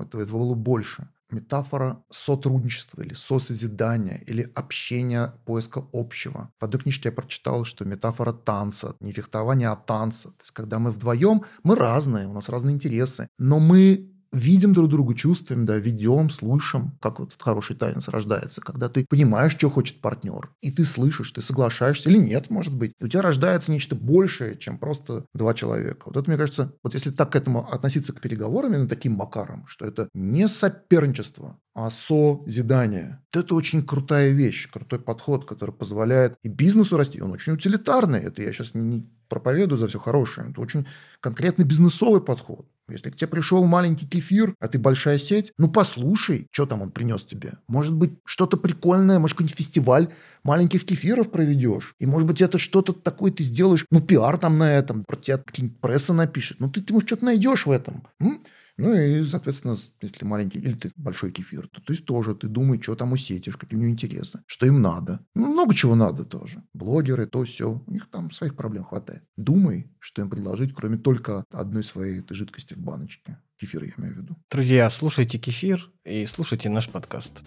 этого 0.00 0.24
было 0.26 0.54
больше 0.54 1.08
метафора 1.32 2.04
сотрудничества 2.10 3.02
или 3.02 3.14
сосозидания 3.14 4.22
или 4.26 4.50
общения, 4.54 5.34
поиска 5.44 5.84
общего. 5.92 6.50
В 6.60 6.64
одной 6.64 6.82
книжке 6.82 7.08
я 7.08 7.12
прочитал, 7.12 7.64
что 7.64 7.84
метафора 7.84 8.32
танца, 8.32 8.94
не 9.00 9.12
фехтования, 9.12 9.70
а 9.70 9.76
танца. 9.76 10.28
То 10.28 10.42
есть, 10.42 10.52
когда 10.52 10.78
мы 10.78 10.90
вдвоем, 10.90 11.44
мы 11.62 11.76
разные, 11.76 12.26
у 12.26 12.32
нас 12.32 12.48
разные 12.48 12.74
интересы, 12.74 13.28
но 13.38 13.58
мы 13.58 14.12
видим 14.32 14.72
друг 14.72 14.88
друга, 14.88 15.14
чувствуем, 15.14 15.64
да, 15.64 15.76
ведем, 15.76 16.30
слышим, 16.30 16.98
как 17.00 17.20
вот 17.20 17.36
хороший 17.38 17.76
танец 17.76 18.08
рождается, 18.08 18.60
когда 18.60 18.88
ты 18.88 19.06
понимаешь, 19.08 19.52
что 19.52 19.70
хочет 19.70 20.00
партнер, 20.00 20.50
и 20.60 20.70
ты 20.70 20.84
слышишь, 20.84 21.32
ты 21.32 21.42
соглашаешься 21.42 22.08
или 22.08 22.18
нет, 22.18 22.50
может 22.50 22.74
быть. 22.74 22.92
И 22.98 23.04
у 23.04 23.08
тебя 23.08 23.22
рождается 23.22 23.70
нечто 23.70 23.94
большее, 23.94 24.56
чем 24.56 24.78
просто 24.78 25.26
два 25.34 25.54
человека. 25.54 26.02
Вот 26.06 26.16
это, 26.16 26.28
мне 26.28 26.38
кажется, 26.38 26.72
вот 26.82 26.94
если 26.94 27.10
так 27.10 27.32
к 27.32 27.36
этому 27.36 27.70
относиться 27.70 28.12
к 28.12 28.20
переговорам, 28.20 28.74
именно 28.74 28.88
таким 28.88 29.12
макаром, 29.12 29.66
что 29.66 29.86
это 29.86 30.08
не 30.14 30.48
соперничество, 30.48 31.58
а 31.74 31.90
созидание. 31.90 33.20
Это 33.34 33.54
очень 33.54 33.82
крутая 33.82 34.30
вещь, 34.30 34.70
крутой 34.70 34.98
подход, 34.98 35.46
который 35.46 35.74
позволяет 35.74 36.36
и 36.42 36.48
бизнесу 36.48 36.96
расти. 36.96 37.20
Он 37.20 37.32
очень 37.32 37.54
утилитарный. 37.54 38.20
Это 38.20 38.42
я 38.42 38.52
сейчас 38.52 38.74
не 38.74 39.08
проповедую 39.32 39.78
за 39.78 39.88
все 39.88 39.98
хорошее. 39.98 40.50
Это 40.50 40.60
очень 40.60 40.86
конкретный 41.20 41.64
бизнесовый 41.64 42.20
подход. 42.20 42.66
Если 42.90 43.10
к 43.10 43.16
тебе 43.16 43.28
пришел 43.28 43.64
маленький 43.64 44.06
кефир, 44.06 44.54
а 44.60 44.68
ты 44.68 44.78
большая 44.78 45.18
сеть, 45.18 45.52
ну 45.56 45.70
послушай, 45.70 46.48
что 46.50 46.66
там 46.66 46.82
он 46.82 46.90
принес 46.90 47.24
тебе. 47.24 47.54
Может 47.66 47.94
быть, 47.94 48.12
что-то 48.24 48.58
прикольное, 48.58 49.18
может, 49.18 49.36
какой-нибудь 49.36 49.56
фестиваль 49.56 50.08
маленьких 50.44 50.84
кефиров 50.84 51.30
проведешь. 51.30 51.94
И, 51.98 52.06
может 52.06 52.28
быть, 52.28 52.42
это 52.42 52.58
что-то 52.58 52.92
такое 52.92 53.32
ты 53.32 53.44
сделаешь, 53.44 53.86
ну, 53.90 54.00
пиар 54.02 54.36
там 54.36 54.58
на 54.58 54.70
этом, 54.70 55.04
про 55.04 55.16
тебя 55.16 55.38
какие-нибудь 55.38 55.80
пресса 55.80 56.12
напишет. 56.12 56.60
Ну, 56.60 56.68
ты, 56.68 56.82
ты 56.82 56.92
может, 56.92 57.08
что-то 57.08 57.24
найдешь 57.24 57.64
в 57.64 57.70
этом. 57.70 58.06
М? 58.20 58.42
Ну 58.78 58.94
и, 58.94 59.24
соответственно, 59.24 59.76
если 60.00 60.24
маленький 60.24 60.58
или 60.58 60.74
ты 60.74 60.92
большой 60.96 61.30
кефир, 61.30 61.68
то, 61.68 61.80
то 61.80 61.92
есть 61.92 62.04
тоже 62.04 62.34
ты 62.34 62.48
думай, 62.48 62.80
что 62.80 62.96
там 62.96 63.12
у 63.12 63.16
сетишь, 63.16 63.56
какие 63.56 63.78
у 63.78 63.82
него 63.82 63.92
интересы, 63.92 64.42
что 64.46 64.66
им 64.66 64.80
надо. 64.80 65.20
Ну, 65.34 65.52
много 65.52 65.74
чего 65.74 65.94
надо 65.94 66.24
тоже. 66.24 66.62
Блогеры, 66.72 67.26
то 67.26 67.44
все. 67.44 67.82
У 67.86 67.92
них 67.92 68.10
там 68.10 68.30
своих 68.30 68.56
проблем 68.56 68.84
хватает. 68.84 69.22
Думай, 69.36 69.90
что 69.98 70.22
им 70.22 70.30
предложить, 70.30 70.74
кроме 70.74 70.98
только 70.98 71.44
одной 71.50 71.84
своей 71.84 72.20
этой 72.20 72.34
жидкости 72.34 72.74
в 72.74 72.78
баночке. 72.78 73.38
Кефир 73.58 73.84
я 73.84 73.92
имею 73.98 74.14
в 74.14 74.18
виду. 74.18 74.36
Друзья, 74.50 74.90
слушайте 74.90 75.38
кефир 75.38 75.90
и 76.04 76.26
слушайте 76.26 76.68
наш 76.68 76.88
подкаст. 76.88 77.42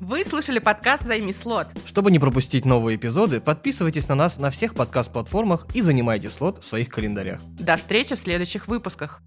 Вы 0.00 0.24
слушали 0.24 0.60
подкаст 0.60 1.04
«Займи 1.04 1.30
слот». 1.30 1.66
Чтобы 1.84 2.10
не 2.10 2.18
пропустить 2.18 2.64
новые 2.64 2.96
эпизоды, 2.96 3.38
подписывайтесь 3.38 4.08
на 4.08 4.14
нас 4.14 4.38
на 4.38 4.48
всех 4.48 4.74
подкаст-платформах 4.74 5.66
и 5.74 5.82
занимайте 5.82 6.30
слот 6.30 6.64
в 6.64 6.66
своих 6.66 6.88
календарях. 6.88 7.42
До 7.58 7.76
встречи 7.76 8.14
в 8.14 8.18
следующих 8.18 8.66
выпусках. 8.66 9.20